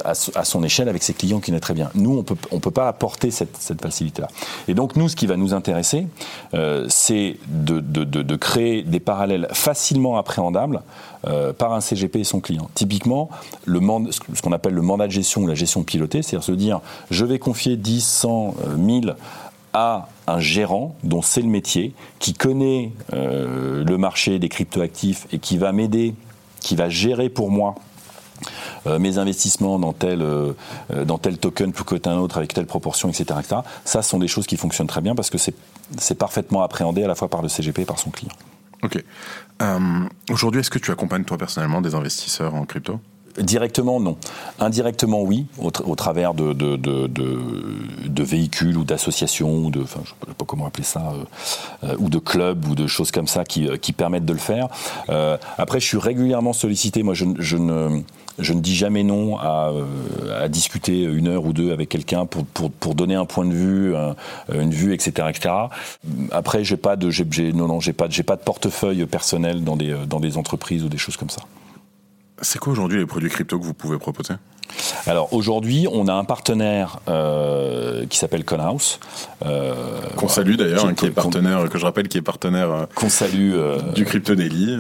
à, 0.04 0.44
son 0.44 0.64
échelle 0.64 0.90
avec 0.90 1.04
ses 1.04 1.14
clients 1.14 1.40
qui 1.40 1.52
connaît 1.52 1.60
très 1.60 1.76
bien. 1.76 1.92
Nous, 1.94 2.18
on 2.18 2.24
peut, 2.24 2.34
peut 2.36 2.72
pas 2.72 2.88
apporter 2.88 3.30
cette, 3.30 3.80
facilité-là. 3.80 4.30
Et 4.68 4.74
donc, 4.74 4.96
nous, 4.96 5.08
ce 5.08 5.16
qui 5.16 5.28
va 5.28 5.38
nous 5.38 5.54
intéresser, 5.54 6.08
euh, 6.56 6.88
c'est 6.90 7.38
de, 7.48 8.36
créer 8.38 8.82
des 8.82 9.00
parallèles 9.00 9.50
facilement 9.54 10.18
appréhendables 10.18 10.82
par 11.58 11.74
un 11.74 11.82
CGP 11.82 12.20
et 12.20 12.24
son 12.24 12.40
client. 12.40 12.70
Typiquement, 12.74 13.30
le 13.66 13.80
ce 14.12 14.42
qu'on 14.42 14.52
appelle 14.52 14.74
le 14.74 14.82
mandat 14.82 15.08
de 15.08 15.12
gestion 15.12 15.42
ou 15.42 15.48
la 15.48 15.56
gestion 15.56 15.84
pilotée, 15.84 16.22
c'est-à-dire 16.22 16.44
se 16.44 16.52
dire, 16.52 16.82
je 17.12 17.26
vais 17.26 17.40
confier 17.40 17.78
10, 17.78 18.06
100, 18.06 18.56
1000 18.78 19.16
à 19.74 20.08
un 20.28 20.40
gérant 20.40 20.96
dont 21.04 21.22
c'est 21.22 21.42
le 21.42 21.48
métier, 21.48 21.94
qui 22.20 22.34
connaît 22.34 22.92
euh, 23.14 23.84
le 23.84 23.98
marché 23.98 24.40
des 24.40 24.50
cryptoactifs 24.50 25.28
et 25.32 25.40
qui 25.40 25.58
va 25.58 25.72
m'aider, 25.72 26.16
qui 26.62 26.76
va 26.76 26.90
gérer 26.90 27.30
pour 27.30 27.52
moi 27.52 27.76
euh, 28.86 29.00
mes 29.00 29.18
investissements 29.18 29.80
dans 29.80 29.94
tel, 29.94 30.22
euh, 30.22 30.54
dans 31.06 31.18
tel 31.18 31.38
token 31.38 31.72
plus 31.72 32.00
qu'un 32.00 32.18
autre 32.18 32.38
avec 32.38 32.54
telle 32.54 32.66
proportion, 32.66 33.10
etc., 33.10 33.26
etc. 33.40 33.62
Ça, 33.86 34.02
sont 34.02 34.20
des 34.20 34.28
choses 34.28 34.48
qui 34.48 34.58
fonctionnent 34.58 34.88
très 34.88 35.02
bien 35.02 35.16
parce 35.16 35.30
que 35.30 35.38
c'est 35.38 36.16
parfaitement 36.16 36.64
appréhendé 36.64 37.04
à 37.04 37.08
la 37.08 37.16
fois 37.16 37.30
par 37.30 37.42
le 37.42 37.48
CGP 37.48 37.84
et 37.84 37.86
par 37.86 38.00
son 38.00 38.10
client. 38.10 38.34
Ok. 38.84 39.04
Aujourd'hui, 40.30 40.62
est-ce 40.62 40.70
que 40.70 40.80
tu 40.80 40.92
accompagnes 40.92 41.24
toi 41.24 41.38
personnellement 41.38 41.82
des 41.82 41.96
investisseurs 41.96 42.54
en 42.54 42.66
crypto? 42.66 43.00
Directement, 43.38 44.00
non. 44.00 44.18
Indirectement, 44.60 45.22
oui, 45.22 45.46
au, 45.60 45.96
travers 45.96 46.34
de, 46.34 48.24
véhicules 48.24 48.78
ou 48.78 48.84
d'associations, 48.84 49.66
ou 49.66 49.70
de, 49.70 49.82
enfin, 49.82 50.02
je 50.04 50.12
ne 50.12 50.30
sais 50.30 50.36
pas 50.36 50.46
comment 50.46 50.66
appeler 50.66 50.84
ça, 50.84 51.14
euh, 51.14 51.88
euh, 51.88 51.96
ou 52.00 52.10
de 52.10 52.18
clubs 52.18 52.66
ou 52.68 52.74
de 52.74 52.88
choses 52.88 53.12
comme 53.12 53.28
ça 53.28 53.46
qui, 53.46 53.70
qui 53.80 53.94
permettent 53.94 54.26
de 54.26 54.34
le 54.34 54.40
faire. 54.40 54.70
Euh, 55.10 55.38
après, 55.60 55.80
je 55.80 55.86
suis 55.86 56.00
régulièrement 56.00 56.52
sollicité. 56.52 57.04
Moi, 57.04 57.14
je, 57.14 57.26
ne, 57.58 58.02
dis 58.40 58.76
jamais 58.76 59.04
non 59.04 59.38
à, 59.38 59.72
discuter 60.50 61.04
une 61.04 61.28
heure 61.28 61.46
ou 61.46 61.54
deux 61.54 61.72
avec 61.72 61.90
quelqu'un 61.90 62.26
pour, 62.26 62.96
donner 62.96 63.16
un 63.16 63.26
point 63.26 63.46
de 63.46 63.54
vue, 63.54 63.94
une 64.52 64.72
vue, 64.72 64.96
etc., 64.96 65.28
etc. 65.30 65.54
Après, 66.32 66.64
j'ai 66.64 66.78
pas 66.78 66.96
de, 66.96 67.12
non, 67.52 67.80
j'ai 67.80 67.94
pas, 67.94 68.08
de 68.08 68.44
portefeuille 68.44 69.06
personnel 69.06 69.64
dans 69.64 69.76
des 69.76 70.38
entreprises 70.38 70.84
ou 70.84 70.90
des 70.90 70.98
choses 70.98 71.18
comme 71.18 71.30
ça. 71.30 71.42
C'est 72.42 72.60
quoi 72.60 72.74
aujourd'hui 72.74 73.00
les 73.00 73.06
produits 73.06 73.30
crypto 73.30 73.60
que 73.60 73.66
vous 73.66 73.74
pouvez 73.74 73.98
proposer? 73.98 74.36
Alors 75.06 75.34
aujourd'hui, 75.34 75.88
on 75.92 76.08
a 76.08 76.14
un 76.14 76.24
partenaire 76.24 77.00
euh, 77.08 78.06
qui 78.08 78.18
s'appelle 78.18 78.44
Conhouse. 78.44 79.00
Euh, 79.46 79.74
qu'on 80.18 80.28
salue 80.28 80.56
d'ailleurs, 80.56 80.94
qui, 80.94 81.06
est 81.06 81.12
partenaire, 81.12 81.70
que 81.70 81.78
je 81.78 81.86
rappelle, 81.86 82.08
qui 82.08 82.18
est 82.18 82.22
partenaire 82.22 82.72
euh, 82.72 82.86
qu'on 82.94 83.10
salue, 83.10 83.54
du 83.96 84.06
Crypto 84.06 84.36
Daily. 84.36 84.78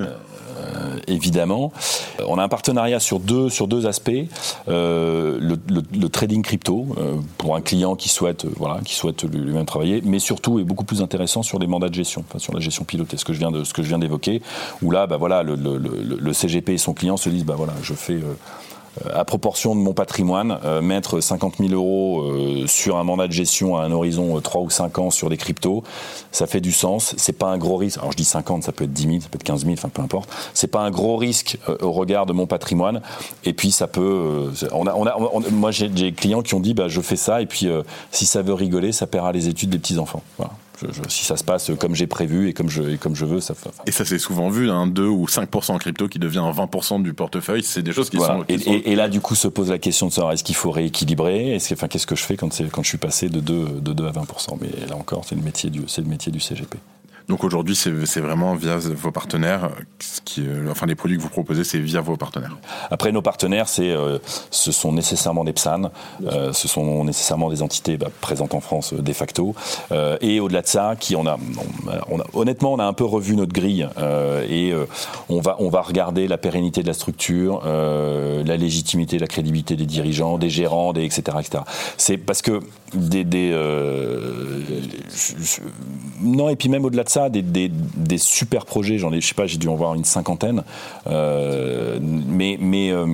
Euh, 0.76 0.98
évidemment. 1.08 1.72
Euh, 2.20 2.24
on 2.28 2.38
a 2.38 2.44
un 2.44 2.48
partenariat 2.48 3.00
sur 3.00 3.20
deux, 3.20 3.50
sur 3.50 3.68
deux 3.68 3.86
aspects. 3.86 4.12
Euh, 4.68 5.40
le, 5.40 6.10
trading 6.10 6.42
crypto, 6.42 6.88
pour 7.38 7.56
un 7.56 7.62
client 7.62 7.96
qui 7.96 8.10
souhaite, 8.10 8.46
voilà, 8.58 8.80
souhaite 8.86 9.24
lui-même 9.24 9.66
travailler, 9.66 10.02
mais 10.04 10.20
surtout 10.20 10.60
est 10.60 10.64
beaucoup 10.64 10.86
plus 10.86 11.02
intéressant 11.02 11.44
sur 11.44 11.60
les 11.60 11.68
mandats 11.68 11.90
de 11.90 11.94
gestion, 11.94 12.24
sur 12.38 12.54
la 12.54 12.60
gestion 12.60 12.86
pilotée, 12.86 13.18
ce 13.18 13.26
que 13.26 13.34
je 13.34 13.40
viens 13.40 13.52
de, 13.52 13.64
ce 13.64 13.74
que 13.74 13.84
je 13.84 13.88
viens 13.88 14.00
d'évoquer, 14.00 14.42
où 14.82 14.90
là, 14.90 15.06
bah, 15.06 15.18
voilà, 15.18 15.44
le, 15.44 16.34
CGP 16.34 16.74
et 16.74 16.78
son 16.78 16.94
client 16.94 17.18
se 17.18 17.30
disent, 17.30 17.46
bah 17.46 17.56
voilà, 17.56 17.74
je 17.84 17.94
fais 17.94 18.20
à 19.14 19.26
proportion 19.26 19.76
de 19.76 19.80
mon 19.80 19.94
patrimoine, 19.94 20.60
euh, 20.64 20.82
mettre 20.82 21.20
50 21.20 21.56
000 21.60 21.74
euros 21.74 22.22
euh, 22.22 22.68
sur 22.68 22.98
un 22.98 23.04
mandat 23.04 23.28
de 23.28 23.32
gestion 23.32 23.78
à 23.78 23.84
un 23.84 23.92
horizon 23.92 24.40
3 24.40 24.62
euh, 24.62 24.66
ou 24.66 24.70
5 24.70 25.00
ans 25.00 25.12
sur 25.12 25.30
des 25.30 25.38
cryptos, 25.38 25.84
ça 26.32 26.48
fait 26.48 26.62
du 26.62 26.72
sens. 26.72 27.14
C'est 27.18 27.38
pas 27.38 27.48
un 27.48 27.58
gros 27.58 27.78
risque. 27.78 27.98
Alors 28.00 28.12
je 28.12 28.18
dis 28.18 28.26
50, 28.26 28.64
ça 28.64 28.72
peut 28.72 28.84
être 28.86 28.94
10 28.94 29.04
000, 29.04 29.14
ça 29.22 29.30
peut 29.30 29.38
être 29.38 29.44
15 29.44 29.62
000, 29.62 29.74
enfin 29.74 29.90
peu 29.90 30.02
importe. 30.02 30.30
C'est 30.54 30.68
pas 30.68 30.82
un 30.82 30.92
gros 30.92 31.18
risque 31.18 31.58
au 31.82 31.92
regard 31.92 32.26
de 32.26 32.34
mon 32.34 32.48
patrimoine. 32.48 33.02
Et 33.44 33.54
puis 33.54 33.72
ça 33.72 33.88
peut. 33.88 34.52
on 34.72 34.88
a, 34.88 34.94
on 34.94 35.42
moi 35.52 35.72
j'ai 35.72 35.90
des 35.90 36.12
clients 36.12 36.42
qui 36.42 36.56
ont 36.56 36.60
dit 36.60 36.74
bah 36.74 36.88
je 36.88 37.02
fais 37.02 37.16
ça 37.16 37.42
et 37.42 37.46
puis 37.46 37.68
si 38.12 38.26
ça 38.26 38.42
veut 38.42 38.54
rigoler, 38.54 38.92
ça 38.92 39.08
paiera 39.08 39.32
les 39.32 39.48
études 39.48 39.70
des 39.70 39.80
petits 39.80 39.98
enfants. 39.98 40.22
Si 41.08 41.26
ça 41.26 41.38
se 41.38 41.44
passe 41.44 41.72
comme 41.80 41.96
j'ai 41.96 42.08
prévu 42.08 42.50
et 42.50 42.54
comme 42.54 42.70
je, 42.70 42.96
comme 42.98 43.16
je 43.16 43.26
veux, 43.26 43.40
ça 43.40 43.54
fait. 43.54 43.70
Et 43.86 43.92
ça 43.92 44.06
s'est 44.06 44.20
souvent 44.20 44.50
vu, 44.50 44.70
un 44.70 44.88
2 44.88 45.06
ou 45.06 45.26
5% 45.26 45.72
en 45.72 45.78
crypto 45.78 46.08
qui 46.08 46.20
devient 46.20 46.44
20% 46.54 47.02
du 47.02 47.14
portefeuille, 47.14 47.64
c'est 47.64 47.82
des 47.82 47.94
choses 47.94 48.10
qui 48.10 48.18
sont. 48.18 48.44
et, 48.48 48.96
là, 48.96 49.10
du 49.10 49.22
coup, 49.22 49.36
se 49.36 49.48
pose 49.48 49.70
la 49.70 49.80
question 49.80 50.08
de 50.08 50.12
savoir 50.12 50.34
est-ce 50.34 50.44
qu'il 50.44 50.56
faut 50.56 50.72
rééquilibrer? 50.72 51.56
Est-ce 51.56 51.74
enfin, 51.74 51.88
Qu'est-ce 51.88 52.08
que 52.08 52.16
je 52.16 52.24
fais 52.24 52.38
quand, 52.38 52.50
quand 52.72 52.84
je 52.84 52.90
suis 52.90 52.98
passé 52.98 53.30
de 53.30 53.40
2, 53.40 53.80
de 53.82 53.94
2 53.94 54.06
à 54.06 54.12
20% 54.12 54.58
Mais 54.62 54.88
là 54.88 54.96
encore, 54.96 55.24
c'est 55.26 55.36
le, 55.36 55.42
métier 55.42 55.70
du, 55.70 55.82
le 55.82 56.04
métier 56.04 56.32
du 56.32 56.40
CGP. 56.40 56.78
Donc 57.28 57.44
aujourd'hui, 57.44 57.76
c'est 57.76 58.20
vraiment 58.22 58.56
via 58.56 58.78
vos 58.78 59.12
partenaires, 59.12 59.70
euh, 60.38 60.72
enfin 60.72 60.86
les 60.86 60.96
produits 60.96 61.18
que 61.18 61.22
vous 61.22 61.30
proposez, 61.30 61.66
c'est 61.66 61.78
via 61.78 62.00
vos 62.00 62.16
partenaires. 62.16 62.56
Après, 62.90 63.12
nos 63.12 63.22
partenaires, 63.22 63.66
euh, 63.80 64.18
ce 64.50 64.72
sont 64.72 64.94
nécessairement 64.94 65.44
des 65.44 65.52
PSAN, 65.52 65.92
euh, 66.26 66.54
ce 66.54 66.70
sont 66.70 67.04
nécessairement 67.04 67.50
des 67.50 67.62
entités 67.62 67.98
bah, 67.98 68.08
présentes 68.22 68.54
en 68.54 68.62
France 68.62 68.94
de 68.94 69.14
facto, 69.14 69.56
et 70.22 70.40
au-delà 70.40 70.62
de 70.62 70.68
ça, 70.68 70.96
qui 70.98 71.16
a, 71.16 71.20
on 71.20 71.28
a, 71.28 71.38
honnêtement, 72.34 72.74
on 72.74 72.80
a 72.80 72.86
un 72.86 72.94
peu 72.94 73.04
revu 73.04 73.36
notre 73.36 73.54
grille 73.54 73.88
et 74.50 74.74
on 75.30 75.42
va, 75.42 75.58
on 75.60 75.70
va 75.70 75.82
regarder 75.82 76.28
la 76.28 76.38
pérennité 76.38 76.82
de 76.82 76.88
la 76.88 76.94
structure, 76.94 77.62
la 77.66 78.58
légitimité, 78.58 79.20
la 79.20 79.28
crédibilité 79.28 79.76
des 79.76 79.86
dirigeants, 79.86 80.38
des 80.38 80.50
gérants, 80.50 80.94
etc. 80.94 81.24
C'est 81.98 82.18
parce 82.18 82.42
que 82.42 82.62
des, 82.94 83.24
des 83.24 83.52
non 86.22 86.50
et 86.50 86.56
puis 86.56 86.70
même 86.70 86.86
au-delà 86.86 87.04
de 87.04 87.10
ça 87.10 87.17
des, 87.30 88.18
super 88.18 88.66
projets, 88.66 88.98
j'en 88.98 89.12
ai, 89.12 89.22
je 89.22 89.28
sais 89.28 89.34
pas, 89.34 89.46
j'ai 89.46 89.58
dû 89.58 89.68
en 89.68 89.76
voir 89.76 89.96
une 89.96 90.06
cinquantaine, 90.06 90.64
euh, 91.08 92.00
mais, 92.02 92.58
mais 92.60 92.92
euh, 92.92 93.08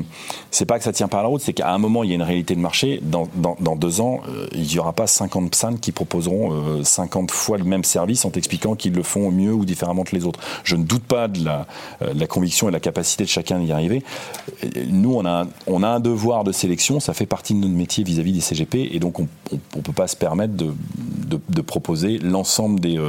c'est 0.51 0.65
pas 0.65 0.77
que 0.77 0.83
ça 0.83 0.91
tient 0.91 1.07
pas 1.07 1.19
à 1.19 1.23
la 1.23 1.27
route, 1.27 1.41
c'est 1.41 1.53
qu'à 1.53 1.73
un 1.73 1.77
moment, 1.77 2.03
il 2.03 2.09
y 2.09 2.13
a 2.13 2.15
une 2.15 2.21
réalité 2.23 2.55
de 2.55 2.59
marché. 2.59 3.01
Dans, 3.01 3.27
deux 3.75 4.01
ans, 4.01 4.21
euh, 4.29 4.47
il 4.53 4.63
n'y 4.63 4.79
aura 4.79 4.93
pas 4.93 5.07
50 5.07 5.51
PSAN 5.51 5.75
qui 5.75 5.91
proposeront 5.91 6.83
50 6.83 7.31
fois 7.31 7.57
le 7.57 7.63
même 7.63 7.83
service 7.83 8.25
en 8.25 8.29
t'expliquant 8.29 8.75
qu'ils 8.75 8.93
le 8.93 9.03
font 9.03 9.31
mieux 9.31 9.53
ou 9.53 9.65
différemment 9.65 10.03
que 10.03 10.15
les 10.15 10.25
autres. 10.25 10.39
Je 10.63 10.75
ne 10.75 10.83
doute 10.83 11.03
pas 11.03 11.27
de 11.27 11.43
la, 11.43 12.27
conviction 12.27 12.67
et 12.67 12.71
de 12.71 12.73
la 12.73 12.79
capacité 12.79 13.23
de 13.23 13.29
chacun 13.29 13.59
d'y 13.59 13.71
arriver. 13.71 14.03
Nous, 14.87 15.13
on 15.13 15.25
a, 15.25 15.43
un, 15.43 15.47
on 15.67 15.83
a 15.83 15.87
un 15.87 15.99
devoir 15.99 16.43
de 16.43 16.51
sélection, 16.51 16.99
ça 16.99 17.13
fait 17.13 17.25
partie 17.25 17.53
de 17.53 17.59
notre 17.59 17.73
métier 17.73 18.03
vis-à-vis 18.03 18.33
des 18.33 18.41
CGP, 18.41 18.89
et 18.91 18.99
donc 18.99 19.19
on 19.19 19.27
ne 19.75 19.81
peut 19.81 19.93
pas 19.93 20.07
se 20.07 20.15
permettre 20.15 20.53
de, 20.53 20.73
de, 21.49 21.61
proposer 21.61 22.19
l'ensemble 22.19 22.79
des, 22.79 22.99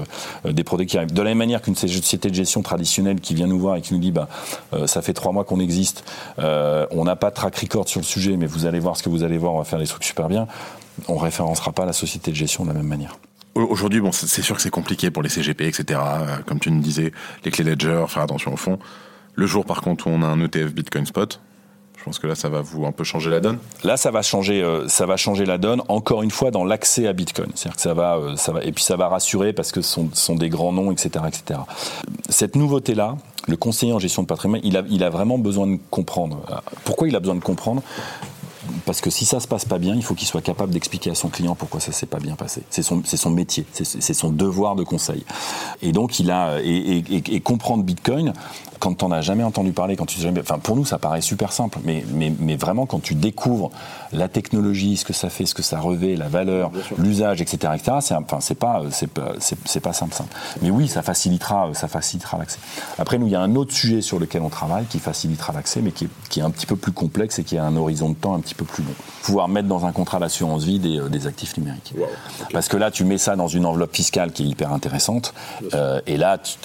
des 0.45 0.65
produits 0.65 0.84
de 0.87 1.23
la 1.23 1.31
même 1.31 1.39
manière 1.39 1.63
qu'une 1.63 1.75
société 1.75 2.29
de 2.29 2.35
gestion 2.35 2.63
traditionnelle 2.63 3.21
qui 3.21 3.35
vient 3.35 3.47
nous 3.47 3.59
voir 3.59 3.77
et 3.77 3.81
qui 3.81 3.95
nous 3.95 4.01
dit 4.01 4.13
bah, 4.13 4.29
euh, 4.73 4.87
ça 4.87 5.03
fait 5.03 5.13
trois 5.13 5.33
mois 5.33 5.45
qu'on 5.45 5.61
existe, 5.61 6.05
euh, 6.39 6.87
on 6.91 7.05
n'a 7.05 7.17
pas 7.17 7.31
de 7.31 7.35
track 7.35 7.57
record 7.57 7.89
sur 7.89 8.01
le 8.01 8.05
sujet, 8.05 8.37
mais 8.37 8.47
vous 8.47 8.67
allez 8.67 8.81
voir 8.81 8.97
ce 8.97 9.03
que 9.03 9.09
vous 9.09 9.23
allez 9.23 9.39
voir, 9.39 9.55
on 9.55 9.59
va 9.59 9.65
faire 9.65 9.79
des 9.79 9.87
trucs 9.87 10.05
super 10.05 10.29
bien, 10.29 10.47
on 11.09 11.17
référencera 11.17 11.73
pas 11.73 11.87
la 11.87 11.93
société 11.93 12.31
de 12.31 12.37
gestion 12.37 12.65
de 12.65 12.69
la 12.69 12.75
même 12.75 12.87
manière. 12.87 13.17
Aujourd'hui, 13.55 14.03
c'est 14.13 14.43
sûr 14.43 14.57
que 14.57 14.63
c'est 14.63 14.71
compliqué 14.71 15.13
pour 15.13 15.23
les 15.23 15.29
CGP, 15.29 15.63
etc. 15.63 16.01
Comme 16.45 16.59
tu 16.59 16.73
nous 16.73 16.81
disais, 16.81 17.13
les 17.45 17.53
clés 17.53 17.63
Ledger, 17.63 18.05
faire 18.09 18.25
attention 18.25 18.53
au 18.53 18.57
fond. 18.57 18.81
Le 19.37 19.47
jour, 19.47 19.65
par 19.65 19.81
contre, 19.81 20.09
où 20.09 20.11
on 20.11 20.23
a 20.23 20.27
un 20.27 20.41
ETF 20.41 20.75
Bitcoin 20.75 21.07
Spot, 21.07 21.41
je 22.05 22.11
pense 22.11 22.19
que 22.19 22.27
là, 22.27 22.35
ça 22.35 22.51
va 22.51 22.61
vous 22.61 22.85
un 22.85 22.93
peu 22.93 23.03
changer 23.03 23.31
la 23.31 23.41
donne. 23.41 23.57
Là, 23.83 23.97
ça 23.97 24.11
va 24.11 24.21
changer, 24.21 24.63
euh, 24.63 24.87
ça 24.89 25.07
va 25.07 25.17
changer 25.17 25.47
la 25.47 25.57
donne. 25.57 25.81
Encore 25.89 26.23
une 26.23 26.31
fois, 26.31 26.51
dans 26.51 26.63
l'accès 26.63 27.07
à 27.07 27.15
Bitcoin, 27.15 27.49
c'est-à-dire 27.55 27.77
que 27.77 27.81
ça 27.81 27.95
va, 27.95 28.17
euh, 28.17 28.37
ça 28.37 28.53
va, 28.53 28.63
et 28.63 28.73
puis 28.73 28.85
ça 28.85 28.97
va 28.97 29.09
rassurer 29.09 29.55
parce 29.55 29.73
que 29.73 29.81
ce 29.81 29.91
sont, 29.91 30.11
sont 30.13 30.35
des 30.35 30.51
grands 30.51 30.71
noms, 30.71 30.93
etc., 30.93 31.25
etc. 31.27 31.61
Cette 32.29 32.57
nouveauté-là, 32.57 33.17
le 33.49 33.57
conseiller 33.57 33.95
en 33.95 33.99
gestion 33.99 34.21
de 34.21 34.27
patrimoine, 34.27 34.61
il 34.65 34.77
a, 34.77 34.83
il 34.91 35.03
a 35.03 35.09
vraiment 35.09 35.39
besoin 35.39 35.67
de 35.67 35.79
comprendre. 35.89 36.43
Pourquoi 36.85 37.09
il 37.09 37.17
a 37.17 37.21
besoin 37.21 37.37
de 37.37 37.41
comprendre? 37.43 37.83
Parce 38.87 39.01
que 39.01 39.11
si 39.11 39.25
ça 39.25 39.41
se 39.41 39.49
passe 39.49 39.65
pas 39.65 39.79
bien, 39.79 39.95
il 39.95 40.03
faut 40.03 40.15
qu'il 40.15 40.29
soit 40.29 40.43
capable 40.43 40.73
d'expliquer 40.73 41.11
à 41.11 41.15
son 41.15 41.29
client 41.29 41.55
pourquoi 41.55 41.81
ça 41.81 41.93
s'est 41.93 42.07
pas 42.07 42.19
bien 42.19 42.35
passé. 42.35 42.63
C'est 42.71 42.83
son, 42.83 43.03
son 43.05 43.31
métier, 43.31 43.67
c'est 43.73 44.15
son 44.15 44.31
devoir 44.31 44.77
de 44.77 44.85
conseil. 44.85 45.25
Et 45.83 45.93
donc 45.93 46.21
il 46.21 46.31
a 46.31 46.61
et, 46.63 46.99
et, 46.99 47.35
et 47.35 47.41
comprendre 47.41 47.85
Bitcoin, 47.85 48.33
quand 48.79 48.95
t'en 48.95 49.11
as 49.13 49.23
jamais 49.23 49.45
entendu 49.45 49.73
parler, 49.73 49.97
quand 49.97 50.07
tu 50.07 50.21
jamais, 50.21 50.41
enfin 50.41 50.59
pour 50.59 50.77
nous 50.77 50.85
ça 50.85 50.99
paraît 50.99 51.21
super 51.21 51.53
simple, 51.53 51.79
mais, 51.85 52.05
mais, 52.13 52.33
mais 52.39 52.57
vraiment 52.57 52.87
quand 52.87 53.01
tu 53.01 53.15
découvres 53.15 53.71
la 54.13 54.29
technologie, 54.29 54.97
ce 54.97 55.05
que 55.05 55.13
ça 55.13 55.31
fait, 55.31 55.47
ce 55.47 55.55
que 55.55 55.63
ça 55.63 55.79
revêt, 55.81 56.17
la 56.17 56.29
valeur, 56.29 56.71
l'usage, 56.99 57.41
etc., 57.41 57.73
etc., 57.75 57.97
c'est 58.01 58.15
enfin 58.15 58.39
pas 58.55 58.83
pas 59.15 59.31
pas 59.83 59.93
simple 59.93 60.15
simple. 60.15 60.35
Mais 60.63 60.71
oui, 60.71 60.89
ça 60.89 61.03
facilitera 61.03 61.71
ça 61.73 61.89
facilitera 61.89 62.39
l'accès. 62.39 62.59
Après 62.99 63.19
nous 63.19 63.27
il 63.27 63.33
y 63.33 63.37
a 63.37 63.41
un 63.41 63.55
autre 63.57 63.73
sujet 63.73 64.03
sur 64.03 64.19
lequel 64.19 64.43
on 64.43 64.51
travaille 64.51 64.87
qui 64.87 64.99
facilitera 64.99 65.53
l'accès, 65.53 65.81
mais 65.81 65.93
qui 65.93 66.05
est, 66.05 66.09
qui 66.29 66.41
est 66.41 66.43
un 66.43 66.51
petit 66.51 66.67
peu 66.67 66.77
plus 66.77 66.93
complexe 66.93 67.39
et 67.39 67.45
qui 67.45 67.57
a 67.57 67.65
un 67.65 67.77
horizon 67.77 68.11
de 68.11 68.15
temps 68.15 68.35
un 68.35 68.41
petit 68.41 68.55
peu 68.55 68.65
plus 68.65 68.74
Pouvoir 69.23 69.49
mettre 69.49 69.69
dans 69.69 69.87
un 69.87 69.93
contrat 69.93 70.19
d'assurance 70.19 70.65
vie 70.65 70.79
des, 70.79 71.01
des 71.09 71.27
actifs 71.27 71.57
numériques. 71.57 71.95
Parce 72.53 72.69
que 72.69 72.77
là 72.77 72.91
tu 72.91 73.05
mets 73.05 73.19
ça 73.19 73.37
dans 73.37 73.49
une 73.49 73.67
enveloppe 73.67 73.95
fiscale 73.95 74.33
qui 74.33 74.45
est 74.45 74.47
hyper 74.47 74.73
intéressante, 74.73 75.35
euh, 75.75 76.01
et 76.07 76.17
là 76.17 76.39
tu, 76.39 76.59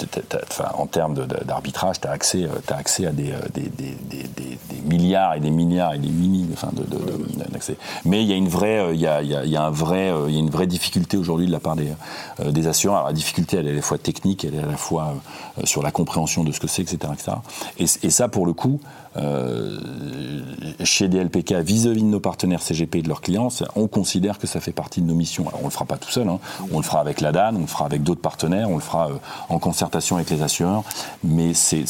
en 0.74 0.86
termes 0.88 1.16
d'arbitrage 1.46 2.02
tu 2.02 2.08
as 2.08 2.12
accès, 2.12 2.44
euh, 2.44 2.74
as 2.74 2.76
accès 2.76 3.06
à 3.06 3.12
des, 3.12 3.34
des, 3.54 3.70
des, 3.78 3.96
des, 4.10 4.58
milliards 4.86 5.36
et 5.36 5.40
des 5.40 5.52
milliards 5.52 5.94
et 5.94 6.00
des 6.00 6.10
mini 6.10 6.50
enfin, 6.54 6.70
d'accès. 7.52 7.78
Mais 8.06 8.24
il 8.24 8.30
y 8.30 8.34
a 8.34 8.36
une 8.36 8.50
vraie, 8.50 8.94
il 8.94 9.00
y 9.00 9.08
a, 9.08 9.22
il 9.22 9.50
y 9.50 9.56
a 9.56 9.64
un 9.64 9.70
vrai, 9.70 10.12
il 10.28 10.34
y 10.34 10.38
a 10.38 10.40
une 10.40 10.50
vraie 10.50 10.68
difficulté 10.68 11.18
aujourd'hui 11.18 11.48
de 11.48 11.52
la 11.52 11.60
part 11.60 11.76
des, 11.76 11.94
des 12.44 12.68
assureurs. 12.68 12.98
Alors, 12.98 13.08
la 13.08 13.14
difficulté, 13.14 13.58
elle 13.58 13.68
est 13.68 13.72
à 13.72 13.76
la 13.76 13.82
fois 13.82 13.98
technique, 13.98 14.46
elle 14.46 14.56
est 14.56 14.64
à 14.64 14.66
la 14.66 14.78
fois 14.78 15.16
sur 15.64 15.84
la 15.84 15.92
compréhension 15.92 16.44
de 16.44 16.52
ce 16.52 16.60
que 16.60 16.68
c'est, 16.68 16.82
etc., 16.82 16.98
etc. 17.14 17.32
Et, 17.78 17.86
et, 18.06 18.10
ça, 18.10 18.28
pour 18.28 18.46
le 18.46 18.54
coup, 18.54 18.80
euh, 19.09 19.09
chez 20.84 21.08
DLPK, 21.08 21.54
vis-à-vis 21.56 22.02
de 22.02 22.08
nos 22.08 22.20
partenaires 22.20 22.62
CGP 22.62 23.00
et 23.00 23.02
de 23.02 23.08
leurs 23.08 23.22
clients, 23.22 23.50
on 23.76 23.88
considère 23.88 24.38
que 24.40 24.48
ça 24.48 24.60
fait 24.60 24.72
partie 24.72 25.02
de 25.02 25.08
nos 25.08 25.16
missions. 25.16 25.48
Alors, 25.48 25.62
on 25.62 25.66
le 25.66 25.72
fera 25.72 25.86
pas 25.86 25.98
tout 25.98 26.10
seul, 26.10 26.28
hein. 26.28 26.40
on 26.72 26.78
le 26.78 26.84
fera 26.84 27.00
avec 27.02 27.22
la 27.22 27.32
DAN, 27.32 27.56
on 27.56 27.62
le 27.62 27.68
fera 27.68 27.86
avec 27.86 28.04
d'autres 28.04 28.22
partenaires, 28.22 28.70
on 28.70 28.76
le 28.76 28.82
fera 28.82 29.10
en 29.50 29.60
concertation 29.60 30.16
avec 30.16 30.30
les 30.30 30.42
assureurs, 30.42 30.84
mais 31.24 31.54
c'est 31.54 31.86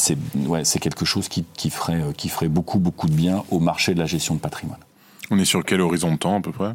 ouais, 0.47 0.63
quelque 0.63 1.05
chose 1.05 1.27
qui, 1.27 1.45
qui, 1.53 1.69
ferait, 1.69 2.01
qui 2.17 2.29
ferait 2.29 2.47
beaucoup, 2.47 2.79
beaucoup 2.79 3.07
de 3.07 3.13
bien 3.13 3.43
au 3.51 3.59
marché 3.59 3.93
de 3.93 3.99
la 3.99 4.05
gestion 4.05 4.35
de 4.35 4.39
patrimoine. 4.39 4.79
On 5.31 5.37
est 5.37 5.45
sur 5.45 5.63
quel 5.63 5.81
horizon 5.81 6.13
de 6.13 6.17
temps 6.17 6.37
à 6.37 6.41
peu 6.41 6.51
près? 6.51 6.73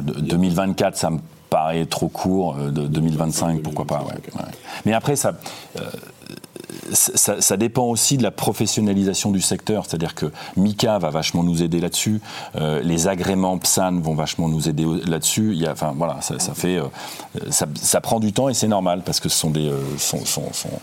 2024, 0.00 0.96
ça 0.96 1.10
me 1.10 1.18
paraît 1.50 1.86
trop 1.86 2.08
court. 2.08 2.54
De 2.54 2.86
2025, 2.86 3.62
pourquoi 3.62 3.84
pas. 3.84 4.02
Ouais, 4.02 4.42
Mais 4.84 4.92
après, 4.92 5.16
ça, 5.16 5.32
ça, 6.92 7.40
ça, 7.40 7.56
dépend 7.56 7.84
aussi 7.84 8.16
de 8.16 8.22
la 8.22 8.30
professionnalisation 8.30 9.30
du 9.30 9.40
secteur. 9.40 9.84
C'est-à-dire 9.86 10.14
que 10.14 10.26
Mika 10.56 10.98
va 10.98 11.10
vachement 11.10 11.42
nous 11.42 11.62
aider 11.62 11.80
là-dessus. 11.80 12.20
Euh, 12.56 12.80
les 12.82 13.08
agréments 13.08 13.58
PSAN 13.58 14.00
vont 14.00 14.14
vachement 14.14 14.48
nous 14.48 14.68
aider 14.68 14.86
là-dessus. 15.06 15.52
Il 15.52 15.58
y 15.58 15.66
a, 15.66 15.72
enfin 15.72 15.94
voilà, 15.96 16.20
ça, 16.20 16.38
ça 16.38 16.54
fait, 16.54 16.76
euh, 16.76 16.84
ça, 17.50 17.66
ça, 17.74 18.00
prend 18.00 18.20
du 18.20 18.32
temps 18.32 18.48
et 18.48 18.54
c'est 18.54 18.68
normal 18.68 19.02
parce 19.04 19.20
que 19.20 19.28
ce 19.28 19.38
sont 19.38 19.50
des, 19.50 19.68
euh, 19.68 19.78
sont, 19.98 20.24
sont, 20.24 20.52
sont, 20.52 20.80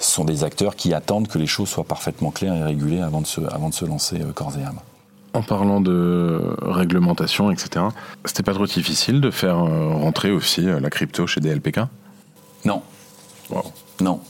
sont, 0.00 0.24
des 0.24 0.44
acteurs 0.44 0.76
qui 0.76 0.94
attendent 0.94 1.28
que 1.28 1.38
les 1.38 1.46
choses 1.46 1.68
soient 1.68 1.84
parfaitement 1.84 2.30
claires 2.30 2.54
et 2.54 2.62
régulées 2.62 3.00
avant 3.00 3.20
de 3.20 3.26
se, 3.26 3.40
avant 3.40 3.68
de 3.68 3.74
se 3.74 3.84
lancer 3.84 4.18
corps 4.34 4.56
et 4.58 4.64
âme. 4.64 4.80
En 5.32 5.42
parlant 5.42 5.80
de 5.80 6.42
réglementation, 6.62 7.52
etc., 7.52 7.84
c'était 8.24 8.42
pas 8.42 8.52
trop 8.52 8.66
difficile 8.66 9.20
de 9.20 9.30
faire 9.30 9.58
rentrer 9.58 10.32
aussi 10.32 10.62
la 10.62 10.90
crypto 10.90 11.28
chez 11.28 11.40
DLPK 11.40 11.82
Non. 12.64 12.82
Wow. 13.48 13.62
Non. 14.00 14.20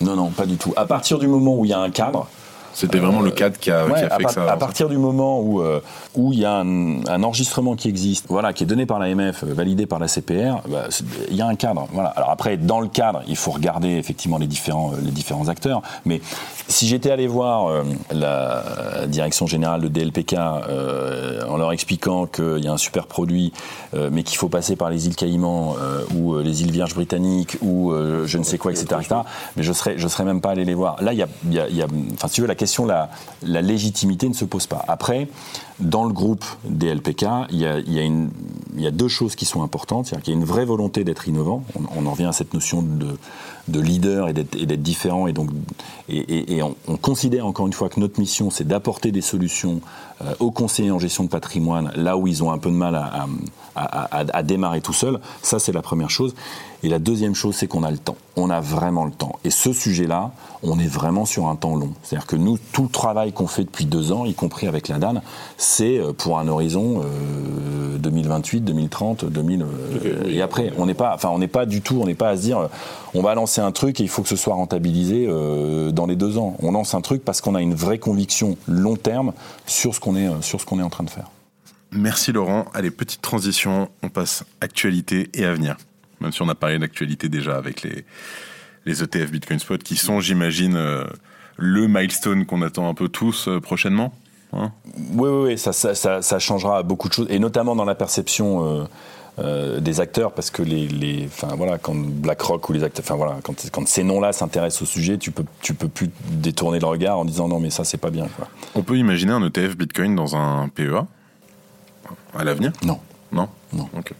Non, 0.00 0.16
non, 0.16 0.30
pas 0.30 0.46
du 0.46 0.56
tout. 0.56 0.72
À 0.76 0.86
partir 0.86 1.18
du 1.18 1.28
moment 1.28 1.56
où 1.56 1.64
il 1.64 1.68
y 1.70 1.74
a 1.74 1.78
un 1.80 1.90
cadre, 1.90 2.28
c'était 2.72 2.98
vraiment 2.98 3.20
le 3.20 3.30
cadre 3.30 3.58
qui 3.58 3.70
a, 3.70 3.86
qui 3.86 4.04
a 4.04 4.10
fait 4.10 4.24
que 4.24 4.32
ça. 4.32 4.50
À 4.50 4.56
partir 4.56 4.88
du 4.88 4.98
moment 4.98 5.40
où 5.40 5.60
euh, 5.60 5.80
où 6.14 6.32
il 6.32 6.40
y 6.40 6.44
a 6.44 6.56
un, 6.56 7.04
un, 7.06 7.22
enregistrement 7.22 7.76
qui 7.76 7.88
existe, 7.88 8.26
voilà, 8.28 8.52
qui 8.52 8.64
est 8.64 8.66
donné 8.66 8.86
par 8.86 8.98
l'AMF, 8.98 9.44
euh, 9.44 9.54
validé 9.54 9.86
par 9.86 9.98
la 9.98 10.08
CPR, 10.08 10.62
bah, 10.68 10.88
il 11.30 11.36
y 11.36 11.42
a 11.42 11.46
un 11.46 11.54
cadre. 11.54 11.86
Voilà. 11.92 12.10
Alors 12.10 12.30
après, 12.30 12.56
dans 12.56 12.80
le 12.80 12.88
cadre, 12.88 13.22
il 13.28 13.36
faut 13.36 13.50
regarder 13.50 13.90
effectivement 13.90 14.38
les 14.38 14.46
différents 14.46 14.92
euh, 14.92 15.00
les 15.02 15.10
différents 15.10 15.48
acteurs. 15.48 15.82
Mais 16.04 16.20
si 16.70 16.86
j'étais 16.86 17.10
allé 17.10 17.26
voir 17.26 17.66
euh, 17.66 17.82
la 18.12 19.06
direction 19.06 19.46
générale 19.46 19.80
de 19.80 19.88
DLPK 19.88 20.34
euh, 20.34 21.42
en 21.48 21.56
leur 21.56 21.72
expliquant 21.72 22.26
qu'il 22.26 22.64
y 22.64 22.68
a 22.68 22.72
un 22.72 22.76
super 22.76 23.06
produit, 23.06 23.52
euh, 23.94 24.08
mais 24.12 24.22
qu'il 24.22 24.38
faut 24.38 24.48
passer 24.48 24.76
par 24.76 24.88
les 24.88 25.06
îles 25.06 25.16
Caïmans 25.16 25.74
ou 26.14 26.38
les 26.38 26.62
îles 26.62 26.70
Vierges 26.70 26.94
britanniques 26.94 27.56
ou 27.60 27.92
je 28.24 28.38
ne 28.38 28.44
sais 28.44 28.58
quoi, 28.58 28.70
etc., 28.70 28.86
etc., 29.00 29.16
mais 29.56 29.62
je 29.62 29.72
serais 29.72 29.94
je 29.96 30.06
serais 30.06 30.24
même 30.24 30.40
pas 30.40 30.50
allé 30.50 30.64
les 30.64 30.74
voir. 30.74 31.02
Là, 31.02 31.12
il 31.12 31.18
y 31.18 31.22
a, 31.22 31.28
y 31.50 31.58
a, 31.58 31.68
y 31.68 31.82
a 31.82 31.86
enfin, 32.14 32.28
si 32.28 32.34
tu 32.34 32.40
veux, 32.42 32.46
la 32.46 32.54
question, 32.60 32.84
la, 32.84 33.10
la 33.42 33.62
légitimité 33.62 34.28
ne 34.28 34.34
se 34.34 34.44
pose 34.44 34.66
pas. 34.66 34.84
Après, 34.86 35.28
dans 35.80 36.04
le 36.04 36.12
groupe 36.12 36.44
y 36.80 37.64
a, 37.64 37.78
il 37.78 38.82
y 38.82 38.86
a, 38.86 38.90
deux 38.90 39.08
choses 39.08 39.34
qui 39.34 39.44
sont 39.44 39.62
importantes. 39.62 40.06
C'est-à-dire 40.06 40.24
qu'il 40.24 40.34
y 40.34 40.36
a 40.36 40.40
une 40.40 40.46
vraie 40.46 40.64
volonté 40.64 41.04
d'être 41.04 41.28
innovant. 41.28 41.64
On, 41.96 42.06
en 42.06 42.10
revient 42.10 42.24
à 42.24 42.32
cette 42.32 42.54
notion 42.54 42.82
de, 42.82 43.18
de 43.68 43.80
leader 43.80 44.28
et 44.28 44.32
d'être 44.32 44.82
différent. 44.82 45.26
Et, 45.26 45.32
donc, 45.32 45.50
on, 46.10 46.74
on, 46.88 46.96
considère 46.96 47.46
encore 47.46 47.66
une 47.66 47.72
fois 47.72 47.88
que 47.88 48.00
notre 48.00 48.20
mission, 48.20 48.50
c'est 48.50 48.66
d'apporter 48.66 49.12
des 49.12 49.20
solutions 49.20 49.80
euh, 50.22 50.34
aux 50.38 50.50
conseillers 50.50 50.90
en 50.90 50.98
gestion 50.98 51.24
de 51.24 51.28
patrimoine, 51.28 51.90
là 51.96 52.16
où 52.16 52.26
ils 52.26 52.42
ont 52.44 52.52
un 52.52 52.58
peu 52.58 52.70
de 52.70 52.74
mal 52.74 52.94
à, 52.94 53.26
à, 53.74 54.42
démarrer 54.42 54.80
tout 54.80 54.92
seul. 54.92 55.18
Ça, 55.42 55.58
c'est 55.58 55.72
la 55.72 55.82
première 55.82 56.10
chose. 56.10 56.34
Et 56.82 56.88
la 56.88 56.98
deuxième 56.98 57.34
chose, 57.34 57.56
c'est 57.56 57.66
qu'on 57.66 57.82
a 57.82 57.90
le 57.90 57.98
temps. 57.98 58.16
On 58.36 58.50
a 58.50 58.60
vraiment 58.60 59.04
le 59.04 59.12
temps. 59.12 59.38
Et 59.44 59.50
ce 59.50 59.72
sujet-là, 59.72 60.32
on 60.62 60.78
est 60.78 60.86
vraiment 60.86 61.24
sur 61.24 61.48
un 61.48 61.56
temps 61.56 61.76
long. 61.76 61.92
C'est-à-dire 62.02 62.26
que 62.26 62.36
nous, 62.36 62.58
tout 62.72 62.84
le 62.84 62.88
travail 62.88 63.32
qu'on 63.32 63.46
fait 63.46 63.64
depuis 63.64 63.84
deux 63.84 64.12
ans, 64.12 64.24
y 64.24 64.34
compris 64.34 64.66
avec 64.66 64.88
la 64.88 64.98
DAN, 64.98 65.22
c'est 65.70 65.98
euh, 65.98 66.12
pour 66.12 66.38
un 66.38 66.48
horizon 66.48 67.02
euh, 67.02 67.98
2028, 67.98 68.60
2030, 68.62 69.24
2000 69.24 69.62
euh, 69.62 70.24
et 70.28 70.42
après. 70.42 70.72
On 70.76 70.86
n'est 70.86 70.94
pas, 70.94 71.14
enfin, 71.14 71.28
on 71.30 71.38
n'est 71.38 71.48
pas 71.48 71.66
du 71.66 71.80
tout, 71.82 72.00
on 72.00 72.06
n'est 72.06 72.14
pas 72.14 72.30
à 72.30 72.36
se 72.36 72.42
dire, 72.42 72.58
euh, 72.58 72.68
on 73.14 73.22
va 73.22 73.34
lancer 73.34 73.60
un 73.60 73.72
truc 73.72 74.00
et 74.00 74.02
il 74.02 74.08
faut 74.08 74.22
que 74.22 74.28
ce 74.28 74.36
soit 74.36 74.54
rentabilisé 74.54 75.26
euh, 75.28 75.90
dans 75.90 76.06
les 76.06 76.16
deux 76.16 76.38
ans. 76.38 76.56
On 76.60 76.72
lance 76.72 76.94
un 76.94 77.00
truc 77.00 77.24
parce 77.24 77.40
qu'on 77.40 77.54
a 77.54 77.62
une 77.62 77.74
vraie 77.74 77.98
conviction 77.98 78.56
long 78.68 78.96
terme 78.96 79.32
sur 79.66 79.94
ce 79.94 80.00
qu'on 80.00 80.16
est, 80.16 80.28
sur 80.42 80.60
ce 80.60 80.66
qu'on 80.66 80.78
est 80.78 80.84
en 80.84 80.90
train 80.90 81.04
de 81.04 81.10
faire. 81.10 81.30
Merci 81.92 82.32
Laurent. 82.32 82.66
Allez, 82.72 82.90
petite 82.90 83.22
transition, 83.22 83.88
on 84.02 84.08
passe 84.08 84.44
actualité 84.60 85.28
et 85.34 85.44
avenir 85.44 85.76
même 86.20 86.32
si 86.32 86.42
on 86.42 86.48
a 86.48 86.54
parlé 86.54 86.78
d'actualité 86.78 87.28
déjà 87.28 87.56
avec 87.56 87.82
les, 87.82 88.04
les 88.86 89.02
ETF 89.02 89.30
Bitcoin 89.30 89.58
Spot, 89.58 89.82
qui 89.82 89.96
sont, 89.96 90.20
j'imagine, 90.20 90.76
euh, 90.76 91.04
le 91.56 91.88
milestone 91.88 92.46
qu'on 92.46 92.62
attend 92.62 92.88
un 92.88 92.94
peu 92.94 93.08
tous 93.08 93.48
euh, 93.48 93.60
prochainement. 93.60 94.14
Hein 94.52 94.72
oui, 95.14 95.28
oui, 95.28 95.44
oui, 95.44 95.58
ça, 95.58 95.72
ça, 95.72 95.94
ça, 95.94 96.22
ça, 96.22 96.38
changera 96.38 96.82
beaucoup 96.82 97.08
de 97.08 97.14
choses, 97.14 97.26
et 97.30 97.38
notamment 97.38 97.76
dans 97.76 97.84
la 97.84 97.94
perception 97.94 98.64
euh, 98.64 98.84
euh, 99.38 99.80
des 99.80 100.00
acteurs, 100.00 100.32
parce 100.32 100.50
que 100.50 100.62
les, 100.62 100.88
les, 100.88 101.26
enfin 101.26 101.54
voilà, 101.56 101.78
quand 101.78 101.94
BlackRock 101.94 102.68
ou 102.68 102.72
les 102.72 102.82
acteurs, 102.82 103.04
enfin 103.04 103.14
voilà, 103.14 103.36
quand, 103.42 103.54
quand 103.70 103.86
ces 103.86 104.02
noms-là 104.02 104.32
s'intéressent 104.32 104.82
au 104.82 104.86
sujet, 104.86 105.18
tu 105.18 105.30
peux, 105.30 105.44
tu 105.60 105.74
peux 105.74 105.88
plus 105.88 106.10
détourner 106.30 106.80
le 106.80 106.86
regard 106.86 107.18
en 107.18 107.24
disant 107.24 107.48
non, 107.48 107.60
mais 107.60 107.70
ça 107.70 107.84
c'est 107.84 107.98
pas 107.98 108.10
bien. 108.10 108.26
Quoi. 108.36 108.48
On 108.74 108.82
peut 108.82 108.96
imaginer 108.96 109.32
un 109.32 109.42
ETF 109.46 109.76
Bitcoin 109.76 110.16
dans 110.16 110.34
un 110.34 110.68
PEA 110.68 111.06
à 112.34 112.44
l'avenir? 112.44 112.72
Non. 112.84 112.98
Non? 113.32 113.48
Non. 113.72 113.88
Ok. 113.96 114.12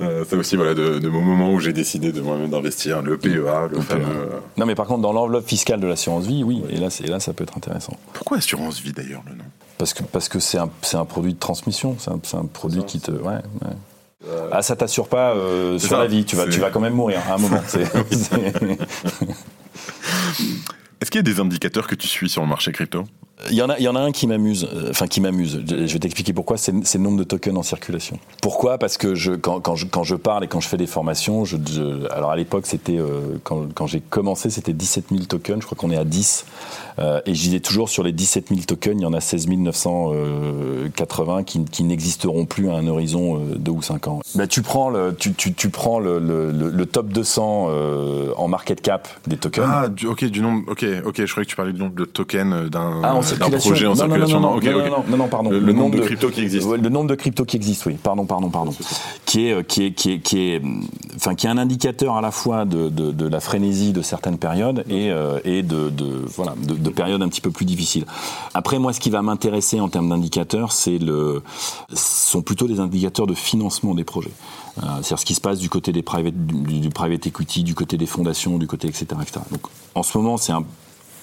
Euh, 0.00 0.24
c'est 0.28 0.36
aussi 0.36 0.56
voilà, 0.56 0.74
de, 0.74 0.98
de, 0.98 1.08
mon 1.08 1.20
moment 1.20 1.52
où 1.52 1.58
j'ai 1.58 1.72
décidé 1.72 2.12
de 2.12 2.20
moi-même 2.20 2.50
d'investir, 2.50 3.02
le 3.02 3.18
PEA, 3.18 3.28
le, 3.28 3.76
le 3.76 3.80
fameux. 3.80 4.04
PEA. 4.04 4.36
Non, 4.56 4.66
mais 4.66 4.74
par 4.74 4.86
contre, 4.86 5.00
dans 5.00 5.12
l'enveloppe 5.12 5.46
fiscale 5.46 5.80
de 5.80 5.86
l'assurance 5.86 6.26
vie, 6.26 6.44
oui, 6.44 6.62
oui. 6.64 6.74
Et, 6.76 6.78
là, 6.78 6.88
et 7.02 7.06
là, 7.08 7.20
ça 7.20 7.32
peut 7.32 7.42
être 7.44 7.56
intéressant. 7.56 7.96
Pourquoi 8.12 8.38
assurance 8.38 8.80
vie 8.80 8.92
d'ailleurs 8.92 9.22
le 9.26 9.34
nom? 9.34 9.44
Parce 9.80 9.94
que 9.94 10.02
parce 10.02 10.28
que 10.28 10.38
c'est 10.40 10.58
un, 10.58 10.68
un 10.92 11.04
produit 11.06 11.32
de 11.32 11.38
transmission, 11.38 11.96
c'est 11.98 12.10
un, 12.10 12.20
un, 12.38 12.44
produit 12.44 12.84
qui 12.84 13.00
te. 13.00 13.12
Ouais, 13.12 13.28
ouais. 13.28 13.40
Euh... 14.28 14.50
Ah, 14.52 14.60
ça 14.60 14.76
t'assure 14.76 15.08
pas 15.08 15.34
euh, 15.34 15.78
sur 15.78 15.88
ça, 15.88 15.98
la 16.00 16.06
vie, 16.06 16.26
tu 16.26 16.36
vas, 16.36 16.46
tu 16.46 16.60
vas 16.60 16.68
quand 16.68 16.80
même 16.80 16.92
mourir 16.92 17.22
à 17.26 17.36
un 17.36 17.38
moment. 17.38 17.56
Est-ce 21.00 21.10
qu'il 21.10 21.18
y 21.18 21.18
a 21.18 21.22
des 21.22 21.40
indicateurs 21.40 21.86
que 21.86 21.94
tu 21.94 22.08
suis 22.08 22.28
sur 22.28 22.42
le 22.42 22.48
marché 22.48 22.72
crypto? 22.72 23.04
Il 23.48 23.56
y 23.56 23.62
en 23.62 23.70
a, 23.70 23.78
il 23.78 23.82
y 23.82 23.88
en 23.88 23.96
a 23.96 24.00
un 24.00 24.12
qui 24.12 24.26
m'amuse, 24.26 24.68
enfin 24.90 25.06
qui 25.06 25.20
m'amuse. 25.20 25.62
Je 25.66 25.92
vais 25.92 25.98
t'expliquer 25.98 26.32
pourquoi. 26.32 26.56
C'est 26.56 26.72
le 26.72 26.98
nombre 26.98 27.18
de 27.18 27.24
tokens 27.24 27.56
en 27.56 27.62
circulation. 27.62 28.18
Pourquoi? 28.42 28.78
Parce 28.78 28.98
que 28.98 29.14
je, 29.14 29.32
quand, 29.32 29.60
quand, 29.60 29.76
je, 29.76 29.86
quand 29.86 30.02
je 30.02 30.16
parle 30.16 30.44
et 30.44 30.48
quand 30.48 30.60
je 30.60 30.68
fais 30.68 30.76
des 30.76 30.86
formations, 30.86 31.44
je, 31.44 31.56
je 31.70 32.10
alors 32.12 32.30
à 32.30 32.36
l'époque 32.36 32.66
c'était 32.66 32.98
euh, 32.98 33.38
quand, 33.44 33.72
quand 33.74 33.86
j'ai 33.86 34.00
commencé 34.00 34.50
c'était 34.50 34.72
17 34.72 35.06
000 35.10 35.24
tokens. 35.24 35.60
Je 35.60 35.66
crois 35.66 35.78
qu'on 35.78 35.90
est 35.90 35.96
à 35.96 36.04
10. 36.04 36.44
Euh, 36.98 37.20
et 37.24 37.34
je 37.34 37.40
disais 37.40 37.60
toujours 37.60 37.88
sur 37.88 38.02
les 38.02 38.12
17 38.12 38.48
000 38.48 38.60
tokens, 38.66 38.96
il 38.98 39.02
y 39.02 39.06
en 39.06 39.12
a 39.12 39.20
16 39.20 39.48
980 39.48 41.44
qui, 41.44 41.64
qui 41.64 41.84
n'existeront 41.84 42.44
plus 42.44 42.68
à 42.68 42.74
un 42.74 42.86
horizon 42.86 43.38
de 43.38 43.54
2 43.56 43.70
ou 43.70 43.82
5 43.82 44.08
ans. 44.08 44.20
Bah, 44.34 44.46
tu 44.46 44.62
prends 44.62 44.90
le, 44.90 45.14
tu, 45.18 45.32
tu, 45.34 45.54
tu 45.54 45.70
prends 45.70 45.98
le, 45.98 46.18
le, 46.18 46.50
le, 46.50 46.86
top 46.86 47.08
200 47.08 47.68
euh, 47.70 48.32
en 48.36 48.48
market 48.48 48.80
cap 48.80 49.08
des 49.26 49.36
tokens. 49.36 49.66
Ah, 49.68 49.88
du, 49.88 50.06
ok, 50.06 50.24
du 50.26 50.40
nombre. 50.42 50.70
Ok, 50.70 50.84
ok. 51.04 51.24
Je 51.24 51.30
croyais 51.30 51.44
que 51.44 51.50
tu 51.50 51.56
parlais 51.56 51.72
du 51.72 51.80
nombre 51.80 51.94
de 51.94 52.04
tokens 52.04 52.70
d'un. 52.70 53.00
Ah, 53.02 53.16
circulation. 53.36 53.70
projet 53.70 53.86
en 53.86 53.94
non, 53.94 53.96
non, 53.96 54.08
non, 54.08 54.26
circulation. 54.26 54.40
non, 54.40 55.04
non, 55.08 55.16
non, 55.16 55.28
pardon. 55.28 55.50
Le- 55.50 55.72
nombre 55.72 55.96
de 55.96 56.02
cryptos 56.02 56.30
qui 56.30 56.40
existent. 56.42 56.72
Le 56.72 56.88
nombre 56.88 57.08
de 57.08 57.14
cryptos 57.14 57.44
qui 57.44 57.56
existent, 57.56 57.84
oui. 57.90 57.96
Pardon, 58.02 58.26
pardon, 58.26 58.48
pardon. 58.50 58.72
Qui 59.26 59.46
est, 59.46 59.52
euh, 59.52 59.62
qui 59.62 59.84
est, 59.86 59.92
qui 59.92 60.12
est, 60.12 60.18
qui 60.20 60.38
est, 60.50 60.62
hum, 60.62 60.84
enfin, 61.16 61.34
qui 61.34 61.46
est 61.46 61.50
un 61.50 61.58
indicateur 61.58 62.16
à 62.16 62.20
la 62.20 62.30
fois 62.30 62.64
de, 62.64 62.88
de, 62.88 63.12
de 63.12 63.28
la 63.28 63.40
frénésie 63.40 63.92
de 63.92 64.02
certaines 64.02 64.38
périodes 64.38 64.84
et, 64.88 65.10
euh, 65.10 65.38
et 65.44 65.62
de, 65.62 65.90
de, 65.90 66.24
voilà, 66.36 66.54
de, 66.62 66.74
de 66.74 66.90
périodes 66.90 67.22
un 67.22 67.28
petit 67.28 67.40
peu 67.40 67.50
plus 67.50 67.64
difficiles. 67.64 68.04
Après, 68.54 68.78
moi, 68.78 68.92
ce 68.92 69.00
qui 69.00 69.10
va 69.10 69.22
m'intéresser 69.22 69.80
en 69.80 69.88
termes 69.88 70.08
d'indicateurs, 70.08 70.72
c'est 70.72 70.98
le, 70.98 71.42
sont 71.94 72.42
plutôt 72.42 72.66
des 72.66 72.80
indicateurs 72.80 73.26
de 73.26 73.34
financement 73.34 73.94
des 73.94 74.04
projets. 74.04 74.30
Euh, 74.78 74.82
C'est-à-dire 75.02 75.18
ce 75.18 75.24
qui 75.24 75.34
se 75.34 75.40
passe 75.40 75.58
du 75.58 75.68
côté 75.68 75.92
des 75.92 76.02
private, 76.02 76.34
du, 76.46 76.78
du 76.80 76.88
private 76.90 77.26
equity, 77.26 77.64
du 77.64 77.74
côté 77.74 77.96
des 77.96 78.06
fondations, 78.06 78.56
du 78.58 78.66
côté 78.66 78.88
etc. 78.88 79.06
etc. 79.20 79.40
Donc, 79.50 79.62
en 79.94 80.02
ce 80.02 80.16
moment, 80.16 80.36
c'est 80.36 80.52
un 80.52 80.64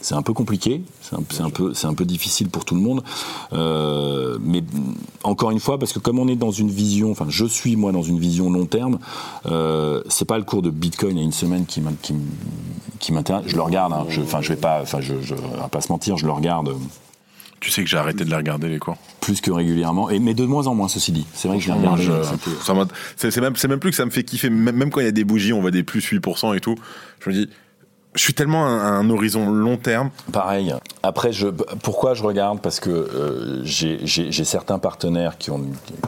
c'est 0.01 0.15
un 0.15 0.21
peu 0.21 0.33
compliqué, 0.33 0.81
c'est 1.01 1.15
un, 1.15 1.49
peu, 1.49 1.73
c'est 1.73 1.87
un 1.87 1.93
peu 1.93 2.05
difficile 2.05 2.49
pour 2.49 2.65
tout 2.65 2.75
le 2.75 2.81
monde. 2.81 3.03
Euh, 3.53 4.37
mais 4.41 4.63
encore 5.23 5.51
une 5.51 5.59
fois, 5.59 5.77
parce 5.79 5.93
que 5.93 5.99
comme 5.99 6.19
on 6.19 6.27
est 6.27 6.35
dans 6.35 6.51
une 6.51 6.69
vision, 6.69 7.11
enfin, 7.11 7.25
je 7.29 7.45
suis 7.45 7.75
moi 7.75 7.91
dans 7.91 8.03
une 8.03 8.19
vision 8.19 8.49
long 8.51 8.65
terme. 8.65 8.99
Euh, 9.45 10.01
c'est 10.09 10.25
pas 10.25 10.37
le 10.37 10.43
cours 10.43 10.61
de 10.61 10.69
Bitcoin 10.69 11.15
il 11.17 11.19
y 11.19 11.21
a 11.21 11.25
une 11.25 11.31
semaine 11.31 11.65
qui 11.65 13.11
m'intéresse. 13.11 13.43
Je 13.47 13.55
le 13.55 13.61
regarde. 13.61 13.93
hein. 13.93 14.05
Je- 14.09 14.21
Enfin, 14.21 14.41
je 14.41 14.49
vais 14.49 14.59
pas, 14.59 14.81
enfin, 14.81 14.99
je, 15.01 15.13
je, 15.21 15.35
va 15.35 15.67
pas 15.69 15.81
se 15.81 15.91
mentir, 15.91 16.17
je 16.17 16.25
le 16.25 16.31
regarde 16.31 16.73
Tu 17.59 17.71
sais 17.71 17.83
que 17.83 17.89
j'ai 17.89 17.97
arrêté 17.97 18.23
de 18.23 18.29
les 18.29 18.35
regarder, 18.35 18.67
les 18.69 18.77
cours. 18.79 18.97
plus 19.19 19.41
que 19.41 19.49
régulièrement, 19.51 20.09
et 20.09 20.19
mais 20.19 20.33
de 20.33 20.45
moins 20.45 20.67
en 20.67 20.75
moins, 20.75 20.87
ceci 20.87 21.11
dit. 21.11 21.25
C'est 21.33 21.47
vrai 21.47 21.57
que 21.57 21.63
je 21.63 21.69
m'a- 21.71 21.95
c'est 23.17 23.67
même, 23.67 23.79
plus 23.79 23.89
que 23.89 23.95
ça 23.95 24.05
me 24.05 24.11
fait 24.11 24.23
kiffer. 24.23 24.49
Même, 24.49 24.75
même 24.75 24.89
quand 24.91 24.99
il 25.01 25.05
y 25.05 25.09
a 25.09 25.11
des 25.11 25.23
bougies, 25.23 25.53
on 25.53 25.61
voit 25.61 25.71
des 25.71 25.83
plus 25.83 26.01
8% 26.01 26.53
et 26.53 26.59
tout. 26.59 26.75
Je 27.19 27.29
me 27.29 27.35
dis, 27.35 27.49
je 28.17 28.23
suis 28.23 28.33
tellement 28.33 28.65
à 28.65 28.69
un, 28.69 29.09
horizon 29.09 29.49
long 29.49 29.77
terme. 29.77 30.09
Pareil. 30.31 30.73
Après, 31.03 31.31
je, 31.31 31.47
pourquoi 31.47 32.15
je 32.15 32.23
regarde? 32.23 32.59
Parce 32.61 32.79
que 32.79 32.89
euh, 32.89 33.61
j'ai 33.63 34.43
certains 34.43 34.79
partenaires 34.79 35.37
qui 35.37 35.51
ont, 35.51 35.61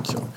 qui, 0.03 0.15
ont, 0.15 0.27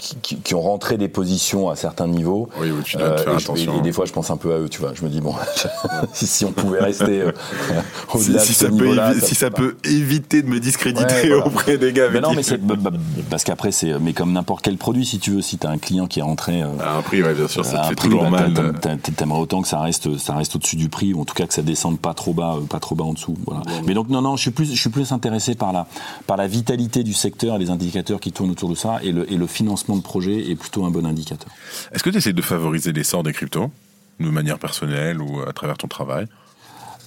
qui, 0.00 0.16
qui- 0.22 0.36
qui 0.36 0.54
ont 0.54 0.60
rentré 0.62 0.96
des 0.96 1.08
positions 1.08 1.68
à 1.68 1.76
certains 1.76 2.06
niveaux. 2.08 2.48
Euh, 2.56 2.62
Oui, 2.62 2.70
oui, 2.70 2.82
tu 2.84 2.96
dois 2.96 3.10
te 3.10 3.20
faire 3.20 3.32
et, 3.34 3.36
attention. 3.36 3.78
et 3.78 3.82
des 3.82 3.92
fois, 3.92 4.06
je 4.06 4.12
pense 4.12 4.30
un 4.30 4.36
peu 4.38 4.52
à 4.54 4.58
eux, 4.58 4.68
tu 4.68 4.80
vois. 4.80 4.92
Je 4.94 5.04
me 5.04 5.10
dis, 5.10 5.20
bon, 5.20 5.34
si, 6.12 6.44
on 6.44 6.52
pouvait 6.52 6.80
rester 6.80 7.20
euh, 7.22 7.32
Si, 8.16 8.30
au-delà 8.30 8.40
si 8.44 8.48
de 8.50 8.54
ce 8.54 8.64
ça, 8.64 8.70
peut, 8.70 9.20
si 9.26 9.34
ça 9.34 9.50
peut 9.50 9.76
éviter 9.84 10.42
de 10.42 10.48
me 10.48 10.58
discréditer 10.58 11.04
Ouais, 11.04 11.28
voilà. 11.28 11.46
auprès 11.46 11.78
des 11.78 11.92
gars 11.92 12.08
Mais 12.12 12.20
non, 12.20 12.32
mais 12.34 12.42
c'est 12.42 12.58
bah, 12.64 12.74
bah, 12.78 12.90
parce 13.28 13.44
qu'après, 13.44 13.72
c'est 13.72 13.98
mais 14.00 14.12
comme 14.12 14.32
n'importe 14.32 14.62
quel 14.64 14.76
produit, 14.78 15.04
si 15.04 15.18
tu 15.18 15.32
veux, 15.32 15.42
si 15.42 15.58
tu 15.58 15.66
as 15.66 15.70
un 15.70 15.78
client 15.78 16.06
qui 16.06 16.20
est 16.20 16.22
rentré. 16.22 16.62
euh, 16.62 16.68
À 16.82 16.96
un 16.96 17.02
prix, 17.02 17.22
ouais, 17.22 17.34
bien 17.34 17.48
sûr, 17.48 17.64
ça 17.64 17.82
te 17.82 17.86
fait 17.88 17.94
prix, 17.94 18.08
toujours 18.08 18.24
bah, 18.30 18.48
mal. 18.48 18.72
T'aimerais 19.16 19.38
autant 19.40 19.60
que 19.62 19.68
ça 19.68 19.80
reste, 19.80 20.16
ça 20.18 20.34
reste 20.34 20.56
au-dessus 20.56 20.76
du 20.76 20.88
prix, 20.88 21.12
ou 21.14 21.20
en 21.20 21.24
tout 21.24 21.34
cas 21.34 21.46
que 21.46 21.54
ça 21.54 21.62
descende 21.62 21.98
pas 22.00 22.14
trop 22.14 22.32
bas, 22.32 22.56
euh, 22.56 22.60
pas 22.66 22.80
trop 22.80 22.94
bas 22.94 23.04
en 23.04 23.12
dessous. 23.12 23.36
Voilà. 23.46 23.62
Mais 23.86 23.94
donc 23.94 24.08
non, 24.08 24.22
non, 24.22 24.36
je 24.36 24.42
suis 24.42 24.50
plus, 24.50 24.72
je 24.74 24.80
suis 24.80 24.90
plus 24.90 25.12
intéressé 25.12 25.54
par 25.54 25.72
la, 25.72 25.86
par 26.26 26.36
la 26.36 26.46
vitalité 26.46 27.02
du 27.04 27.12
secteur 27.12 27.56
et 27.56 27.58
les 27.58 27.70
indicateurs 27.70 28.20
qui 28.20 28.32
tournent 28.32 28.50
autour 28.50 28.68
de 28.70 28.74
ça, 28.74 28.98
et 29.02 29.12
le, 29.12 29.30
et 29.32 29.36
le 29.36 29.46
financement 29.46 29.89
de 29.96 30.02
projet 30.02 30.50
est 30.50 30.56
plutôt 30.56 30.84
un 30.84 30.90
bon 30.90 31.06
indicateur. 31.06 31.50
Est-ce 31.92 32.02
que 32.02 32.10
tu 32.10 32.18
essaies 32.18 32.32
de 32.32 32.42
favoriser 32.42 32.92
l'essor 32.92 33.22
des 33.22 33.32
cryptos 33.32 33.70
de 34.18 34.28
manière 34.28 34.58
personnelle 34.58 35.20
ou 35.20 35.40
à 35.40 35.52
travers 35.52 35.78
ton 35.78 35.88
travail? 35.88 36.26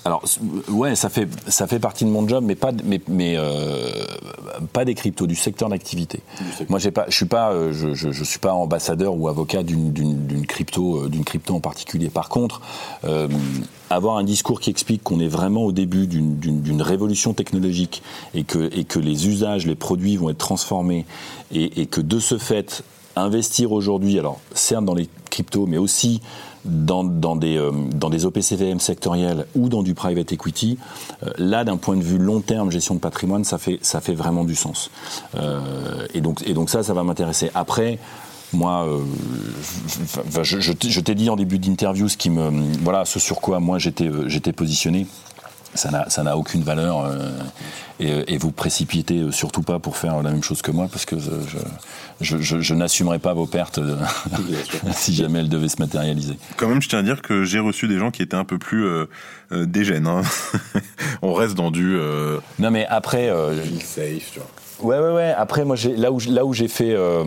Alors 0.06 0.24
ouais, 0.68 0.96
ça 0.96 1.10
fait, 1.10 1.30
ça 1.48 1.66
fait 1.66 1.80
partie 1.80 2.04
de 2.04 2.10
mon 2.10 2.28
job, 2.28 2.44
mais 2.46 2.56
pas, 2.56 2.72
mais, 2.84 3.00
mais 3.08 3.36
euh, 3.38 3.90
pas 4.74 4.84
des 4.84 4.96
cryptos, 4.96 5.28
du 5.28 5.36
secteur 5.36 5.70
d'activité. 5.70 6.20
Moi, 6.68 6.78
j'ai 6.80 6.92
pas, 6.92 7.06
je 7.08 7.16
suis 7.16 7.26
pas, 7.26 7.52
euh, 7.54 7.72
je, 7.72 7.94
je, 7.94 8.12
je 8.12 8.24
suis 8.24 8.40
pas 8.40 8.54
ambassadeur 8.54 9.16
ou 9.16 9.30
avocat 9.30 9.64
d'une, 9.64 9.94
d'une, 9.94 10.28
d'une 10.28 10.46
crypto, 10.46 11.04
euh, 11.04 11.10
d'une 11.10 11.24
crypto 11.24 11.56
en 11.56 11.62
particulier. 11.62 12.10
Par 12.10 12.28
contre, 12.28 12.62
euh, 13.06 13.30
avoir 13.90 14.18
un 14.18 14.26
discours 14.26 14.60
qui 14.60 14.70
explique 14.70 15.04
qu'on 15.04 15.22
est 15.22 15.28
vraiment 15.28 15.64
au 15.64 15.72
début 15.72 16.06
d'une, 16.06 16.38
d'une, 16.38 16.62
d'une 16.62 16.82
révolution 16.82 17.34
technologique 17.34 18.04
et 18.34 18.44
que, 18.44 18.70
et 18.78 18.84
que 18.84 19.00
les 19.00 19.28
usages, 19.30 19.66
les 19.66 19.76
produits 19.76 20.18
vont 20.18 20.30
être 20.30 20.38
transformés 20.38 21.06
et, 21.54 21.82
et 21.82 21.86
que 21.86 22.02
de 22.02 22.20
ce 22.20 22.38
fait, 22.38 22.84
investir 23.16 23.72
aujourd'hui, 23.72 24.20
alors 24.20 24.40
certes 24.54 24.86
dans 24.86 24.96
les 24.96 25.08
cryptos, 25.30 25.66
mais 25.68 25.78
aussi 25.78 26.22
dans, 26.66 27.36
des, 27.36 27.58
euh, 27.58 27.72
dans 27.96 28.10
des 28.10 28.26
OPCVM 28.26 28.80
sectoriels 28.80 29.46
ou 29.56 29.70
dans 29.70 29.84
du 29.84 29.94
private 29.94 30.32
equity, 30.32 30.78
euh, 31.24 31.30
là, 31.38 31.64
d'un 31.64 31.78
point 31.78 31.96
de 31.98 32.04
vue 32.04 32.18
long 32.18 32.42
terme, 32.42 32.72
gestion 32.72 32.96
de 32.96 33.00
patrimoine, 33.00 33.44
ça 33.44 33.58
fait, 33.58 33.80
ça 33.82 34.02
fait 34.02 34.14
vraiment 34.16 34.44
du 34.46 34.56
sens. 34.56 34.90
Euh, 35.36 36.06
et, 36.14 36.22
donc, 36.22 36.42
et 36.48 36.54
donc 36.54 36.70
ça, 36.70 36.84
ça 36.84 36.94
va 36.94 37.04
m'intéresser. 37.04 37.50
Après, 37.54 38.00
moi, 38.54 38.86
je, 40.44 40.60
je- 40.60 40.72
t'ai- 40.74 40.90
dit 41.16 41.30
en 41.30 41.36
début 41.36 41.58
d'interview 41.60 42.08
ce 42.08 42.18
voilà, 42.84 43.04
ce 43.06 43.20
sur 43.20 43.42
quoi 43.42 43.60
moi 43.60 43.80
j'étais, 43.80 44.10
j'étais 44.28 44.54
positionné. 44.54 45.08
Ça 45.76 45.90
n'a, 45.92 46.10
ça 46.10 46.22
n'a 46.24 46.38
aucune 46.38 46.62
valeur 46.64 47.06
euh, 47.06 47.30
et, 48.00 48.34
et 48.34 48.38
vous 48.38 48.52
précipitez 48.52 49.20
euh, 49.20 49.32
surtout 49.32 49.64
pas 49.64 49.80
pour 49.80 49.98
faire 49.98 50.22
la 50.22 50.30
même 50.32 50.44
chose 50.44 50.62
que 50.62 50.70
moi 50.72 50.88
parce 50.92 51.06
que 51.06 51.18
je, 51.18 51.32
je, 52.22 52.38
je, 52.40 52.60
je 52.62 52.74
n'assumerai 52.76 53.18
pas 53.20 53.34
vos 53.34 53.48
pertes 53.48 53.80
euh, 53.80 53.98
si 54.94 55.16
jamais 55.16 55.40
elles 55.40 55.50
devaient 55.50 55.70
se 55.70 55.80
matérialiser. 55.82 56.38
Quand 56.58 56.68
même, 56.68 56.82
je 56.82 56.90
tiens 56.90 57.00
à 57.00 57.04
dire 57.04 57.22
que 57.24 57.44
j'ai 57.44 57.60
reçu 57.60 57.88
des 57.88 57.98
gens 57.98 58.12
qui 58.12 58.22
étaient 58.22 58.36
un 58.36 58.46
peu 58.46 58.58
plus 58.60 58.86
euh, 58.86 59.06
euh, 59.52 59.66
dégènes. 59.66 60.06
hein. 60.08 60.22
On 61.24 61.34
reste 61.34 61.56
dans 61.56 61.72
du 61.72 61.96
euh, 61.98 62.40
Non 62.60 62.70
mais 62.72 62.86
après, 62.88 63.30
euh, 63.30 63.56
safe, 63.80 64.32
tu 64.32 64.40
vois. 64.80 64.98
ouais 65.00 65.04
ouais 65.08 65.14
ouais. 65.16 65.34
Après 65.36 65.66
moi 65.66 65.76
j'ai 65.76 65.96
là 65.96 66.12
où 66.12 66.20
là 66.28 66.46
où 66.46 66.54
j'ai 66.54 66.68
fait 66.68 66.94
euh, 66.94 67.24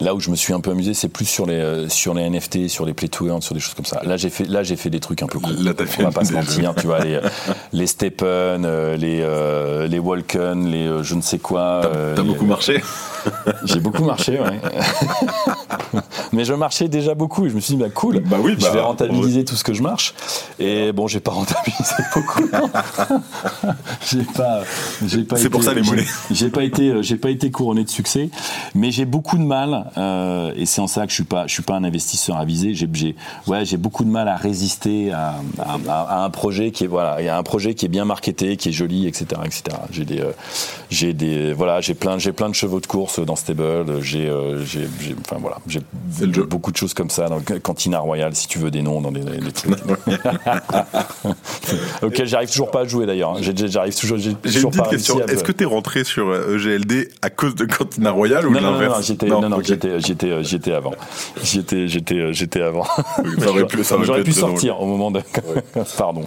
Là 0.00 0.14
où 0.14 0.20
je 0.20 0.30
me 0.30 0.36
suis 0.36 0.52
un 0.52 0.60
peu 0.60 0.70
amusé, 0.70 0.92
c'est 0.94 1.08
plus 1.08 1.24
sur 1.24 1.46
les 1.46 1.54
euh, 1.54 1.88
sur 1.88 2.12
les 2.12 2.28
NFT, 2.28 2.68
sur 2.68 2.84
les 2.84 2.92
play 2.92 3.08
to 3.08 3.28
earn, 3.28 3.40
sur 3.40 3.54
des 3.54 3.60
choses 3.60 3.74
comme 3.74 3.86
ça. 3.86 4.00
Là, 4.04 4.16
j'ai 4.16 4.28
fait 4.30 4.44
là 4.44 4.62
j'ai 4.62 4.76
fait 4.76 4.90
des 4.90 5.00
trucs 5.00 5.22
un 5.22 5.26
peu 5.26 5.38
cool. 5.38 5.56
Là, 5.62 5.72
t'as 5.74 5.84
On 5.84 5.86
fait 5.86 6.02
va 6.02 6.10
pas 6.10 6.24
se 6.24 6.32
mentir, 6.32 6.74
tu 6.74 6.86
vois 6.86 7.00
les 7.00 7.20
les 7.72 7.86
Steppen, 7.86 8.26
euh, 8.64 8.96
les 8.96 9.20
euh, 9.22 9.86
les 9.86 9.98
Walken, 9.98 10.66
les 10.66 10.86
euh, 10.86 11.02
je 11.02 11.14
ne 11.14 11.22
sais 11.22 11.38
quoi. 11.38 11.80
T'as 11.82 11.88
euh, 11.98 12.22
beaucoup 12.22 12.44
marché 12.44 12.82
J'ai 13.64 13.80
beaucoup 13.80 14.04
marché, 14.04 14.38
ouais. 14.38 14.60
Mais 16.32 16.44
je 16.44 16.52
marchais 16.54 16.88
déjà 16.88 17.14
beaucoup 17.14 17.46
et 17.46 17.50
je 17.50 17.54
me 17.54 17.60
suis 17.60 17.74
dit, 17.74 17.80
bah 17.82 17.90
cool, 17.90 18.20
Bah 18.20 18.36
oui, 18.40 18.54
je 18.58 18.64
bah, 18.64 18.70
vais 18.72 18.80
rentabiliser 18.80 19.44
tout 19.44 19.54
ce 19.56 19.64
que 19.64 19.72
je 19.74 19.82
marche. 19.82 20.14
Et 20.58 20.92
bon, 20.92 21.06
j'ai 21.06 21.20
pas 21.20 21.32
rentabilisé 21.32 21.94
beaucoup. 22.14 22.42
j'ai 24.10 24.22
pas, 24.22 24.62
j'ai 25.06 25.24
pas. 25.24 25.36
C'est 25.36 25.50
pour 25.50 25.62
ça, 25.62 25.74
les 25.74 25.82
mollets. 25.82 26.04
J'ai 26.30 26.50
pas 26.50 26.62
été, 26.64 26.88
euh, 26.90 27.02
j'ai 27.02 27.16
pas 27.16 27.30
été 27.30 27.50
couronné 27.50 27.84
de 27.84 27.90
succès, 27.90 28.30
mais 28.74 28.90
j'ai 28.90 29.04
beaucoup 29.04 29.38
de 29.38 29.42
mal, 29.44 29.90
euh, 29.96 30.52
et 30.56 30.66
c'est 30.66 30.80
en 30.80 30.86
ça 30.86 31.04
que 31.04 31.10
je 31.10 31.14
suis 31.16 31.24
pas, 31.24 31.46
je 31.46 31.52
suis 31.52 31.62
pas 31.62 31.74
un 31.74 31.84
investisseur 31.84 32.36
avisé. 32.36 32.74
J'ai, 32.74 32.88
j'ai, 32.92 33.16
ouais, 33.46 33.64
j'ai 33.64 33.76
beaucoup 33.76 34.04
de 34.04 34.10
mal 34.10 34.28
à 34.28 34.36
résister 34.36 35.12
à, 35.12 35.34
à, 35.58 35.76
à- 35.88 36.02
à 36.20 36.24
un 36.24 36.30
projet 36.30 36.70
qui 36.70 36.84
est, 36.84 36.88
voilà, 36.88 37.16
il 37.20 37.26
y 37.26 37.28
a 37.28 37.36
un 37.36 37.42
projet 37.42 37.74
qui 37.74 37.86
est 37.86 37.88
bien 37.88 38.04
marketé, 38.04 38.56
qui 38.56 38.70
est 38.70 38.72
joli, 38.72 39.06
etc., 39.06 39.26
etc. 39.44 39.62
J'ai 39.90 40.04
des, 40.04 40.20
euh, 40.20 40.32
j'ai 40.90 41.12
des, 41.12 41.52
voilà, 41.52 41.80
j'ai 41.80 41.94
plein, 41.94 42.18
j'ai 42.18 42.32
plein 42.32 42.48
de 42.48 42.54
chevaux 42.54 42.80
de 42.80 42.86
course 42.86 43.20
dans 43.20 43.36
Stable. 43.36 44.00
J'ai, 44.02 44.28
euh, 44.28 44.64
j'ai, 44.64 44.88
j'ai- 45.00 45.16
enfin 45.20 45.36
voilà, 45.40 45.58
j'ai 45.66 45.80
beaucoup 46.48 46.72
de 46.72 46.76
choses 46.76 46.94
comme 46.94 47.10
ça 47.10 47.28
dans 47.28 47.40
Cantina 47.62 48.00
Royal, 48.00 48.34
si 48.34 48.48
tu 48.48 48.58
veux 48.58 48.70
des 48.70 48.82
noms 48.82 49.00
dans 49.00 49.10
les 49.10 49.52
trucs. 49.52 49.74
auxquels 52.02 52.26
j'arrive 52.26 52.50
toujours 52.50 52.70
pas 52.70 52.80
à 52.80 52.84
jouer 52.84 53.06
d'ailleurs. 53.06 53.32
hein. 53.36 53.40
J'ai- 53.40 53.54
J'arrive 53.68 53.94
toujours, 53.98 54.18
j'ai 54.18 54.30
une 54.30 54.36
toujours 54.36 54.70
petite 54.70 54.84
pas 54.84 54.90
question. 54.90 55.20
Est-ce 55.26 55.44
que 55.44 55.52
t'es 55.52 55.64
rentré 55.64 56.04
sur 56.04 56.28
euh, 56.28 56.56
EGLD 56.56 57.08
à 57.22 57.30
cause 57.30 57.54
de 57.54 57.64
Cantina 57.64 58.10
Royal 58.10 58.46
ou 58.46 58.50
non, 58.52 58.60
non, 58.60 58.72
non, 58.78 59.00
j'étais, 59.02 59.26
non, 59.26 59.40
non, 59.48 59.56
ok. 59.56 59.64
j'étais, 59.64 60.00
j'étais, 60.00 60.30
euh, 60.30 60.42
j'étais 60.42 60.72
avant. 60.72 60.92
J'étais, 61.42 61.88
j'étais, 61.88 62.14
euh, 62.16 62.32
j'étais 62.32 62.60
avant. 62.62 62.86
J'aurais 64.02 64.22
pu 64.22 64.32
sortir 64.32 64.80
au 64.80 64.86
moment 64.86 65.10
de. 65.10 65.20
Pardon. 65.98 66.24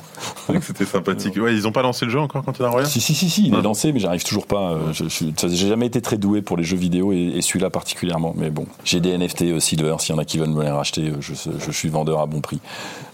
C'était 0.62 0.86
sympathique. 0.86 1.36
Ouais, 1.38 1.54
ils 1.54 1.68
ont 1.68 1.72
pas 1.72 1.82
lancé 1.82 2.06
le 2.06 2.12
jeu 2.12 2.20
encore 2.20 2.44
Cantina 2.44 2.70
Royal 2.70 2.90
Si, 2.90 3.00
si, 3.00 3.14
si, 3.16 3.30
si, 3.30 3.48
il 3.48 3.54
est 3.54 3.58
Ouais. 3.58 3.64
lancé, 3.64 3.92
mais 3.92 4.00
j'arrive 4.00 4.24
toujours 4.24 4.48
pas. 4.48 4.78
J'ai 4.94 5.68
jamais 5.68 5.88
été 5.88 6.02
très 6.02 6.18
doué 6.18 6.42
pour 6.42 6.58
les 6.58 6.64
jeux 6.64 6.78
vidéo 6.78 7.12
et 7.14 7.40
celui-là 7.42 7.70
particulièrement. 7.70 8.34
Mais 8.38 8.50
bon, 8.50 8.66
j'ai 8.84 9.00
des 9.00 9.18
NFT 9.18 9.44
aussi 9.54 9.76
Silver. 9.76 9.96
S'il 10.00 10.16
y 10.16 10.18
en 10.18 10.22
a 10.22 10.26
qui 10.26 10.38
veulent 10.38 10.50
me 10.50 10.64
les 10.64 10.70
racheter, 10.72 11.10
euh, 11.10 11.18
je, 11.20 11.34
je 11.34 11.72
suis 11.72 11.90
vendeur 11.90 12.20
à 12.20 12.26
bon 12.26 12.42
prix. 12.42 12.60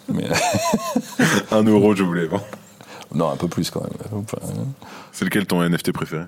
Mais 0.10 0.24
Un 1.52 1.64
euro, 1.64 1.96
je 1.96 2.04
voulais. 2.04 2.28
Bon. 2.28 2.40
non, 3.14 3.30
un 3.30 3.36
peu 3.38 3.48
plus 3.48 3.70
quand 3.72 3.82
même. 3.82 4.24
C'est 5.12 5.26
lequel 5.26 5.46
ton 5.46 5.62
NFT 5.68 5.92
préféré 5.92 6.24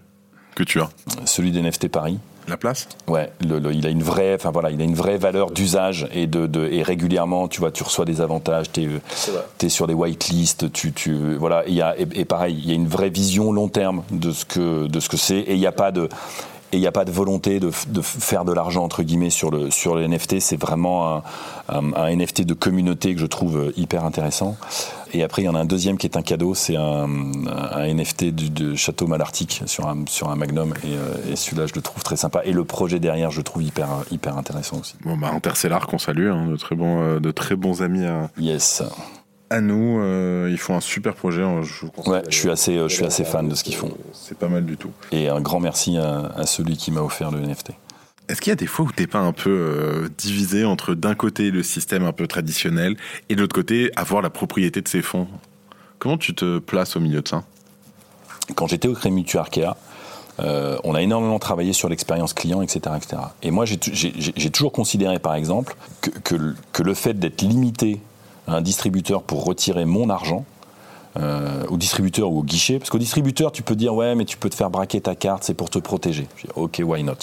que 0.55 0.63
tu 0.63 0.81
as? 0.81 0.89
Celui 1.25 1.51
des 1.51 1.61
NFT 1.61 1.87
Paris. 1.87 2.17
La 2.47 2.57
place? 2.57 2.87
Ouais, 3.07 3.31
le- 3.47 3.59
le- 3.59 3.73
il 3.73 3.85
a 3.85 3.89
une 3.89 4.01
vraie, 4.01 4.33
enfin 4.33 4.49
voilà, 4.51 4.71
il 4.71 4.81
a 4.81 4.85
une 4.85 4.95
vraie 4.95 5.17
valeur 5.19 5.51
d'usage 5.51 6.07
et 6.13 6.25
de, 6.25 6.47
de- 6.47 6.65
et 6.71 6.81
régulièrement, 6.81 7.47
tu 7.47 7.59
vois, 7.59 7.71
tu 7.71 7.83
reçois 7.83 8.05
des 8.05 8.21
avantages, 8.21 8.71
t'es 8.71 8.87
es 9.61 9.69
sur 9.69 9.85
des 9.85 9.93
whitelists, 9.93 10.71
tu 10.71 10.93
tu 10.93 11.35
voilà, 11.35 11.63
il 11.67 11.73
y 11.75 11.81
a 11.83 11.99
et, 11.99 12.07
et 12.15 12.25
pareil, 12.25 12.55
il 12.57 12.67
y 12.67 12.71
a 12.71 12.75
une 12.75 12.87
vraie 12.87 13.09
vision 13.09 13.51
long 13.51 13.67
terme 13.67 14.01
de 14.11 14.31
ce 14.31 14.45
que 14.45 14.87
de 14.87 14.99
ce 14.99 15.09
que 15.09 15.17
c'est 15.17 15.37
et 15.37 15.53
il 15.53 15.59
n'y 15.59 15.67
a 15.67 15.71
pas 15.73 15.91
de 15.91 16.07
et 16.73 16.77
il 16.77 16.79
n'y 16.81 16.87
a 16.87 16.91
pas 16.91 17.05
de 17.05 17.11
volonté 17.11 17.59
de, 17.59 17.71
de 17.87 18.01
faire 18.01 18.43
de 18.45 18.51
l'argent 18.51 18.83
entre 18.83 19.03
guillemets 19.03 19.29
sur 19.29 19.51
le 19.51 19.71
sur 19.71 19.95
les 19.95 20.07
NFT. 20.07 20.39
C'est 20.39 20.59
vraiment 20.59 21.15
un, 21.17 21.23
un- 21.69 21.93
un 21.93 22.15
NFT 22.15 22.41
de 22.45 22.53
communauté 22.53 23.13
que 23.15 23.21
je 23.21 23.25
trouve 23.25 23.57
euh, 23.57 23.71
hyper 23.77 24.03
intéressant. 24.05 24.57
Et 25.13 25.23
après, 25.23 25.41
il 25.41 25.45
y 25.45 25.47
en 25.49 25.55
a 25.55 25.59
un 25.59 25.65
deuxième 25.65 25.97
qui 25.97 26.05
est 26.05 26.17
un 26.17 26.21
cadeau. 26.21 26.53
C'est 26.53 26.75
un, 26.75 27.07
un 27.47 27.93
NFT 27.93 28.25
du, 28.25 28.49
de 28.49 28.75
Château 28.75 29.07
Malartic 29.07 29.63
sur 29.65 29.87
un 29.87 30.03
sur 30.07 30.29
un 30.29 30.35
Magnum. 30.35 30.73
Et, 30.83 30.87
euh, 30.87 31.31
et 31.31 31.35
celui-là, 31.37 31.65
je 31.67 31.73
le 31.75 31.81
trouve 31.81 32.03
très 32.03 32.17
sympa. 32.17 32.41
Et 32.43 32.51
le 32.51 32.65
projet 32.65 32.99
derrière, 32.99 33.31
je 33.31 33.37
le 33.37 33.43
trouve 33.43 33.63
hyper 33.63 33.87
hyper 34.11 34.37
intéressant 34.37 34.79
aussi. 34.81 34.95
Bon, 35.05 35.15
bah, 35.17 35.31
Interstellar 35.33 35.87
qu'on 35.87 35.97
salue, 35.99 36.29
hein, 36.29 36.47
de, 36.47 36.57
très 36.57 36.75
bons, 36.75 36.99
euh, 37.01 37.19
de 37.21 37.31
très 37.31 37.55
bons 37.55 37.81
amis 37.81 38.05
à, 38.05 38.29
Yes. 38.37 38.83
À 39.49 39.61
nous. 39.61 40.01
ils 40.47 40.57
font 40.57 40.75
un 40.75 40.81
super 40.81 41.13
projet. 41.13 41.43
Je, 41.63 41.85
ouais, 42.09 42.21
je 42.29 42.35
suis 42.35 42.49
assez, 42.49 42.77
je 42.77 42.87
suis 42.87 43.05
assez 43.05 43.23
fan 43.23 43.47
de 43.47 43.55
ce 43.55 43.63
qu'ils 43.63 43.75
font. 43.75 43.91
C'est 44.13 44.37
pas 44.37 44.49
mal 44.49 44.65
du 44.65 44.77
tout. 44.77 44.91
Et 45.11 45.29
un 45.29 45.41
grand 45.41 45.59
merci 45.59 45.97
à, 45.97 46.45
celui 46.45 46.77
qui 46.77 46.91
m'a 46.91 47.01
offert 47.01 47.31
le 47.31 47.39
NFT. 47.39 47.71
Est-ce 48.29 48.41
qu'il 48.41 48.51
y 48.51 48.53
a 48.53 48.57
des 48.57 48.67
fois 48.67 48.85
où 48.85 48.91
t'es 48.91 49.07
pas 49.07 49.19
un 49.19 49.31
peu 49.31 50.09
divisé 50.17 50.65
entre 50.65 50.95
d'un 50.95 51.15
côté 51.15 51.49
le 51.49 51.63
système 51.63 52.03
un 52.03 52.11
peu 52.11 52.27
traditionnel 52.27 52.97
et 53.29 53.35
de 53.35 53.41
l'autre 53.41 53.55
côté 53.55 53.89
avoir 53.95 54.21
la 54.21 54.29
propriété 54.29 54.81
de 54.81 54.87
ces 54.87 55.01
fonds? 55.01 55.27
Comment 55.99 56.17
tu 56.17 56.35
te 56.35 56.59
places 56.59 56.95
au 56.95 56.99
milieu 56.99 57.21
de 57.21 57.27
ça? 57.27 57.43
Quand 58.55 58.67
j'étais 58.67 58.87
au 58.87 58.93
Crédit 58.93 59.15
Mutuel 59.15 59.41
Arkea, 59.41 59.77
euh, 60.39 60.77
on 60.83 60.93
a 60.93 61.01
énormément 61.01 61.39
travaillé 61.39 61.73
sur 61.73 61.89
l'expérience 61.89 62.33
client, 62.33 62.61
etc., 62.61 62.79
etc. 62.95 63.21
Et 63.41 63.51
moi, 63.51 63.65
j'ai 63.65 63.77
toujours 64.51 64.71
considéré, 64.71 65.19
par 65.19 65.35
exemple, 65.35 65.75
que, 66.01 66.55
que 66.71 66.83
le 66.83 66.93
fait 66.93 67.15
d'être 67.15 67.41
limité 67.41 67.99
à 68.47 68.55
un 68.55 68.61
distributeur 68.61 69.23
pour 69.23 69.43
retirer 69.43 69.85
mon 69.85 70.09
argent, 70.09 70.45
euh, 71.19 71.63
au 71.69 71.77
distributeur 71.77 72.31
ou 72.31 72.39
au 72.39 72.43
guichet. 72.43 72.77
Parce 72.77 72.89
qu'au 72.89 72.99
distributeur, 72.99 73.51
tu 73.51 73.63
peux 73.63 73.75
dire 73.75 73.95
ouais, 73.95 74.13
mais 74.13 74.25
tu 74.25 74.37
peux 74.37 74.49
te 74.49 74.55
faire 74.55 74.69
braquer 74.69 75.01
ta 75.01 75.15
carte, 75.15 75.43
c'est 75.43 75.53
pour 75.53 75.69
te 75.69 75.79
protéger. 75.79 76.27
dis, 76.43 76.49
ok, 76.55 76.81
why 76.85 77.03
not? 77.03 77.13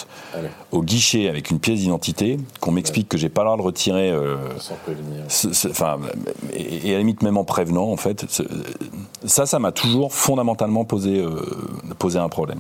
Au 0.72 0.82
guichet, 0.82 1.28
avec 1.28 1.50
une 1.50 1.60
pièce 1.60 1.80
d'identité, 1.80 2.38
qu'on 2.60 2.72
m'explique 2.72 3.08
que 3.08 3.16
j'ai 3.16 3.28
pas 3.28 3.42
le 3.42 3.48
droit 3.48 3.56
de 3.56 3.62
retirer. 3.62 4.10
Euh, 4.10 4.36
enfin, 5.70 5.98
et, 6.52 6.90
à 6.90 6.92
la 6.94 6.98
limite 6.98 7.22
même 7.22 7.36
en 7.36 7.44
prévenant, 7.44 7.84
en 7.84 7.96
fait, 7.96 8.26
ça, 9.24 9.46
ça 9.46 9.58
m'a 9.58 9.70
toujours 9.70 10.12
fondamentalement 10.12 10.84
posé, 10.84 11.20
euh, 11.20 11.40
posé 11.98 12.18
un 12.18 12.28
problème. 12.28 12.58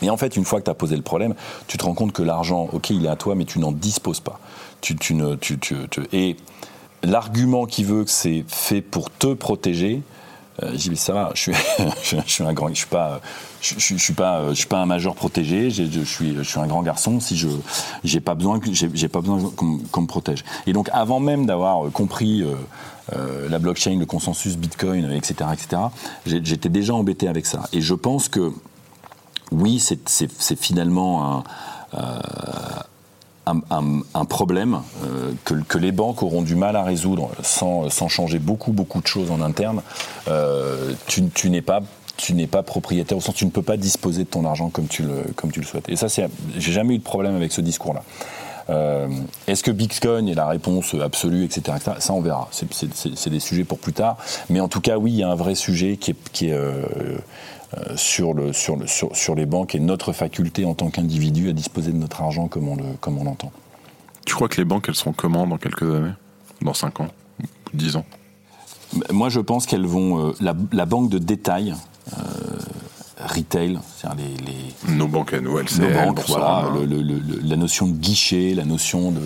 Et 0.00 0.10
en 0.10 0.16
fait, 0.16 0.36
une 0.36 0.44
fois 0.44 0.60
que 0.60 0.64
tu 0.64 0.70
as 0.70 0.74
posé 0.74 0.96
le 0.96 1.02
problème, 1.02 1.34
tu 1.66 1.76
te 1.76 1.84
rends 1.84 1.94
compte 1.94 2.12
que 2.12 2.22
l'argent, 2.22 2.68
ok, 2.72 2.90
il 2.90 3.04
est 3.04 3.10
à 3.10 3.16
toi, 3.16 3.34
mais 3.34 3.44
tu 3.44 3.58
n'en 3.58 3.72
disposes 3.72 4.20
pas. 4.20 4.40
Tu, 4.80 4.96
tu 4.96 5.14
ne, 5.14 5.34
tu, 5.34 5.58
tu, 5.58 5.76
et 6.12 6.36
l'argument 7.06 7.66
qui 7.66 7.84
veut 7.84 8.04
que 8.04 8.10
c'est 8.10 8.44
fait 8.46 8.82
pour 8.82 9.10
te 9.10 9.32
protéger, 9.34 10.02
euh, 10.62 10.72
j'ai 10.74 10.90
dit 10.90 10.96
ça 10.96 11.12
va, 11.12 11.30
je 11.34 11.40
suis, 11.40 11.52
je, 12.02 12.16
suis 12.26 12.42
un 12.42 12.52
grand, 12.52 12.68
je 12.68 12.74
suis 12.74 12.86
pas, 12.86 13.20
je, 13.60 13.96
suis 13.96 14.14
pas, 14.14 14.48
je 14.50 14.54
suis 14.54 14.66
pas 14.66 14.78
un 14.78 14.86
majeur 14.86 15.14
protégé. 15.14 15.70
Je 15.70 16.00
suis, 16.02 16.34
je 16.34 16.42
suis 16.42 16.58
un 16.58 16.66
grand 16.66 16.82
garçon. 16.82 17.20
Si 17.20 17.36
je, 17.36 17.48
j'ai 18.04 18.20
pas 18.20 18.34
besoin, 18.34 18.60
j'ai 18.72 19.08
pas 19.08 19.20
besoin 19.20 19.50
qu'on 19.56 20.00
me 20.00 20.06
protège. 20.06 20.44
Et 20.66 20.72
donc, 20.72 20.88
avant 20.92 21.20
même 21.20 21.46
d'avoir 21.46 21.90
compris 21.92 22.42
euh, 22.42 22.54
euh, 23.14 23.48
la 23.48 23.58
blockchain, 23.58 23.98
le 23.98 24.06
consensus 24.06 24.56
Bitcoin, 24.56 25.10
etc., 25.12 25.50
etc., 25.52 25.82
j'étais 26.26 26.68
déjà 26.70 26.94
embêté 26.94 27.28
avec 27.28 27.46
ça. 27.46 27.64
Et 27.72 27.80
je 27.80 27.94
pense 27.94 28.28
que 28.28 28.52
oui, 29.52 29.78
c'est 29.78 30.58
finalement 30.58 31.44
un, 31.92 32.04
un, 33.46 34.24
problème 34.24 34.80
euh, 35.04 35.32
que, 35.44 35.78
les 35.78 35.92
banques 35.92 36.22
auront 36.22 36.42
du 36.42 36.56
mal 36.56 36.76
à 36.76 36.82
résoudre 36.82 37.30
sans, 37.42 37.88
changer 38.08 38.38
beaucoup, 38.38 38.72
beaucoup 38.72 39.00
de 39.00 39.06
choses 39.06 39.30
en 39.30 39.40
interne. 39.40 39.82
Euh, 40.28 40.92
tu, 41.06 41.50
n'es 41.50 41.62
pas 41.62 41.80
tu 42.16 42.34
n'es 42.34 42.46
pas 42.46 42.62
propriétaire, 42.62 43.16
au 43.16 43.20
sens 43.20 43.34
tu 43.34 43.44
ne 43.44 43.50
peux 43.50 43.62
pas 43.62 43.76
disposer 43.76 44.24
de 44.24 44.28
ton 44.28 44.44
argent 44.44 44.68
comme 44.70 44.88
tu 44.88 45.02
le, 45.02 45.24
comme 45.36 45.52
tu 45.52 45.60
le 45.60 45.66
souhaites. 45.66 45.88
Et 45.88 45.96
ça, 45.96 46.08
j'ai 46.08 46.72
jamais 46.72 46.94
eu 46.94 46.98
de 46.98 47.04
problème 47.04 47.36
avec 47.36 47.52
ce 47.52 47.60
discours-là. 47.60 48.02
Euh, 48.68 49.06
est-ce 49.46 49.62
que 49.62 49.70
Bitcoin 49.70 50.28
est 50.28 50.34
la 50.34 50.48
réponse 50.48 50.94
absolue, 50.94 51.44
etc., 51.44 51.78
Ça, 52.00 52.12
on 52.12 52.20
verra. 52.20 52.48
C'est, 52.50 53.30
des 53.30 53.40
sujets 53.40 53.62
pour 53.62 53.78
plus 53.78 53.92
tard. 53.92 54.16
Mais 54.50 54.58
en 54.58 54.66
tout 54.66 54.80
cas, 54.80 54.96
oui, 54.96 55.12
il 55.12 55.18
y 55.18 55.22
a 55.22 55.28
un 55.28 55.36
vrai 55.36 55.54
sujet 55.54 55.96
qui 55.96 56.10
est, 56.48 56.60
sur, 57.96 58.32
le, 58.32 58.52
sur, 58.52 58.76
le, 58.76 58.86
sur, 58.86 59.14
sur, 59.14 59.34
les 59.34 59.46
banques 59.46 59.74
et 59.74 59.80
notre 59.80 60.12
faculté 60.12 60.64
en 60.64 60.74
tant 60.74 60.88
qu'individu 60.88 61.48
à 61.48 61.52
disposer 61.52 61.92
de 61.92 61.96
notre 61.96 62.22
argent 62.22 62.48
comme 62.48 62.68
on, 62.68 62.76
le, 62.76 62.84
comme 63.00 63.18
on 63.18 63.24
l'entend. 63.24 63.52
Tu 64.26 64.34
crois 64.34 64.48
que 64.48 64.56
les 64.56 64.64
banques, 64.64 64.88
elles 64.88 64.94
seront 64.94 65.12
comment 65.12 65.46
dans 65.46 65.56
quelques 65.56 65.82
années? 65.82 66.12
Dans 66.60 66.74
5 66.74 67.00
ans? 67.00 67.08
10 67.74 67.96
ans? 67.96 68.04
Moi, 69.10 69.28
je 69.28 69.40
pense 69.40 69.66
qu'elles 69.66 69.86
vont... 69.86 70.28
Euh, 70.28 70.32
la, 70.40 70.54
la, 70.72 70.84
banque 70.84 71.10
de 71.10 71.18
détail, 71.18 71.74
euh, 72.12 72.20
retail, 73.18 73.78
c'est-à-dire 73.96 74.26
les, 74.44 74.92
Nos 74.94 75.08
banques 75.08 75.32
à 75.32 75.40
nous, 75.40 75.58
LCL, 75.58 75.80
Nos 75.80 76.06
banques, 76.06 76.20
voilà, 76.28 76.70
la 77.42 77.56
notion 77.56 77.86
de 77.86 77.92
guichet, 77.92 78.52
la 78.54 78.64
notion 78.64 79.10
de, 79.10 79.20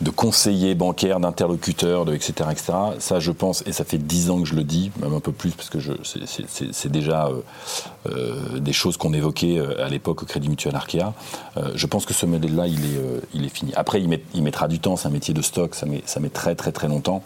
de, 0.00 0.10
conseiller 0.10 0.74
bancaire, 0.74 1.20
d'interlocuteur, 1.20 2.12
etc., 2.12 2.32
etc. 2.50 2.72
Ça, 2.98 3.20
je 3.20 3.30
pense, 3.30 3.62
et 3.66 3.72
ça 3.72 3.84
fait 3.84 3.98
dix 3.98 4.30
ans 4.30 4.40
que 4.40 4.48
je 4.48 4.56
le 4.56 4.64
dis, 4.64 4.90
même 5.00 5.14
un 5.14 5.20
peu 5.20 5.30
plus, 5.30 5.52
parce 5.52 5.70
que 5.70 5.78
c'est 6.02 6.90
déjà 6.90 7.26
euh, 7.26 7.40
euh, 8.06 8.58
des 8.58 8.72
choses 8.72 8.96
qu'on 8.96 9.12
évoquait 9.12 9.58
euh, 9.58 9.84
à 9.84 9.88
l'époque 9.88 10.24
au 10.24 10.26
Crédit 10.26 10.48
Mutuel 10.48 10.74
Arkea. 10.74 11.12
je 11.74 11.86
pense 11.86 12.06
que 12.06 12.14
ce 12.14 12.26
modèle-là, 12.26 12.66
il 12.66 12.84
est, 12.84 13.00
il 13.34 13.44
est 13.44 13.54
fini. 13.54 13.72
Après, 13.76 14.00
il, 14.00 14.08
met, 14.08 14.22
il 14.34 14.42
mettra 14.42 14.66
du 14.66 14.80
temps, 14.80 14.96
c'est 14.96 15.06
un 15.06 15.12
métier 15.12 15.34
de 15.34 15.42
stock, 15.42 15.76
ça 15.76 15.86
met, 15.86 16.02
ça 16.06 16.18
met 16.18 16.30
très 16.30 16.56
très 16.56 16.72
très 16.72 16.88
longtemps. 16.88 17.22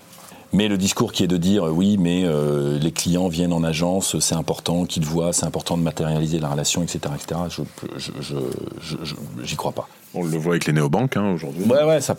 Mais 0.55 0.69
le 0.69 0.77
discours 0.77 1.13
qui 1.13 1.25
est 1.25 1.29
de 1.29 1.39
dire 1.39 1.65
oui, 1.65 1.97
mais 1.99 2.25
euh, 2.25 2.79
les 2.79 2.93
clients 2.93 3.29
viennent 3.29 3.55
en 3.55 3.65
agence, 3.65 4.19
c'est 4.21 4.35
important 4.35 4.85
qu'ils 4.85 5.07
voient, 5.07 5.33
c'est 5.33 5.47
important 5.47 5.79
de 5.79 5.83
matérialiser 5.83 6.39
la 6.39 6.51
relation, 6.51 6.83
etc., 6.83 7.01
etc. 7.15 7.41
Je, 7.97 8.27
j'y 9.43 9.57
crois 9.57 9.73
pas. 9.73 9.89
On 10.15 10.25
le 10.25 10.37
voit 10.37 10.53
avec 10.53 10.67
les 10.67 10.75
néobanques 10.75 11.17
hein, 11.17 11.33
aujourd'hui. 11.33 11.65
Ouais, 11.65 11.85
ouais, 11.85 12.03
ça 12.03 12.15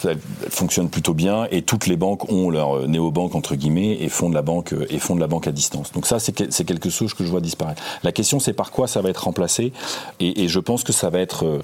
fonctionne 0.50 0.90
plutôt 0.90 1.14
bien 1.14 1.48
et 1.52 1.62
toutes 1.62 1.86
les 1.86 1.96
banques 1.96 2.32
ont 2.32 2.50
leur 2.50 2.78
euh, 2.78 2.88
néobanque 2.88 3.36
entre 3.36 3.56
guillemets 3.56 3.98
et 4.02 4.10
font 4.10 4.30
de 4.30 4.34
la 4.34 4.42
banque 4.42 4.74
euh, 4.74 4.88
et 4.90 4.98
font 4.98 5.16
de 5.16 5.20
la 5.20 5.28
banque 5.28 5.48
à 5.48 5.52
distance. 5.52 5.92
Donc 5.92 6.08
ça, 6.08 6.18
c'est 6.20 6.34
quelque 6.34 6.90
chose 6.90 7.14
que 7.14 7.24
je 7.24 7.30
vois 7.30 7.40
disparaître. 7.40 7.84
La 8.02 8.12
question, 8.12 8.40
c'est 8.40 8.54
par 8.54 8.72
quoi 8.72 8.88
ça 8.88 9.02
va 9.02 9.10
être 9.10 9.26
remplacé 9.26 9.74
et, 10.20 10.48
je 10.48 10.60
pense 10.60 10.84
que 10.84 10.92
ça 10.92 11.10
va 11.10 11.20
être 11.20 11.46
euh, 11.46 11.60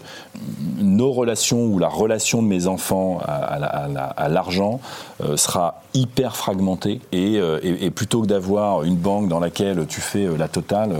nos 0.79 1.11
relations 1.11 1.65
ou 1.65 1.79
la 1.79 1.87
relation 1.87 2.43
de 2.43 2.47
mes 2.47 2.67
enfants 2.67 3.19
à, 3.25 4.27
l'argent 4.29 4.79
sera 5.35 5.81
hyper 5.93 6.35
fragmentée 6.35 7.01
et, 7.11 7.39
et 7.63 7.91
plutôt 7.91 8.21
que 8.21 8.27
d'avoir 8.27 8.83
une 8.83 8.95
banque 8.95 9.27
dans 9.27 9.39
laquelle 9.39 9.85
tu 9.87 10.01
fais 10.01 10.27
la 10.37 10.47
totale, 10.47 10.95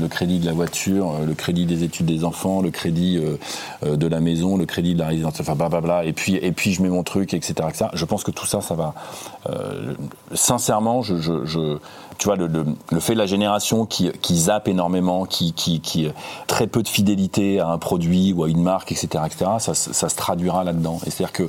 le 0.00 0.08
crédit 0.08 0.38
de 0.38 0.46
la 0.46 0.52
voiture, 0.52 1.14
le 1.26 1.34
crédit 1.34 1.66
des 1.66 1.82
études 1.82 2.06
des 2.06 2.24
enfants, 2.24 2.62
le 2.62 2.70
crédit 2.70 3.20
de 3.82 4.06
la 4.06 4.20
maison 4.20 4.41
le 4.56 4.66
crédit 4.66 4.94
de 4.94 4.98
la 4.98 5.08
résidence, 5.08 5.40
enfin 5.40 5.54
blablabla, 5.54 6.04
et 6.04 6.12
puis, 6.12 6.36
et 6.36 6.52
puis 6.52 6.72
je 6.72 6.82
mets 6.82 6.88
mon 6.88 7.02
truc, 7.02 7.34
etc. 7.34 7.54
Je 7.92 8.04
pense 8.04 8.24
que 8.24 8.30
tout 8.30 8.46
ça, 8.46 8.60
ça 8.60 8.74
va. 8.74 8.94
Euh, 9.48 9.94
sincèrement, 10.34 11.02
tu 11.02 12.24
vois, 12.24 12.36
le, 12.36 13.00
fait 13.00 13.14
de 13.14 13.18
la 13.18 13.26
génération 13.26 13.86
qui, 13.86 14.12
zappe 14.32 14.68
énormément, 14.68 15.24
qui, 15.24 15.52
qui, 15.52 15.80
qui 15.80 16.08
très 16.46 16.66
peu 16.66 16.82
de 16.82 16.88
fidélité 16.88 17.60
à 17.60 17.68
un 17.68 17.78
produit 17.78 18.32
ou 18.32 18.44
à 18.44 18.48
une 18.48 18.62
marque, 18.62 18.92
etc., 18.92 19.24
etc. 19.26 19.50
Ça, 19.58 19.74
se 19.74 20.16
traduira 20.16 20.64
là-dedans. 20.64 21.00
Et 21.06 21.10
c'est-à-dire 21.10 21.32
que 21.32 21.48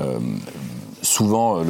euh, 0.00 0.18
souvent, 1.02 1.62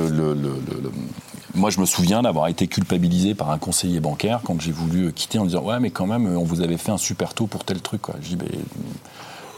moi, 1.54 1.70
je 1.70 1.80
me 1.80 1.86
souviens 1.86 2.22
d'avoir 2.22 2.48
été 2.48 2.66
culpabilisé 2.66 3.34
par 3.34 3.50
un 3.50 3.58
conseiller 3.58 4.00
bancaire 4.00 4.40
quand 4.44 4.60
j'ai 4.60 4.72
voulu 4.72 5.12
quitter 5.12 5.38
en 5.38 5.44
disant 5.44 5.62
ouais, 5.62 5.78
mais 5.78 5.90
quand 5.90 6.06
même, 6.06 6.26
on 6.36 6.44
vous 6.44 6.60
avait 6.60 6.76
fait 6.76 6.90
un 6.90 6.98
super 6.98 7.32
taux 7.32 7.46
pour 7.46 7.64
tel 7.64 7.80
truc. 7.80 8.02
Je 8.20 8.34
dis 8.34 8.38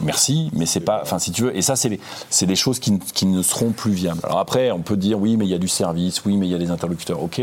merci, 0.01 0.49
mais 0.53 0.65
c'est 0.65 0.79
pas, 0.79 0.99
enfin 1.01 1.19
si 1.19 1.31
tu 1.31 1.43
veux, 1.43 1.55
et 1.55 1.61
ça 1.61 1.75
c'est 1.75 1.99
c'est 2.29 2.45
des 2.45 2.55
choses 2.55 2.79
qui, 2.79 2.99
qui, 2.99 3.25
ne 3.25 3.41
seront 3.41 3.71
plus 3.71 3.91
viables. 3.91 4.21
Alors 4.23 4.39
après, 4.39 4.71
on 4.71 4.79
peut 4.81 4.97
dire 4.97 5.19
oui, 5.19 5.37
mais 5.37 5.45
il 5.45 5.51
y 5.51 5.55
a 5.55 5.59
du 5.59 5.67
service, 5.67 6.23
oui, 6.25 6.37
mais 6.37 6.47
il 6.47 6.51
y 6.51 6.55
a 6.55 6.59
des 6.59 6.71
interlocuteurs, 6.71 7.21
ok. 7.21 7.41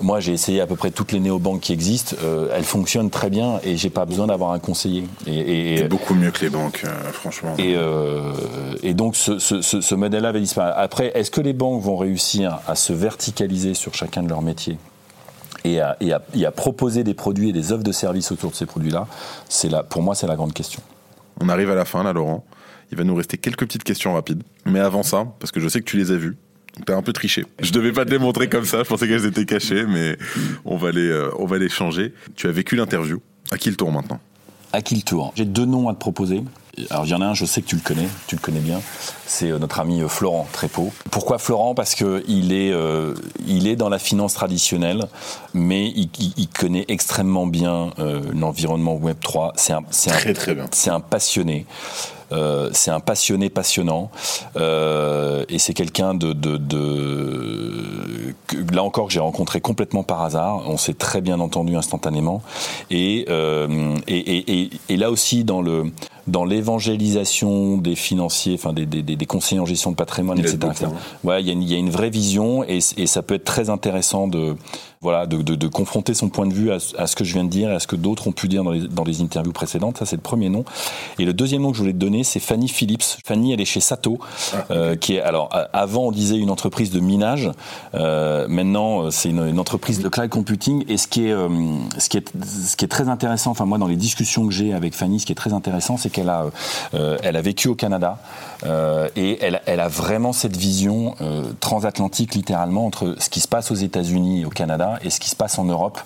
Moi, 0.00 0.18
j'ai 0.18 0.32
essayé 0.32 0.60
à 0.60 0.66
peu 0.66 0.74
près 0.74 0.90
toutes 0.90 1.12
les 1.12 1.20
néobanques 1.20 1.60
qui 1.60 1.72
existent. 1.72 2.16
Euh, 2.24 2.48
elles 2.52 2.64
fonctionnent 2.64 3.10
très 3.10 3.30
bien 3.30 3.60
et 3.62 3.76
j'ai 3.76 3.90
pas 3.90 4.04
besoin 4.04 4.26
d'avoir 4.26 4.50
un 4.50 4.58
conseiller. 4.58 5.06
Et, 5.26 5.76
et 5.76 5.84
beaucoup 5.84 6.14
mieux 6.14 6.32
que 6.32 6.40
les 6.40 6.50
banques, 6.50 6.82
euh, 6.84 7.12
franchement. 7.12 7.54
Et, 7.58 7.76
euh, 7.76 8.32
et 8.82 8.92
donc, 8.92 9.14
ce, 9.14 9.38
ce, 9.38 9.60
ce 9.62 9.94
modèle-là 9.94 10.32
va 10.32 10.40
disparaître. 10.40 10.76
Après, 10.78 11.12
est-ce 11.14 11.30
que 11.30 11.40
les 11.40 11.52
banques 11.52 11.80
vont 11.80 11.96
réussir 11.96 12.58
à 12.66 12.74
se 12.74 12.92
verticaliser 12.92 13.74
sur 13.74 13.94
chacun 13.94 14.24
de 14.24 14.28
leurs 14.28 14.42
métiers 14.42 14.78
et 15.62 15.80
à, 15.80 15.96
et, 16.00 16.12
à, 16.12 16.20
et 16.34 16.44
à, 16.44 16.50
proposer 16.50 17.04
des 17.04 17.14
produits 17.14 17.50
et 17.50 17.52
des 17.52 17.70
offres 17.70 17.84
de 17.84 17.92
services 17.92 18.32
autour 18.32 18.50
de 18.50 18.56
ces 18.56 18.66
produits-là? 18.66 19.06
C'est 19.48 19.70
pour 19.88 20.02
moi, 20.02 20.16
c'est 20.16 20.26
la 20.26 20.34
grande 20.34 20.52
question. 20.52 20.82
On 21.40 21.48
arrive 21.48 21.70
à 21.70 21.74
la 21.74 21.84
fin 21.84 22.02
là, 22.02 22.12
Laurent. 22.12 22.44
Il 22.92 22.98
va 22.98 23.04
nous 23.04 23.14
rester 23.14 23.38
quelques 23.38 23.64
petites 23.66 23.84
questions 23.84 24.14
rapides. 24.14 24.42
Mais 24.66 24.80
avant 24.80 25.02
ça, 25.02 25.26
parce 25.40 25.50
que 25.50 25.60
je 25.60 25.68
sais 25.68 25.80
que 25.80 25.84
tu 25.84 25.96
les 25.96 26.12
as 26.12 26.16
vues, 26.16 26.36
T'as 26.86 26.96
un 26.96 27.02
peu 27.02 27.12
triché. 27.12 27.44
Je 27.60 27.70
devais 27.70 27.92
pas 27.92 28.04
te 28.04 28.10
les 28.10 28.18
montrer 28.18 28.48
comme 28.48 28.64
ça. 28.64 28.78
Je 28.82 28.88
pensais 28.88 29.06
qu'elles 29.06 29.26
étaient 29.26 29.44
cachées, 29.44 29.84
mais 29.86 30.18
on 30.64 30.76
va 30.76 30.90
les, 30.90 31.08
euh, 31.08 31.30
on 31.38 31.46
va 31.46 31.58
les 31.58 31.68
changer. 31.68 32.12
Tu 32.34 32.48
as 32.48 32.50
vécu 32.50 32.74
l'interview. 32.74 33.20
À 33.52 33.58
qui 33.58 33.70
le 33.70 33.76
tour 33.76 33.92
maintenant? 33.92 34.18
À 34.72 34.82
qui 34.82 34.96
le 34.96 35.02
tour? 35.02 35.32
J'ai 35.36 35.44
deux 35.44 35.66
noms 35.66 35.88
à 35.88 35.94
te 35.94 36.00
proposer. 36.00 36.42
Alors 36.90 37.06
il 37.06 37.10
y 37.10 37.14
en 37.14 37.20
a 37.20 37.26
un, 37.26 37.34
je 37.34 37.44
sais 37.44 37.62
que 37.62 37.66
tu 37.66 37.76
le 37.76 37.82
connais, 37.82 38.08
tu 38.26 38.36
le 38.36 38.40
connais 38.40 38.60
bien. 38.60 38.80
C'est 39.26 39.50
euh, 39.50 39.58
notre 39.58 39.80
ami 39.80 40.02
euh, 40.02 40.08
Florent 40.08 40.46
Trépeau. 40.52 40.92
Pourquoi 41.10 41.38
Florent? 41.38 41.74
Parce 41.74 41.94
que 41.94 42.22
il 42.26 42.52
est, 42.52 42.72
euh, 42.72 43.14
il 43.46 43.68
est 43.68 43.76
dans 43.76 43.88
la 43.88 43.98
finance 43.98 44.34
traditionnelle, 44.34 45.06
mais 45.52 45.88
il, 45.90 46.08
il, 46.36 46.48
connaît 46.48 46.84
extrêmement 46.88 47.46
bien 47.46 47.90
euh, 47.98 48.20
l'environnement 48.34 48.94
Web 48.94 49.18
3. 49.20 49.52
C'est 49.56 49.72
un, 49.72 49.82
c'est 49.90 50.10
un, 50.10 50.32
très 50.34 50.54
bien. 50.54 50.66
C'est 50.72 50.90
un 50.90 51.00
passionné. 51.00 51.66
Euh, 52.32 52.70
c'est 52.72 52.90
un 52.90 53.00
passionné 53.00 53.50
passionnant 53.50 54.10
euh, 54.56 55.44
et 55.48 55.58
c'est 55.58 55.74
quelqu'un 55.74 56.14
de, 56.14 56.32
de, 56.32 56.56
de 56.56 58.34
là 58.72 58.82
encore 58.82 59.06
que 59.08 59.12
j'ai 59.12 59.20
rencontré 59.20 59.60
complètement 59.60 60.02
par 60.02 60.22
hasard. 60.22 60.62
On 60.66 60.76
s'est 60.76 60.94
très 60.94 61.20
bien 61.20 61.38
entendu 61.40 61.76
instantanément 61.76 62.42
et, 62.90 63.26
euh, 63.28 63.94
et, 64.06 64.62
et, 64.62 64.70
et, 64.88 64.96
là 64.96 65.10
aussi 65.10 65.44
dans 65.44 65.60
le 65.60 65.92
dans 66.26 66.44
l'évangélisation 66.44 67.76
des 67.76 67.94
financiers, 67.94 68.54
enfin 68.54 68.72
des, 68.72 68.86
des, 68.86 69.02
des, 69.02 69.26
conseillers 69.26 69.60
en 69.60 69.66
gestion 69.66 69.90
de 69.90 69.96
patrimoine, 69.96 70.38
etc. 70.38 70.56
etc. 70.70 70.86
Ouais, 71.22 71.42
il 71.42 71.46
y, 71.46 71.50
a 71.50 71.52
une, 71.52 71.62
il 71.62 71.70
y 71.70 71.74
a 71.74 71.78
une 71.78 71.90
vraie 71.90 72.10
vision 72.10 72.64
et, 72.64 72.78
et 72.96 73.06
ça 73.06 73.22
peut 73.22 73.34
être 73.34 73.44
très 73.44 73.70
intéressant 73.70 74.26
de 74.26 74.56
voilà, 75.04 75.26
de, 75.26 75.36
de, 75.42 75.54
de, 75.54 75.68
confronter 75.68 76.14
son 76.14 76.28
point 76.28 76.46
de 76.46 76.54
vue 76.54 76.72
à, 76.72 76.78
à, 76.98 77.06
ce 77.06 77.14
que 77.14 77.24
je 77.24 77.34
viens 77.34 77.44
de 77.44 77.50
dire 77.50 77.70
et 77.70 77.74
à 77.74 77.78
ce 77.78 77.86
que 77.86 77.94
d'autres 77.94 78.26
ont 78.26 78.32
pu 78.32 78.48
dire 78.48 78.64
dans 78.64 78.72
les, 78.72 78.88
dans 78.88 79.04
les 79.04 79.20
interviews 79.20 79.52
précédentes. 79.52 79.98
Ça, 79.98 80.06
c'est 80.06 80.16
le 80.16 80.22
premier 80.22 80.48
nom. 80.48 80.64
Et 81.18 81.24
le 81.24 81.32
deuxième 81.32 81.62
nom 81.62 81.70
que 81.70 81.76
je 81.76 81.82
voulais 81.82 81.92
te 81.92 81.98
donner, 81.98 82.24
c'est 82.24 82.40
Fanny 82.40 82.68
Phillips. 82.68 83.04
Fanny, 83.24 83.52
elle 83.52 83.60
est 83.60 83.66
chez 83.66 83.80
Sato, 83.80 84.18
ah, 84.52 84.64
euh, 84.70 84.96
qui 84.96 85.14
est 85.14 85.20
alors 85.20 85.50
avant 85.72 86.06
on 86.06 86.10
disait 86.10 86.38
une 86.38 86.50
entreprise 86.50 86.90
de 86.90 87.00
minage. 87.00 87.50
Euh, 87.94 88.48
maintenant, 88.48 89.10
c'est 89.10 89.28
une, 89.28 89.46
une, 89.46 89.60
entreprise 89.60 90.00
de 90.00 90.08
cloud 90.08 90.30
computing. 90.30 90.84
Et 90.88 90.96
ce 90.96 91.06
qui 91.06 91.28
est 91.28 91.32
euh, 91.32 91.48
ce 91.98 92.08
qui 92.08 92.16
est 92.16 92.32
ce 92.44 92.76
qui 92.76 92.84
est 92.84 92.88
très 92.88 93.08
intéressant, 93.08 93.50
enfin 93.50 93.66
moi 93.66 93.78
dans 93.78 93.86
les 93.86 93.96
discussions 93.96 94.46
que 94.46 94.52
j'ai 94.52 94.72
avec 94.72 94.94
Fanny, 94.94 95.20
ce 95.20 95.26
qui 95.26 95.32
est 95.32 95.36
très 95.36 95.52
intéressant, 95.52 95.96
c'est 95.96 96.10
qu'elle 96.10 96.28
a 96.28 96.46
euh, 96.94 97.18
elle 97.22 97.36
a 97.36 97.42
vécu 97.42 97.68
au 97.68 97.74
Canada 97.74 98.18
euh, 98.64 99.08
et 99.16 99.38
elle, 99.44 99.60
elle 99.66 99.80
a 99.80 99.88
vraiment 99.88 100.32
cette 100.32 100.56
vision 100.56 101.14
transatlantique 101.60 102.34
littéralement 102.34 102.86
entre 102.86 103.16
ce 103.18 103.28
qui 103.28 103.40
se 103.40 103.48
passe 103.48 103.70
aux 103.70 103.74
États-Unis 103.74 104.42
et 104.42 104.44
au 104.44 104.50
Canada 104.50 104.93
et 105.02 105.10
ce 105.10 105.20
qui 105.20 105.30
se 105.30 105.36
passe 105.36 105.58
en 105.58 105.64
Europe. 105.64 106.00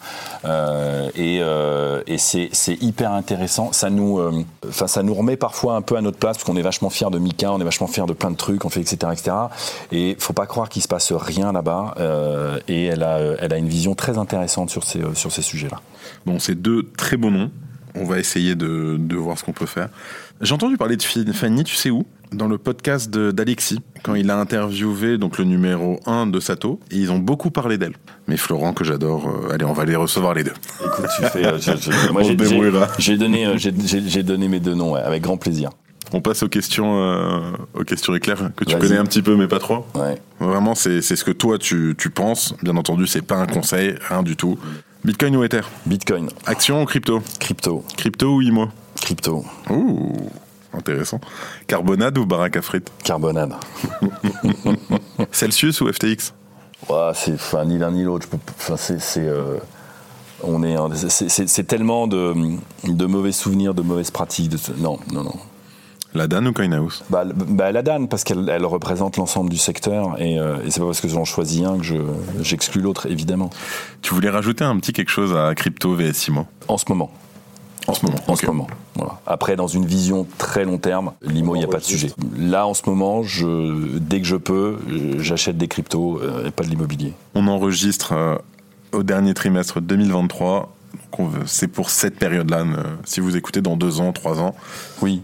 Euh, 0.45 1.11
et, 1.15 1.39
euh, 1.41 2.03
et 2.07 2.19
c'est, 2.19 2.51
hyper 2.81 3.13
intéressant. 3.13 3.73
Ça 3.73 3.91
nous, 3.91 4.19
euh, 4.19 4.45
enfin, 4.69 4.87
ça 4.87 5.03
nous 5.03 5.15
remet 5.15 5.37
parfois 5.37 5.75
un 5.75 5.83
peu 5.83 5.97
à 5.97 6.01
notre 6.01 6.19
place 6.19 6.37
parce 6.37 6.45
qu'on 6.45 6.57
est 6.57 6.63
vachement 6.63 6.91
fier 6.91 7.11
de 7.11 7.19
Mika, 7.19 7.53
on 7.53 7.61
est 7.61 7.65
vachement 7.65 7.87
fier 7.87 8.07
de 8.07 8.13
plein 8.13 8.31
de 8.31 8.37
trucs, 8.37 8.65
on 8.65 8.69
fait 8.69 8.81
etc 8.81 9.13
etc. 9.13 9.37
Et 9.93 10.17
faut 10.19 10.33
pas 10.33 10.47
croire 10.47 10.69
qu'il 10.69 10.83
se 10.83 10.89
passe 10.89 11.13
rien 11.13 11.53
là-bas. 11.53 11.95
et 12.69 12.85
elle 12.87 13.03
a, 13.03 13.19
elle 13.39 13.53
a 13.53 13.57
une 13.57 13.69
vision 13.69 13.95
très 13.95 14.19
intéressante 14.19 14.71
sur 14.71 14.85
ces, 14.85 15.03
sur 15.15 15.33
ces 15.33 15.43
sujets-là. 15.43 15.81
Bon, 16.27 16.39
c'est 16.39 16.55
deux 16.55 16.91
très 16.97 17.17
beaux 17.17 17.31
noms. 17.31 17.51
On 17.95 18.05
va 18.05 18.19
essayer 18.19 18.55
de, 18.55 18.97
de 18.99 19.17
voir 19.17 19.39
ce 19.39 19.45
qu'on 19.45 19.53
peut 19.53 19.67
faire. 19.67 19.89
J'ai 20.41 20.55
entendu 20.55 20.77
parler 20.77 20.97
de 20.97 21.33
Fanny, 21.33 21.65
tu 21.65 21.75
sais 21.75 21.91
où? 21.91 22.07
Dans 22.33 22.49
le 22.49 22.59
podcast 22.59 23.11
d'Alexis, 23.11 23.81
quand 24.03 24.15
il 24.15 24.31
a 24.31 24.39
interviewé 24.39 25.19
donc 25.19 25.39
le 25.39 25.45
numéro 25.45 26.01
1 26.07 26.27
de 26.27 26.41
Sato, 26.41 26.81
et 26.91 26.97
ils 26.97 27.11
ont 27.13 27.19
beaucoup 27.19 27.51
parlé 27.51 27.79
d'elle. 27.79 27.95
Mais 28.27 28.37
Florent, 28.37 28.73
que 28.73 28.85
j'adore, 28.85 29.29
euh, 29.29 29.53
allez, 29.53 29.65
on 29.65 29.73
va 29.73 29.85
les 29.85 29.97
recevoir 29.97 30.35
les 30.35 30.45
deux. 30.45 30.53
Écoute, 30.85 31.07
tu 31.17 31.25
fais, 31.27 31.47
euh, 31.47 31.59
je, 31.59 31.73
je, 31.77 32.13
moi, 32.13 32.23
j'ai 32.23 33.17
donné, 33.17 33.47
euh, 33.47 33.57
j'ai 33.57 34.23
donné 34.23 34.49
mes 34.49 34.61
deux 34.61 34.75
noms, 34.75 34.93
ouais, 34.93 35.01
avec 35.01 35.23
grand 35.23 35.37
plaisir. 35.37 35.71
On 36.13 36.23
passe 36.23 36.43
aux 36.43 36.49
questions, 36.49 37.53
aux 37.75 37.85
questions 37.85 38.15
éclairs 38.15 38.51
que 38.57 38.65
tu 38.65 38.75
connais 38.79 38.97
un 38.97 39.05
petit 39.05 39.21
peu, 39.21 39.37
mais 39.37 39.47
pas 39.47 39.59
trop. 39.59 39.85
Ouais. 39.95 40.19
Vraiment, 40.41 40.75
c'est 40.75 41.03
ce 41.03 41.23
que 41.23 41.33
toi 41.33 41.59
tu, 41.59 41.95
tu 41.99 42.09
penses. 42.09 42.55
Bien 42.63 42.79
entendu, 42.79 43.07
c'est 43.07 43.21
pas 43.21 43.37
un 43.37 43.47
conseil, 43.47 43.95
rien 44.09 44.23
du 44.23 44.35
tout. 44.35 44.59
Bitcoin 45.05 45.37
ou 45.37 45.45
Ether? 45.45 45.61
Bitcoin. 45.85 46.31
Action 46.47 46.83
ou 46.83 46.87
crypto? 46.87 47.23
Crypto. 47.39 47.85
Crypto 47.97 48.37
ou 48.37 48.41
IMO 48.41 48.69
Crypto. 49.01 49.45
Ouh, 49.71 50.31
intéressant. 50.73 51.21
Carbonade 51.67 52.19
ou 52.19 52.27
baraque 52.27 52.57
à 52.57 52.63
frites 52.63 52.91
Carbonade. 53.05 53.55
Celsius 55.33 55.81
ou 55.81 55.93
FTX 55.93 56.35
ouais, 56.89 57.11
C'est 57.15 57.35
enfin, 57.35 57.65
ni 57.65 57.79
l'un 57.79 57.91
ni 57.91 58.05
l'autre. 58.05 58.29
Enfin, 58.59 58.77
c'est. 58.77 59.01
Euh, 59.19 59.59
on 60.43 60.63
est, 60.63 60.77
c'est 61.09 61.67
tellement 61.67 62.07
de, 62.07 62.33
de, 62.85 63.07
mauvais 63.07 63.33
souvenirs, 63.33 63.75
de 63.75 63.83
mauvaises 63.83 64.13
pratiques. 64.13 64.51
De, 64.51 64.59
non, 64.79 64.99
non, 65.13 65.25
non. 65.25 65.35
La 66.15 66.27
Dan 66.27 66.47
ou 66.47 66.53
Coinhouse 66.53 67.05
bah, 67.11 67.25
bah, 67.25 67.71
La 67.73 67.83
Dan, 67.83 68.09
parce 68.09 68.25
qu'elle 68.25 68.49
elle 68.49 68.65
représente 68.65 69.17
l'ensemble 69.17 69.51
du 69.51 69.59
secteur, 69.59 70.21
et, 70.21 70.39
euh, 70.39 70.57
et 70.65 70.71
c'est 70.71 70.81
pas 70.81 70.87
parce 70.87 71.01
que 71.01 71.09
j'en 71.09 71.25
choisis 71.25 71.65
un 71.65 71.79
que 71.79 71.85
j'exclus 72.41 72.81
l'autre, 72.81 73.07
évidemment. 73.11 73.51
Tu 74.01 74.15
voulais 74.15 74.31
rajouter 74.31 74.65
un 74.65 74.79
petit 74.79 74.93
quelque 74.93 75.11
chose 75.11 75.37
à 75.37 75.55
Crypto 75.55 75.95
VS 75.95 76.29
IMO 76.29 76.47
En 76.69 76.79
ce 76.79 76.85
moment. 76.89 77.11
En 77.89 77.95
ce 77.95 78.05
moment. 78.05 78.19
En 78.27 78.37
ce 78.37 78.47
moment. 78.47 78.67
Voilà. 78.97 79.19
Après, 79.27 79.57
dans 79.57 79.67
une 79.67 79.87
vision 79.87 80.27
très 80.37 80.65
long 80.65 80.77
terme, 80.77 81.13
l'IMO, 81.23 81.57
il 81.57 81.61
n'y 81.61 81.65
a 81.65 81.69
pas 81.69 81.79
de 81.79 81.85
sujet. 81.85 82.11
Là, 82.39 82.67
en 82.67 82.75
ce 82.75 82.83
moment, 82.87 83.23
je, 83.23 83.99
dès 83.99 84.21
que 84.21 84.27
je 84.27 84.37
peux, 84.37 84.77
j'achète 85.19 85.57
des 85.57 85.69
cryptos 85.69 86.21
euh, 86.23 86.47
et 86.47 86.51
pas 86.51 86.65
de 86.65 86.69
l'immobilier. 86.69 87.15
On 87.35 87.49
enregistre 87.49 88.13
euh, 88.13 88.37
au 88.93 89.03
dernier 89.03 89.33
trimestre 89.33 89.81
2023. 89.81 90.75
C'est 91.47 91.69
pour 91.69 91.91
cette 91.91 92.17
période-là. 92.17 92.65
Si 93.05 93.21
vous 93.21 93.37
écoutez 93.37 93.63
dans 93.63 93.77
deux 93.77 94.01
ans, 94.01 94.13
trois 94.13 94.39
ans. 94.41 94.55
Oui. 95.01 95.23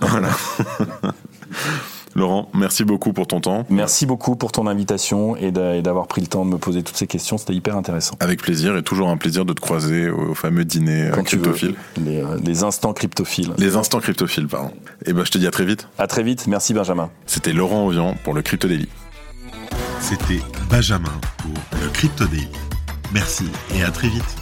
voilà. 0.00 0.28
Laurent, 2.14 2.50
merci 2.54 2.84
beaucoup 2.84 3.12
pour 3.12 3.26
ton 3.26 3.40
temps. 3.40 3.66
Merci 3.70 4.06
beaucoup 4.06 4.36
pour 4.36 4.52
ton 4.52 4.66
invitation 4.66 5.36
et 5.36 5.50
d'avoir 5.50 6.06
pris 6.06 6.20
le 6.20 6.26
temps 6.26 6.44
de 6.44 6.50
me 6.50 6.58
poser 6.58 6.82
toutes 6.82 6.96
ces 6.96 7.06
questions. 7.06 7.38
C'était 7.38 7.54
hyper 7.54 7.76
intéressant. 7.76 8.16
Avec 8.20 8.42
plaisir 8.42 8.76
et 8.76 8.82
toujours 8.82 9.08
un 9.08 9.16
plaisir 9.16 9.44
de 9.44 9.52
te 9.52 9.60
croiser 9.60 10.10
au, 10.10 10.34
fameux 10.34 10.64
dîner 10.64 11.10
euh, 11.10 11.22
cryptophile. 11.22 11.74
Euh, 12.06 12.38
les, 12.44 12.62
instants 12.64 12.92
cryptophiles. 12.92 13.52
Les 13.58 13.76
instants 13.76 14.00
cryptophiles, 14.00 14.46
pardon. 14.46 14.70
Et 15.04 15.10
eh 15.10 15.12
ben, 15.12 15.24
je 15.24 15.30
te 15.30 15.38
dis 15.38 15.46
à 15.46 15.50
très 15.50 15.64
vite. 15.64 15.88
À 15.98 16.06
très 16.06 16.22
vite. 16.22 16.46
Merci 16.46 16.74
Benjamin. 16.74 17.10
C'était 17.26 17.52
Laurent 17.52 17.86
Ovian 17.86 18.14
pour 18.24 18.34
le 18.34 18.42
Crypto 18.42 18.68
Daily. 18.68 18.88
C'était 20.00 20.42
Benjamin 20.68 21.12
pour 21.38 21.52
le 21.80 21.88
Crypto 21.88 22.26
Daily. 22.26 22.48
Merci 23.12 23.44
et 23.74 23.82
à 23.82 23.90
très 23.90 24.08
vite. 24.08 24.41